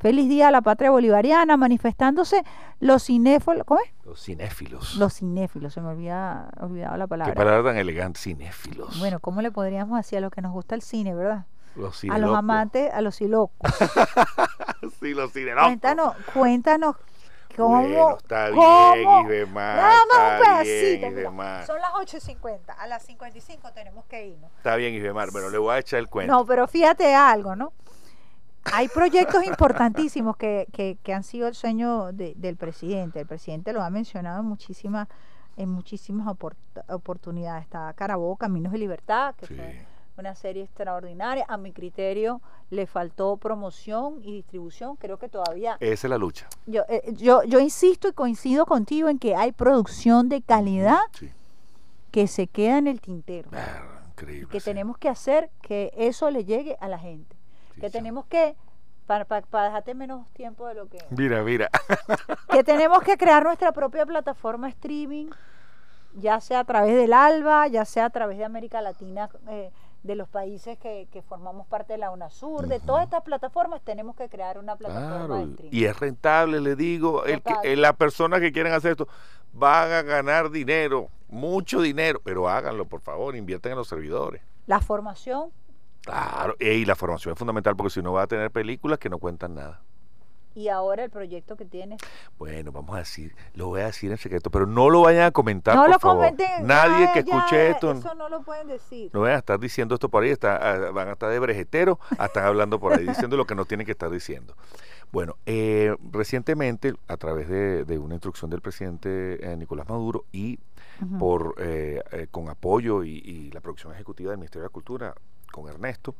Feliz 0.00 0.28
día 0.30 0.48
a 0.48 0.50
la 0.50 0.62
patria 0.62 0.90
bolivariana, 0.90 1.56
manifestándose 1.58 2.42
los 2.80 3.04
cinéfilos. 3.04 3.64
¿Cómo 3.66 3.80
es? 3.80 3.90
Los 4.06 4.22
cinéfilos. 4.24 4.94
Los 4.96 5.12
cinéfilos, 5.14 5.74
se 5.74 5.82
me 5.82 5.90
había 5.90 6.48
olvidado 6.58 6.96
la 6.96 7.04
Qué 7.04 7.08
palabra. 7.08 7.34
palabra 7.34 7.70
tan 7.70 7.76
elegante, 7.78 8.18
cinéfilos. 8.18 8.98
Bueno, 8.98 9.20
¿cómo 9.20 9.42
le 9.42 9.50
podríamos 9.50 9.98
decir 9.98 10.16
a 10.18 10.20
los 10.22 10.30
que 10.32 10.40
nos 10.40 10.52
gusta 10.52 10.74
el 10.74 10.82
cine, 10.82 11.14
verdad? 11.14 11.44
los 11.76 12.02
a 12.10 12.18
los 12.18 12.34
amantes, 12.36 12.92
a 12.92 13.00
los 13.00 13.14
silocos. 13.14 13.54
sí, 15.00 15.14
los 15.14 15.32
cinelocos. 15.32 15.66
cuéntanos, 15.68 16.14
cuéntanos 16.34 16.96
cómo. 17.56 17.80
Bueno, 17.82 18.16
está 18.16 18.50
cómo- 18.50 18.92
bien, 18.94 19.08
Isbemar. 19.26 19.76
Nada 19.76 20.00
más 20.08 20.32
un 20.40 20.44
pedacito. 20.64 21.10
bien, 21.10 21.66
son 21.66 21.78
las 21.80 21.90
8.50. 21.92 22.74
A 22.78 22.86
las 22.86 23.04
55 23.04 23.72
tenemos 23.72 24.04
que 24.06 24.28
irnos. 24.28 24.50
Está 24.56 24.76
bien, 24.76 24.94
Isbemar. 24.94 25.30
Bueno, 25.30 25.50
le 25.50 25.58
voy 25.58 25.74
a 25.74 25.78
echar 25.78 25.98
el 26.00 26.08
cuento. 26.08 26.32
No, 26.32 26.44
pero 26.46 26.66
fíjate 26.66 27.14
algo, 27.14 27.54
¿no? 27.54 27.72
Hay 28.64 28.88
proyectos 28.88 29.44
importantísimos 29.44 30.36
que, 30.36 30.66
que, 30.72 30.98
que 31.02 31.14
han 31.14 31.22
sido 31.24 31.48
el 31.48 31.54
sueño 31.54 32.12
de- 32.12 32.34
del 32.36 32.56
presidente. 32.56 33.20
El 33.20 33.26
presidente 33.26 33.72
lo 33.72 33.82
ha 33.82 33.90
mencionado 33.90 34.40
en 34.40 34.46
muchísimas, 34.46 35.08
en 35.56 35.70
muchísimas 35.70 36.26
opor- 36.28 36.54
oportunidades. 36.88 37.64
Está 37.64 37.92
Carabobo, 37.94 38.36
Caminos 38.36 38.72
de 38.72 38.78
Libertad, 38.78 39.34
que 39.36 39.46
Sí. 39.46 39.54
fue 39.54 39.86
una 40.18 40.34
serie 40.34 40.62
extraordinaria. 40.64 41.46
A 41.48 41.56
mi 41.56 41.72
criterio 41.72 42.42
le 42.68 42.86
faltó 42.86 43.36
promoción 43.38 44.20
y 44.22 44.32
distribución. 44.34 44.96
Creo 44.96 45.18
que 45.18 45.28
todavía 45.28 45.76
Esa 45.80 46.06
es 46.06 46.10
la 46.10 46.18
lucha. 46.18 46.46
yo, 46.66 46.82
eh, 46.88 47.14
yo, 47.16 47.42
yo 47.44 47.58
insisto 47.60 48.08
y 48.08 48.12
coincido 48.12 48.66
contigo 48.66 49.08
en 49.08 49.18
que 49.18 49.34
hay 49.36 49.52
producción 49.52 50.28
de 50.28 50.42
calidad 50.42 50.98
Sí. 51.12 51.30
que 52.10 52.26
se 52.26 52.46
queda 52.46 52.76
en 52.78 52.86
el 52.88 53.00
tintero. 53.00 53.50
Ah, 53.54 54.02
increíble. 54.10 54.48
Que 54.50 54.60
sí. 54.60 54.64
tenemos 54.66 54.98
que 54.98 55.08
hacer 55.08 55.50
que 55.62 55.90
eso 55.96 56.30
le 56.30 56.44
llegue 56.44 56.76
a 56.80 56.88
la 56.88 56.98
gente. 56.98 57.36
Que 57.80 57.86
sí. 57.88 57.92
tenemos 57.92 58.26
que, 58.26 58.54
para, 59.06 59.24
para, 59.24 59.46
para 59.46 59.64
dejarte 59.66 59.94
menos 59.94 60.28
tiempo 60.32 60.66
de 60.66 60.74
lo 60.74 60.88
que... 60.88 60.98
Mira, 61.10 61.42
mira. 61.42 61.70
que 62.50 62.62
tenemos 62.64 63.02
que 63.02 63.16
crear 63.16 63.42
nuestra 63.44 63.72
propia 63.72 64.06
plataforma 64.06 64.68
streaming, 64.68 65.30
ya 66.14 66.40
sea 66.40 66.60
a 66.60 66.64
través 66.64 66.94
del 66.96 67.12
ALBA, 67.12 67.68
ya 67.68 67.84
sea 67.84 68.06
a 68.06 68.10
través 68.10 68.38
de 68.38 68.44
América 68.44 68.80
Latina, 68.80 69.28
eh, 69.48 69.70
de 70.02 70.14
los 70.16 70.28
países 70.28 70.78
que, 70.78 71.08
que 71.12 71.20
formamos 71.22 71.66
parte 71.66 71.92
de 71.92 71.98
la 71.98 72.10
UNASUR, 72.10 72.66
de 72.68 72.80
todas 72.80 73.04
estas 73.04 73.22
plataformas 73.22 73.82
tenemos 73.82 74.16
que 74.16 74.28
crear 74.30 74.56
una 74.58 74.74
plataforma 74.76 75.18
de 75.20 75.26
Claro, 75.26 75.50
streaming. 75.50 75.76
y 75.76 75.84
es 75.84 75.98
rentable, 76.00 76.60
le 76.60 76.74
digo. 76.74 77.24
El 77.26 77.42
que, 77.42 77.54
eh, 77.64 77.76
las 77.76 77.94
personas 77.96 78.40
que 78.40 78.50
quieren 78.50 78.72
hacer 78.72 78.92
esto 78.92 79.08
van 79.52 79.92
a 79.92 80.02
ganar 80.02 80.50
dinero, 80.50 81.08
mucho 81.28 81.82
dinero, 81.82 82.20
pero 82.24 82.48
háganlo, 82.48 82.86
por 82.86 83.00
favor, 83.02 83.36
inviertan 83.36 83.72
en 83.72 83.78
los 83.78 83.88
servidores. 83.88 84.40
La 84.66 84.80
formación 84.80 85.50
Claro, 86.04 86.56
y 86.58 86.84
la 86.84 86.96
formación 86.96 87.32
es 87.34 87.38
fundamental 87.38 87.76
porque 87.76 87.90
si 87.90 88.02
no 88.02 88.12
va 88.12 88.22
a 88.22 88.26
tener 88.26 88.50
películas 88.50 88.98
que 88.98 89.08
no 89.10 89.18
cuentan 89.18 89.54
nada. 89.54 89.82
y 90.54 90.68
ahora 90.68 91.04
el 91.04 91.10
proyecto 91.10 91.56
que 91.56 91.64
tienes. 91.64 92.00
Bueno, 92.38 92.72
vamos 92.72 92.96
a 92.96 92.98
decir, 93.00 93.36
lo 93.54 93.68
voy 93.68 93.82
a 93.82 93.86
decir 93.86 94.10
en 94.10 94.18
secreto, 94.18 94.50
pero 94.50 94.66
no 94.66 94.90
lo 94.90 95.02
vayan 95.02 95.24
a 95.26 95.30
comentar, 95.30 95.76
no 95.76 95.82
por 95.82 95.90
lo 95.90 95.98
favor. 96.00 96.32
comenten. 96.32 96.66
Nadie 96.66 97.06
ya, 97.06 97.12
que 97.12 97.22
ya, 97.22 97.36
escuche 97.36 97.70
esto, 97.70 97.92
Eso 97.92 98.14
no 98.14 98.28
lo 98.28 98.42
pueden 98.42 98.66
decir. 98.66 99.10
no 99.12 99.20
vayan 99.20 99.36
a 99.36 99.38
estar 99.38 99.60
diciendo 99.60 99.94
esto 99.94 100.08
por 100.08 100.24
ahí, 100.24 100.30
está, 100.30 100.56
ah, 100.56 100.90
van 100.90 101.08
a 101.08 101.12
estar 101.12 101.30
de 101.30 101.38
brejetero, 101.38 102.00
a 102.18 102.26
estar 102.26 102.44
hablando 102.44 102.80
por 102.80 102.94
ahí, 102.94 103.06
diciendo 103.06 103.36
lo 103.36 103.46
que 103.46 103.54
no 103.54 103.64
tienen 103.64 103.84
que 103.86 103.92
estar 103.92 104.10
diciendo. 104.10 104.56
Bueno, 105.12 105.36
eh, 105.46 105.94
recientemente, 106.10 106.94
a 107.08 107.16
través 107.16 107.48
de, 107.48 107.84
de 107.84 107.98
una 107.98 108.14
instrucción 108.14 108.50
del 108.50 108.60
presidente 108.60 109.52
eh, 109.52 109.56
Nicolás 109.56 109.88
Maduro 109.88 110.24
y 110.32 110.58
por 111.18 111.54
eh, 111.58 112.02
eh, 112.12 112.26
con 112.30 112.48
apoyo 112.50 113.04
y, 113.04 113.18
y 113.24 113.50
la 113.52 113.60
producción 113.60 113.92
ejecutiva 113.94 114.30
del 114.30 114.38
Ministerio 114.38 114.64
de 114.64 114.70
Cultura 114.70 115.14
con 115.50 115.68
Ernesto, 115.68 116.14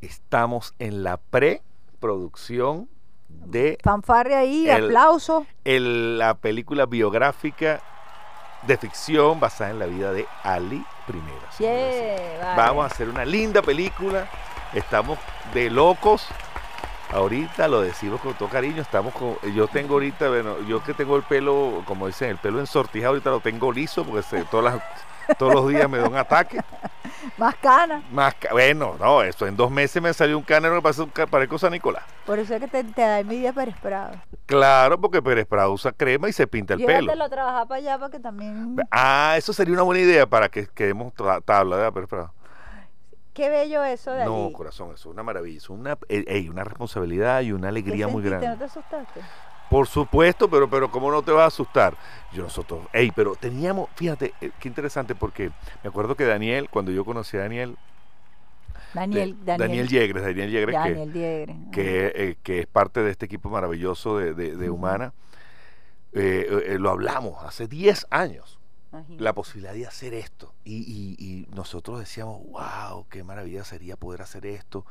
estamos 0.00 0.74
en 0.78 1.02
la 1.02 1.16
preproducción 1.16 2.88
de 3.28 3.78
Fanfarria 3.82 4.38
ahí, 4.38 4.68
el- 4.68 4.84
aplauso. 4.86 5.46
el- 5.64 6.18
la 6.18 6.34
película 6.34 6.86
biográfica 6.86 7.82
de 8.66 8.76
ficción 8.76 9.38
basada 9.38 9.70
en 9.70 9.78
la 9.78 9.86
vida 9.86 10.12
de 10.12 10.26
Ali. 10.42 10.84
Yeah, 11.58 12.38
vale. 12.42 12.56
Vamos 12.56 12.84
a 12.84 12.86
hacer 12.86 13.08
una 13.08 13.24
linda 13.24 13.62
película. 13.62 14.28
Estamos 14.74 15.18
de 15.54 15.70
locos 15.70 16.26
Ahorita 17.10 17.68
lo 17.68 17.80
decimos 17.80 18.20
con 18.20 18.34
todo 18.34 18.50
cariño, 18.50 18.82
estamos 18.82 19.14
con, 19.14 19.38
yo 19.54 19.66
tengo 19.66 19.94
ahorita, 19.94 20.28
bueno, 20.28 20.60
yo 20.68 20.84
que 20.84 20.92
tengo 20.92 21.16
el 21.16 21.22
pelo, 21.22 21.82
como 21.86 22.06
dicen, 22.06 22.28
el 22.28 22.36
pelo 22.36 22.60
ensortijado, 22.60 23.12
ahorita 23.14 23.30
lo 23.30 23.40
tengo 23.40 23.72
liso 23.72 24.04
porque 24.04 24.22
se, 24.22 24.44
todas 24.44 24.74
las, 24.74 24.82
todos 25.38 25.54
los 25.54 25.68
días 25.68 25.88
me 25.88 25.98
da 25.98 26.08
un 26.08 26.16
ataque. 26.16 26.60
Más 27.36 27.54
cana. 27.56 28.02
Más 28.12 28.34
ca- 28.34 28.52
bueno, 28.52 28.96
no, 28.98 29.22
eso 29.22 29.46
en 29.46 29.56
dos 29.56 29.70
meses 29.70 30.00
me 30.02 30.12
salió 30.12 30.38
un 30.38 30.44
canero 30.44 30.76
que 30.76 30.82
parece 30.82 31.06
parezco 31.26 31.58
San 31.58 31.72
Nicolás. 31.72 32.04
Por 32.26 32.38
eso 32.38 32.54
es 32.54 32.60
que 32.60 32.68
te, 32.68 32.84
te 32.84 33.02
da 33.02 33.20
envidia 33.20 33.52
Pérez 33.52 33.76
Prado. 33.80 34.12
Claro, 34.46 35.00
porque 35.00 35.20
Pérez 35.22 35.46
Prado 35.46 35.72
usa 35.72 35.92
crema 35.92 36.28
y 36.28 36.32
se 36.32 36.46
pinta 36.46 36.74
el 36.74 36.80
pelo. 36.84 37.00
Llévatelo 37.00 37.24
a 37.24 37.28
trabajar 37.28 37.68
para 37.68 37.78
allá 37.78 37.98
para 37.98 38.10
que 38.10 38.20
también... 38.20 38.76
Ah, 38.90 39.34
eso 39.36 39.52
sería 39.52 39.74
una 39.74 39.82
buena 39.82 40.00
idea 40.00 40.26
para 40.26 40.48
que 40.48 40.66
quedemos 40.66 41.12
tabla, 41.44 41.76
¿verdad, 41.76 41.92
Pérez 41.92 42.08
Prado? 42.08 42.32
Qué 43.34 43.48
bello 43.50 43.84
eso 43.84 44.10
de 44.12 44.24
No, 44.24 44.44
allí. 44.46 44.52
corazón, 44.52 44.88
eso 44.88 44.96
es 44.96 45.06
una 45.06 45.22
maravilla, 45.22 45.58
es 45.58 45.70
una, 45.70 45.92
eh, 46.08 46.24
ey, 46.26 46.48
una 46.48 46.64
responsabilidad 46.64 47.40
y 47.42 47.52
una 47.52 47.62
¿Qué 47.62 47.68
alegría 47.68 48.08
muy 48.08 48.22
grande. 48.22 48.48
¿No 48.48 48.56
te 48.56 48.64
asustaste? 48.64 49.20
Por 49.70 49.86
supuesto, 49.86 50.48
pero, 50.48 50.68
pero 50.70 50.90
¿cómo 50.90 51.10
no 51.10 51.22
te 51.22 51.30
va 51.32 51.44
a 51.44 51.48
asustar? 51.48 51.94
Yo 52.32 52.42
nosotros, 52.42 52.86
ey, 52.92 53.10
pero 53.10 53.34
teníamos, 53.36 53.88
fíjate, 53.94 54.32
eh, 54.40 54.50
qué 54.58 54.68
interesante 54.68 55.14
porque 55.14 55.50
me 55.82 55.88
acuerdo 55.90 56.14
que 56.14 56.24
Daniel, 56.24 56.68
cuando 56.70 56.90
yo 56.90 57.04
conocí 57.04 57.36
a 57.36 57.40
Daniel, 57.40 57.76
Daniel, 58.94 59.36
de- 59.40 59.44
Daniel, 59.44 59.68
Daniel 59.68 59.88
Yegres, 59.88 60.22
Daniel 60.22 60.50
Yegres, 60.50 60.74
Daniel 60.74 61.70
que, 61.72 62.12
eh, 62.14 62.36
que 62.42 62.60
es 62.60 62.66
parte 62.66 63.02
de 63.02 63.10
este 63.10 63.26
equipo 63.26 63.50
maravilloso 63.50 64.16
de, 64.16 64.32
de- 64.32 64.56
de 64.56 64.70
Humana, 64.70 65.12
eh, 66.12 66.76
lo 66.80 66.90
hablamos 66.90 67.44
hace 67.44 67.66
10 67.68 68.06
años, 68.10 68.58
Imagínate. 68.92 69.22
la 69.22 69.32
posibilidad 69.34 69.74
de 69.74 69.86
hacer 69.86 70.14
esto. 70.14 70.54
Y, 70.64 70.76
y- 70.78 71.16
y 71.22 71.46
nosotros 71.54 71.98
decíamos, 71.98 72.40
wow, 72.48 73.06
qué 73.10 73.22
maravilla 73.22 73.64
sería 73.64 73.96
poder 73.96 74.22
hacer 74.22 74.46
esto, 74.46 74.86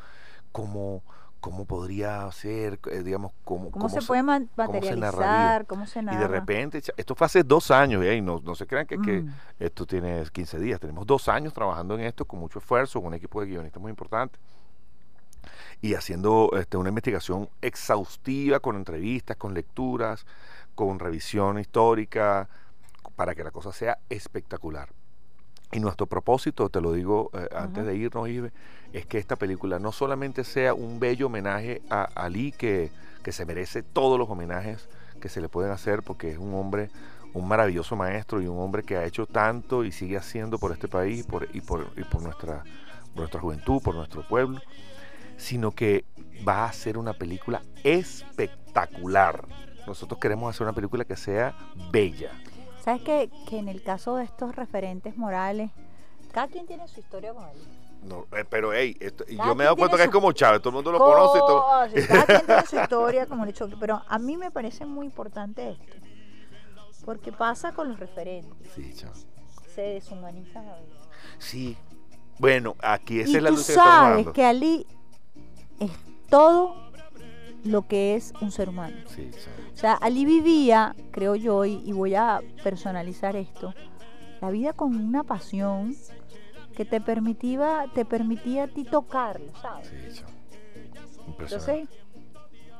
cómo, 0.52 1.04
cómo 1.50 1.64
podría 1.66 2.30
ser, 2.32 2.78
eh, 2.92 3.04
digamos, 3.04 3.32
cómo, 3.46 3.72
¿Cómo, 3.72 3.88
cómo 3.88 3.90
se 3.90 4.06
puede 4.06 4.20
se 4.22 4.50
materializar? 4.58 5.66
¿Cómo 5.66 5.88
se 5.88 6.00
Y 6.00 6.04
narra? 6.04 6.20
de 6.20 6.28
repente, 6.28 6.82
esto 6.98 7.16
fue 7.16 7.26
hace 7.26 7.44
dos 7.44 7.72
años, 7.72 8.04
¿eh? 8.04 8.16
y 8.18 8.22
no, 8.22 8.42
no 8.44 8.54
se 8.54 8.68
crean 8.68 8.86
que, 8.86 9.00
que 9.02 9.22
Mm. 9.22 9.34
esto 9.60 9.86
tiene 9.86 10.24
15 10.30 10.60
días. 10.60 10.80
Tenemos 10.80 11.06
dos 11.08 11.30
años 11.30 11.54
trabajando 11.54 11.96
en 11.96 12.02
esto 12.02 12.26
con 12.26 12.40
mucho 12.42 12.60
esfuerzo, 12.60 13.00
con 13.00 13.08
un 13.08 13.14
equipo 13.14 13.40
de 13.40 13.48
guionistas 13.48 13.82
muy 13.82 13.90
importante. 13.92 14.38
Y 15.82 15.94
haciendo 15.94 16.50
este, 16.60 16.76
una 16.76 16.90
investigación 16.90 17.48
exhaustiva 17.62 18.60
con 18.60 18.76
entrevistas, 18.76 19.38
con 19.38 19.54
lecturas, 19.54 20.26
con 20.76 21.00
revisión 21.00 21.60
histórica, 21.60 22.50
para 23.16 23.34
que 23.36 23.44
la 23.44 23.52
cosa 23.52 23.72
sea 23.72 23.98
espectacular. 24.10 24.90
Y 25.72 25.80
nuestro 25.80 26.06
propósito, 26.08 26.70
te 26.70 26.80
lo 26.80 26.94
digo 26.94 27.30
eh, 27.34 27.50
antes 27.56 27.86
de 27.86 27.96
irnos, 27.96 28.30
Ibe, 28.30 28.52
es 28.94 29.06
que 29.06 29.18
esta 29.18 29.36
película 29.36 29.80
no 29.80 29.92
solamente 29.92 30.44
sea 30.44 30.74
un 30.74 31.00
bello 31.00 31.28
homenaje 31.28 31.82
a 31.90 32.04
Ali, 32.04 32.54
que, 32.54 32.90
que 33.24 33.32
se 33.32 33.46
merece 33.46 33.84
todos 33.84 34.18
los 34.18 34.30
homenajes 34.30 34.88
que 35.20 35.30
se 35.30 35.42
le 35.42 35.50
pueden 35.50 35.72
hacer, 35.72 36.04
porque 36.04 36.32
es 36.32 36.38
un 36.38 36.54
hombre, 36.54 36.90
un 37.34 37.48
maravilloso 37.48 37.96
maestro 37.96 38.42
y 38.42 38.48
un 38.48 38.60
hombre 38.60 38.84
que 38.84 38.96
ha 38.96 39.04
hecho 39.04 39.26
tanto 39.26 39.84
y 39.84 39.92
sigue 39.92 40.18
haciendo 40.18 40.58
por 40.58 40.72
este 40.72 40.88
país 40.88 41.26
por, 41.26 41.48
y, 41.54 41.60
por, 41.60 41.92
y 41.98 42.04
por, 42.04 42.22
nuestra, 42.22 42.64
por 43.12 43.18
nuestra 43.18 43.42
juventud, 43.42 43.82
por 43.82 43.96
nuestro 43.96 44.26
pueblo, 44.26 44.62
sino 45.36 45.72
que 45.72 46.06
va 46.48 46.66
a 46.66 46.74
ser 46.74 46.98
una 46.98 47.14
película 47.14 47.62
espectacular. 47.84 49.46
Nosotros 49.86 50.20
queremos 50.20 50.54
hacer 50.54 50.66
una 50.66 50.74
película 50.74 51.04
que 51.06 51.16
sea 51.16 51.56
bella. 51.92 52.32
¿Sabes 52.84 53.02
que, 53.02 53.30
que 53.48 53.58
en 53.60 53.68
el 53.68 53.84
caso 53.84 54.16
de 54.16 54.24
estos 54.24 54.56
referentes 54.56 55.18
morales, 55.18 55.72
cada 56.32 56.48
quien 56.48 56.66
tiene 56.68 56.88
su 56.88 57.00
historia 57.00 57.34
con 57.34 57.44
él? 57.46 57.58
No, 58.04 58.26
eh, 58.38 58.46
pero 58.50 58.72
hey, 58.74 58.96
esto- 59.00 59.26
y 59.28 59.36
yo 59.36 59.56
me 59.56 59.64
he 59.64 59.66
dado 59.66 59.76
cuenta 59.76 59.98
que 59.98 60.04
es 60.04 60.10
como 60.10 60.32
Chávez, 60.32 60.62
todo 60.62 60.70
el 60.70 60.76
mundo 60.76 60.92
lo 60.92 61.00
conoce 61.00 61.38
y 61.40 61.42
todo. 61.42 61.62
Cada 62.08 62.26
quien 62.26 62.46
tiene 62.46 62.66
su 62.66 62.80
historia, 62.82 63.26
como 63.26 63.44
he 63.44 63.48
dicho. 63.48 63.68
Pero 63.80 64.02
a 64.08 64.20
mí 64.20 64.38
me 64.38 64.52
parece 64.52 64.86
muy 64.86 65.06
importante 65.08 65.72
esto. 65.72 65.96
Porque 67.06 67.32
pasa 67.32 67.72
con 67.74 67.90
los 67.90 68.00
referentes. 68.00 68.72
Sí, 68.76 68.94
chao. 68.94 69.12
Se 69.74 69.82
deshumanizan 69.82 70.68
a 70.68 70.74
veces. 70.76 70.98
Sí. 71.40 71.78
Bueno, 72.40 72.76
aquí 72.82 73.20
esa 73.20 73.32
y 73.32 73.36
es 73.38 73.44
la 73.44 73.50
tú 73.50 73.56
lucha 73.58 73.74
sabes 73.74 74.28
que 74.30 74.46
Ali 74.46 74.86
es 75.80 75.92
todo 76.30 76.87
lo 77.64 77.88
que 77.88 78.16
es 78.16 78.34
un 78.42 78.52
ser 78.52 78.70
humano. 78.70 78.96
Sí. 79.08 79.30
O 79.74 79.78
sea, 79.78 79.94
Ali 79.94 80.26
vivía, 80.26 80.96
creo 81.12 81.36
yo, 81.36 81.66
y, 81.66 81.82
y 81.86 81.92
voy 81.92 82.16
a 82.16 82.42
personalizar 82.64 83.36
esto, 83.36 83.74
la 84.42 84.50
vida 84.52 84.74
con 84.74 84.96
una 84.96 85.24
pasión 85.24 85.96
que 86.76 86.86
te 86.86 87.02
permitía, 87.02 87.86
te 87.94 88.06
permitía 88.06 88.66
a 88.66 88.68
ti 88.68 88.84
tocarlo, 88.84 89.52
¿sabes? 89.62 89.90
Sí. 90.12 90.24
Entonces, 91.40 91.90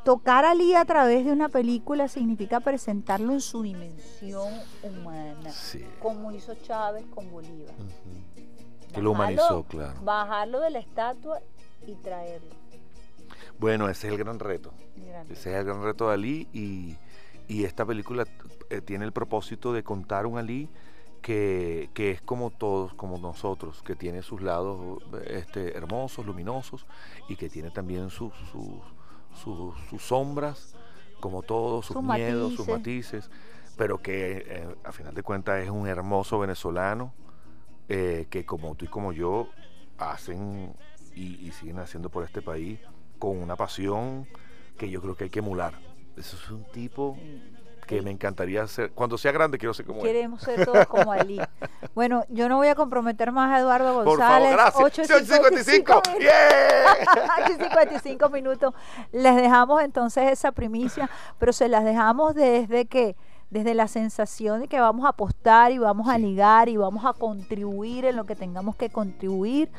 tocar 0.04 0.46
a 0.46 0.52
Ali 0.52 0.74
a 0.76 0.86
través 0.86 1.26
de 1.26 1.32
una 1.32 1.50
película 1.50 2.08
significa 2.08 2.60
presentarlo 2.60 3.34
en 3.34 3.42
su 3.42 3.62
dimensión 3.64 4.54
humana, 4.84 5.50
Sí. 5.50 5.84
como 6.00 6.32
hizo 6.32 6.54
Chávez 6.56 7.06
con 7.14 7.30
Bolívar. 7.30 7.74
Que 8.94 9.02
lo 9.02 9.12
humanizó, 9.12 9.64
claro. 9.64 10.00
Bajarlo 10.04 10.60
de 10.62 10.70
la 10.70 10.80
estatua 10.80 11.40
y 11.86 11.94
traerlo. 11.96 12.56
Bueno, 13.60 13.90
ese 13.90 14.08
es 14.08 14.14
el 14.14 14.20
gran 14.20 14.40
reto. 14.40 14.72
Ese 15.30 15.52
es 15.52 15.58
el 15.58 15.66
gran 15.66 15.84
reto 15.84 16.08
de 16.08 16.14
Ali 16.14 16.48
y, 16.54 16.96
y 17.48 17.64
esta 17.64 17.86
película 17.86 18.26
eh, 18.70 18.82
tiene 18.82 19.06
el 19.06 19.12
propósito 19.12 19.74
de 19.74 19.84
contar 19.84 20.26
un 20.26 20.38
Ali 20.38 20.70
que, 21.22 21.90
que 21.94 22.12
es 22.12 22.22
como 22.22 22.52
todos, 22.52 22.94
como 22.94 23.18
nosotros, 23.18 23.82
que 23.84 23.96
tiene 23.96 24.22
sus 24.22 24.42
lados 24.42 25.02
este, 25.26 25.76
hermosos, 25.76 26.26
luminosos 26.26 26.86
y 27.28 27.36
que 27.36 27.50
tiene 27.50 27.72
también 27.72 28.10
sus, 28.10 28.34
sus, 28.52 28.82
sus, 29.44 29.76
sus 29.90 30.02
sombras, 30.04 30.76
como 31.20 31.42
todos, 31.42 31.88
sus 31.88 32.04
miedos, 32.04 32.54
sus 32.54 32.68
matices. 32.68 33.28
matices, 33.28 33.76
pero 33.76 33.98
que 34.02 34.46
eh, 34.48 34.76
a 34.84 34.92
final 34.92 35.16
de 35.16 35.24
cuentas 35.24 35.64
es 35.64 35.70
un 35.70 35.88
hermoso 35.88 36.38
venezolano 36.40 37.14
eh, 37.90 38.28
que 38.30 38.46
como 38.46 38.76
tú 38.76 38.86
y 38.86 38.88
como 38.88 39.14
yo 39.14 39.50
hacen 39.98 40.74
y, 41.16 41.48
y 41.48 41.52
siguen 41.52 41.80
haciendo 41.80 42.10
por 42.10 42.24
este 42.24 42.44
país 42.44 42.80
con 43.20 43.38
una 43.42 43.56
pasión 43.56 44.28
que 44.78 44.90
yo 44.90 45.02
creo 45.02 45.16
que 45.16 45.26
hay 45.26 45.30
que 45.30 45.40
emular. 45.40 45.74
Eso 46.16 46.36
es 46.36 46.50
un 46.50 46.64
tipo 46.72 47.18
que 47.88 48.02
me 48.02 48.12
encantaría 48.12 48.68
ser. 48.68 48.92
Cuando 48.92 49.18
sea 49.18 49.32
grande 49.32 49.58
quiero 49.58 49.74
ser 49.74 49.86
como 49.86 50.02
él. 50.02 50.08
Queremos 50.08 50.42
ser 50.42 50.66
todos 50.66 50.86
como 50.88 51.12
Ali. 51.12 51.40
Bueno, 51.96 52.26
yo 52.30 52.48
no 52.48 52.58
voy 52.58 52.68
a 52.68 52.76
comprometer 52.76 53.32
más 53.32 53.52
a 53.52 53.60
Eduardo 53.60 54.04
Por 54.04 54.20
favor, 54.20 54.20
González. 54.20 54.52
gracias. 54.52 55.10
8.55. 55.10 56.02
8:55 56.04 56.20
¡Yeah! 56.20 57.48
55 57.58 58.30
minutos. 58.30 58.74
Les 59.12 59.36
dejamos 59.36 59.82
entonces 59.82 60.32
esa 60.32 60.52
primicia, 60.52 61.10
pero 61.40 61.54
se 61.54 61.68
las 61.68 61.84
dejamos 61.84 62.36
desde 62.36 62.86
que 62.86 63.16
desde 63.50 63.74
la 63.74 63.88
sensación 63.88 64.62
de 64.62 64.68
que 64.68 64.80
vamos 64.80 65.06
a 65.06 65.10
apostar 65.10 65.72
y 65.72 65.80
vamos 65.80 66.08
a 66.10 66.18
ligar 66.18 66.70
y 66.70 66.78
vamos 66.78 67.06
a 67.06 67.14
contribuir 67.14 68.06
en 68.06 68.16
lo 68.16 68.26
que 68.26 68.36
tengamos 68.36 68.76
que 68.76 68.90
contribuir 68.90 69.70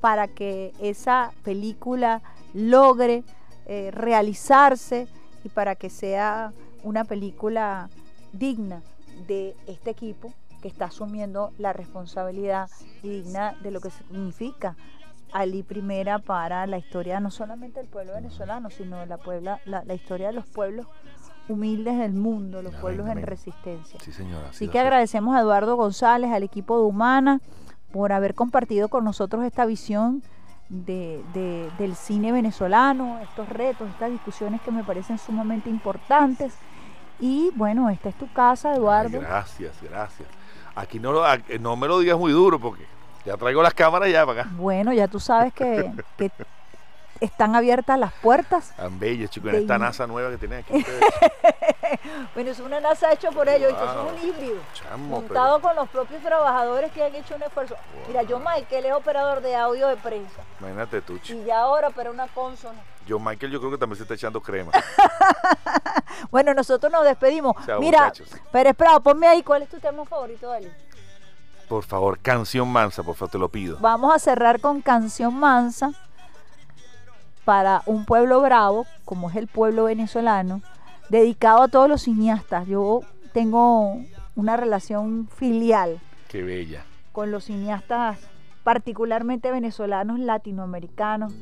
para 0.00 0.28
que 0.28 0.72
esa 0.78 1.32
película 1.42 2.22
logre 2.56 3.22
eh, 3.66 3.90
realizarse 3.92 5.06
y 5.44 5.50
para 5.50 5.76
que 5.76 5.90
sea 5.90 6.52
una 6.82 7.04
película 7.04 7.90
digna 8.32 8.82
de 9.26 9.54
este 9.66 9.90
equipo 9.90 10.32
que 10.62 10.68
está 10.68 10.86
asumiendo 10.86 11.52
la 11.58 11.72
responsabilidad 11.72 12.68
y 13.02 13.08
digna 13.10 13.56
de 13.62 13.70
lo 13.70 13.80
que 13.80 13.90
significa 13.90 14.76
Ali 15.32 15.62
Primera 15.62 16.18
para 16.18 16.66
la 16.66 16.78
historia 16.78 17.20
no 17.20 17.30
solamente 17.30 17.80
del 17.80 17.88
pueblo 17.88 18.14
venezolano, 18.14 18.70
sino 18.70 18.98
de 18.98 19.06
la, 19.06 19.18
puebla, 19.18 19.60
la, 19.66 19.84
la 19.84 19.94
historia 19.94 20.28
de 20.28 20.32
los 20.32 20.46
pueblos 20.46 20.86
humildes 21.48 21.98
del 21.98 22.14
mundo, 22.14 22.62
los 22.62 22.72
Amén, 22.72 22.80
pueblos 22.80 23.08
en 23.08 23.22
resistencia. 23.22 24.00
Sí, 24.00 24.12
señora. 24.12 24.48
Así 24.48 24.68
que 24.68 24.78
agradecemos 24.78 25.36
a 25.36 25.40
Eduardo 25.40 25.76
González, 25.76 26.32
al 26.32 26.42
equipo 26.42 26.78
de 26.78 26.84
Humana, 26.84 27.40
por 27.92 28.12
haber 28.12 28.34
compartido 28.34 28.88
con 28.88 29.04
nosotros 29.04 29.44
esta 29.44 29.66
visión 29.66 30.22
de, 30.68 31.22
de- 31.32 31.70
del 31.78 31.94
cine 31.96 32.32
venezolano, 32.32 33.18
estos 33.20 33.48
retos, 33.48 33.88
estas 33.90 34.10
discusiones 34.10 34.60
que 34.62 34.70
me 34.70 34.82
parecen 34.84 35.18
sumamente 35.18 35.70
importantes. 35.70 36.54
Y 37.20 37.50
bueno, 37.54 37.88
esta 37.88 38.08
es 38.10 38.14
tu 38.16 38.30
casa, 38.32 38.70
Ay, 38.72 38.76
Eduardo. 38.76 39.20
gracias, 39.20 39.74
gracias. 39.82 40.28
Aquí 40.74 40.98
no, 41.00 41.12
no 41.60 41.76
me 41.76 41.88
lo 41.88 41.98
digas 42.00 42.18
muy 42.18 42.32
duro 42.32 42.58
porque 42.58 42.84
ya 43.24 43.36
traigo 43.36 43.62
las 43.62 43.72
cámaras 43.74 44.10
ya 44.10 44.26
para 44.26 44.42
acá. 44.42 44.50
Bueno, 44.56 44.92
ya 44.92 45.08
tú 45.08 45.18
sabes 45.18 45.52
que, 45.54 45.90
que 46.18 46.30
están 47.20 47.54
abiertas 47.56 47.98
las 47.98 48.12
puertas. 48.14 48.72
Tan 48.76 48.98
bellas, 48.98 49.30
chicos, 49.30 49.50
en 49.52 49.60
esta 49.62 49.78
NASA 49.78 50.06
nueva 50.06 50.30
que 50.30 50.38
tienen 50.38 50.60
aquí 50.60 50.74
ustedes. 50.78 51.00
Bueno, 52.34 52.50
es 52.50 52.60
una 52.60 52.80
NASA 52.80 53.12
hecho 53.12 53.30
por 53.30 53.48
ellos, 53.48 53.72
Wow. 53.72 53.82
es 53.82 54.12
un 54.22 54.28
híbrido. 54.28 54.60
Chamo, 54.74 55.06
Montado 55.20 55.60
con 55.60 55.74
los 55.76 55.88
propios 55.88 56.22
trabajadores 56.22 56.90
que 56.92 57.04
han 57.04 57.14
hecho 57.14 57.34
un 57.36 57.42
esfuerzo. 57.42 57.76
Mira, 58.08 58.22
yo. 58.22 58.38
Michael 58.40 58.86
es 58.86 58.92
operador 58.92 59.40
de 59.40 59.54
audio 59.56 59.88
de 59.88 59.96
prensa. 59.96 60.42
pero 60.58 60.70
imagínate 60.72 61.00
tú, 61.02 61.18
chico. 61.18 61.40
Y 61.40 61.44
ya 61.44 61.60
ahora 61.60 61.90
para 61.90 62.10
una 62.10 62.26
consola. 62.28 62.78
Yo, 63.06 63.18
Michael, 63.18 63.52
yo 63.52 63.60
creo 63.60 63.70
que 63.70 63.78
también 63.78 63.96
se 63.96 64.02
está 64.02 64.14
echando 64.14 64.40
crema. 64.40 64.72
Bueno, 66.30 66.54
nosotros 66.54 66.90
nos 66.90 67.04
despedimos. 67.04 67.54
Chao, 67.66 67.78
Mira, 67.78 68.04
muchachos. 68.06 68.30
Pérez 68.50 68.74
Prado, 68.74 69.00
ponme 69.00 69.26
ahí 69.26 69.42
cuál 69.42 69.62
es 69.62 69.68
tu 69.68 69.78
tema 69.78 70.04
favorito, 70.06 70.48
Dali. 70.48 70.70
Por 71.68 71.84
favor, 71.84 72.18
canción 72.18 72.68
mansa, 72.68 73.02
por 73.02 73.14
favor, 73.16 73.30
te 73.30 73.38
lo 73.38 73.48
pido. 73.48 73.76
Vamos 73.80 74.14
a 74.14 74.18
cerrar 74.18 74.60
con 74.60 74.80
Canción 74.80 75.34
Mansa. 75.34 75.90
Para 77.46 77.82
un 77.86 78.04
pueblo 78.04 78.40
bravo, 78.42 78.84
como 79.04 79.30
es 79.30 79.36
el 79.36 79.46
pueblo 79.46 79.84
venezolano, 79.84 80.60
dedicado 81.08 81.62
a 81.62 81.68
todos 81.68 81.88
los 81.88 82.02
cineastas. 82.02 82.66
Yo 82.66 83.00
tengo 83.32 84.00
una 84.34 84.56
relación 84.56 85.28
filial 85.34 86.00
Qué 86.28 86.42
bella. 86.42 86.84
con 87.12 87.30
los 87.30 87.44
cineastas, 87.44 88.18
particularmente 88.64 89.52
venezolanos, 89.52 90.18
latinoamericanos. 90.18 91.32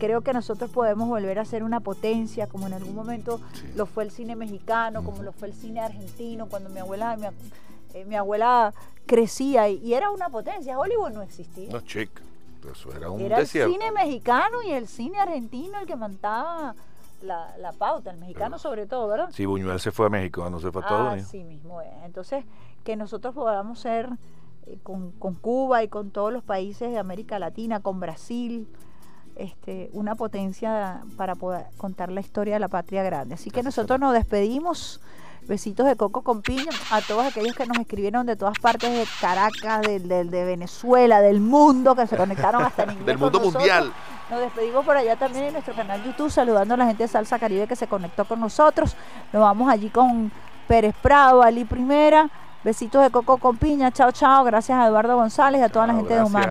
Creo 0.00 0.22
que 0.22 0.32
nosotros 0.32 0.68
podemos 0.70 1.08
volver 1.08 1.38
a 1.38 1.44
ser 1.44 1.62
una 1.62 1.78
potencia, 1.78 2.48
como 2.48 2.66
en 2.66 2.72
algún 2.72 2.96
momento 2.96 3.40
Sí. 3.52 3.66
lo 3.76 3.86
fue 3.86 4.02
el 4.02 4.10
cine 4.10 4.34
mexicano, 4.34 5.04
como 5.04 5.22
lo 5.22 5.30
fue 5.32 5.46
el 5.46 5.54
cine 5.54 5.78
argentino, 5.78 6.46
cuando 6.46 6.70
mi 6.70 6.80
abuela, 6.80 7.16
mi, 7.16 7.26
eh, 7.94 8.04
mi 8.04 8.16
abuela 8.16 8.74
crecía 9.06 9.68
y, 9.68 9.76
y 9.76 9.94
era 9.94 10.10
una 10.10 10.28
potencia. 10.28 10.76
Hollywood 10.76 11.12
no 11.12 11.22
existía. 11.22 11.68
No, 11.70 11.80
chica. 11.82 12.20
Eso 12.70 12.92
era 12.94 13.10
un 13.10 13.20
Era 13.20 13.40
el 13.40 13.46
cine 13.46 13.90
mexicano 13.92 14.62
y 14.62 14.70
el 14.70 14.86
cine 14.86 15.18
argentino 15.18 15.78
el 15.80 15.86
que 15.86 15.96
mandaba 15.96 16.74
la, 17.22 17.56
la 17.58 17.72
pauta, 17.72 18.10
el 18.10 18.18
mexicano 18.18 18.58
sobre 18.58 18.86
todo, 18.86 19.08
¿verdad? 19.08 19.30
Sí, 19.32 19.46
Buñuel 19.46 19.80
se 19.80 19.90
fue 19.90 20.06
a 20.06 20.08
México, 20.10 20.48
no 20.50 20.60
se 20.60 20.70
fue 20.70 20.82
a 20.82 20.84
Estados 20.84 21.12
Unidos. 21.12 21.28
Así 21.28 21.44
mismo 21.44 21.80
es. 21.80 21.92
Entonces, 22.04 22.44
que 22.84 22.96
nosotros 22.96 23.34
podamos 23.34 23.78
ser 23.78 24.08
eh, 24.66 24.78
con, 24.82 25.12
con 25.12 25.34
Cuba 25.34 25.82
y 25.82 25.88
con 25.88 26.10
todos 26.10 26.32
los 26.32 26.42
países 26.42 26.90
de 26.90 26.98
América 26.98 27.38
Latina, 27.38 27.80
con 27.80 28.00
Brasil, 28.00 28.68
este, 29.36 29.90
una 29.92 30.14
potencia 30.14 31.02
para 31.16 31.34
poder 31.34 31.66
contar 31.76 32.12
la 32.12 32.20
historia 32.20 32.54
de 32.54 32.60
la 32.60 32.68
patria 32.68 33.02
grande. 33.02 33.34
Así 33.34 33.50
que 33.50 33.62
nosotros 33.62 33.98
nos 33.98 34.12
despedimos. 34.12 35.00
Besitos 35.48 35.86
de 35.86 35.96
coco 35.96 36.22
con 36.22 36.40
piña 36.40 36.70
a 36.90 37.00
todos 37.00 37.26
aquellos 37.26 37.54
que 37.56 37.66
nos 37.66 37.76
escribieron 37.78 38.24
de 38.26 38.36
todas 38.36 38.58
partes 38.58 38.90
de 38.92 39.04
Caracas, 39.20 39.82
del- 39.82 40.30
de 40.30 40.44
Venezuela, 40.44 41.20
del 41.20 41.40
mundo, 41.40 41.94
que 41.96 42.06
se 42.06 42.16
conectaron 42.16 42.62
hasta 42.62 42.84
en 42.84 42.90
inglés 42.92 43.06
Del 43.06 43.18
mundo 43.18 43.38
nosotros. 43.38 43.54
mundial. 43.62 43.92
Nos 44.30 44.40
despedimos 44.40 44.84
por 44.86 44.96
allá 44.96 45.16
también 45.16 45.46
en 45.46 45.52
nuestro 45.54 45.74
canal 45.74 46.02
YouTube, 46.04 46.30
saludando 46.30 46.74
a 46.74 46.76
la 46.76 46.86
gente 46.86 47.02
de 47.02 47.08
Salsa 47.08 47.38
Caribe 47.38 47.66
que 47.66 47.76
se 47.76 47.86
conectó 47.86 48.24
con 48.24 48.40
nosotros. 48.40 48.96
Nos 49.32 49.42
vamos 49.42 49.68
allí 49.70 49.90
con 49.90 50.30
Pérez 50.68 50.94
Prado, 51.02 51.42
Ali 51.42 51.64
Primera. 51.64 52.30
Besitos 52.64 53.02
de 53.02 53.10
coco 53.10 53.38
con 53.38 53.56
piña. 53.56 53.90
Chao, 53.90 54.12
chao. 54.12 54.44
Gracias 54.44 54.78
a 54.78 54.86
Eduardo 54.86 55.16
González 55.16 55.60
y 55.60 55.64
a 55.64 55.68
toda 55.68 55.88
la 55.88 55.94
gente 55.94 56.14
de. 56.14 56.20
Humano. 56.20 56.38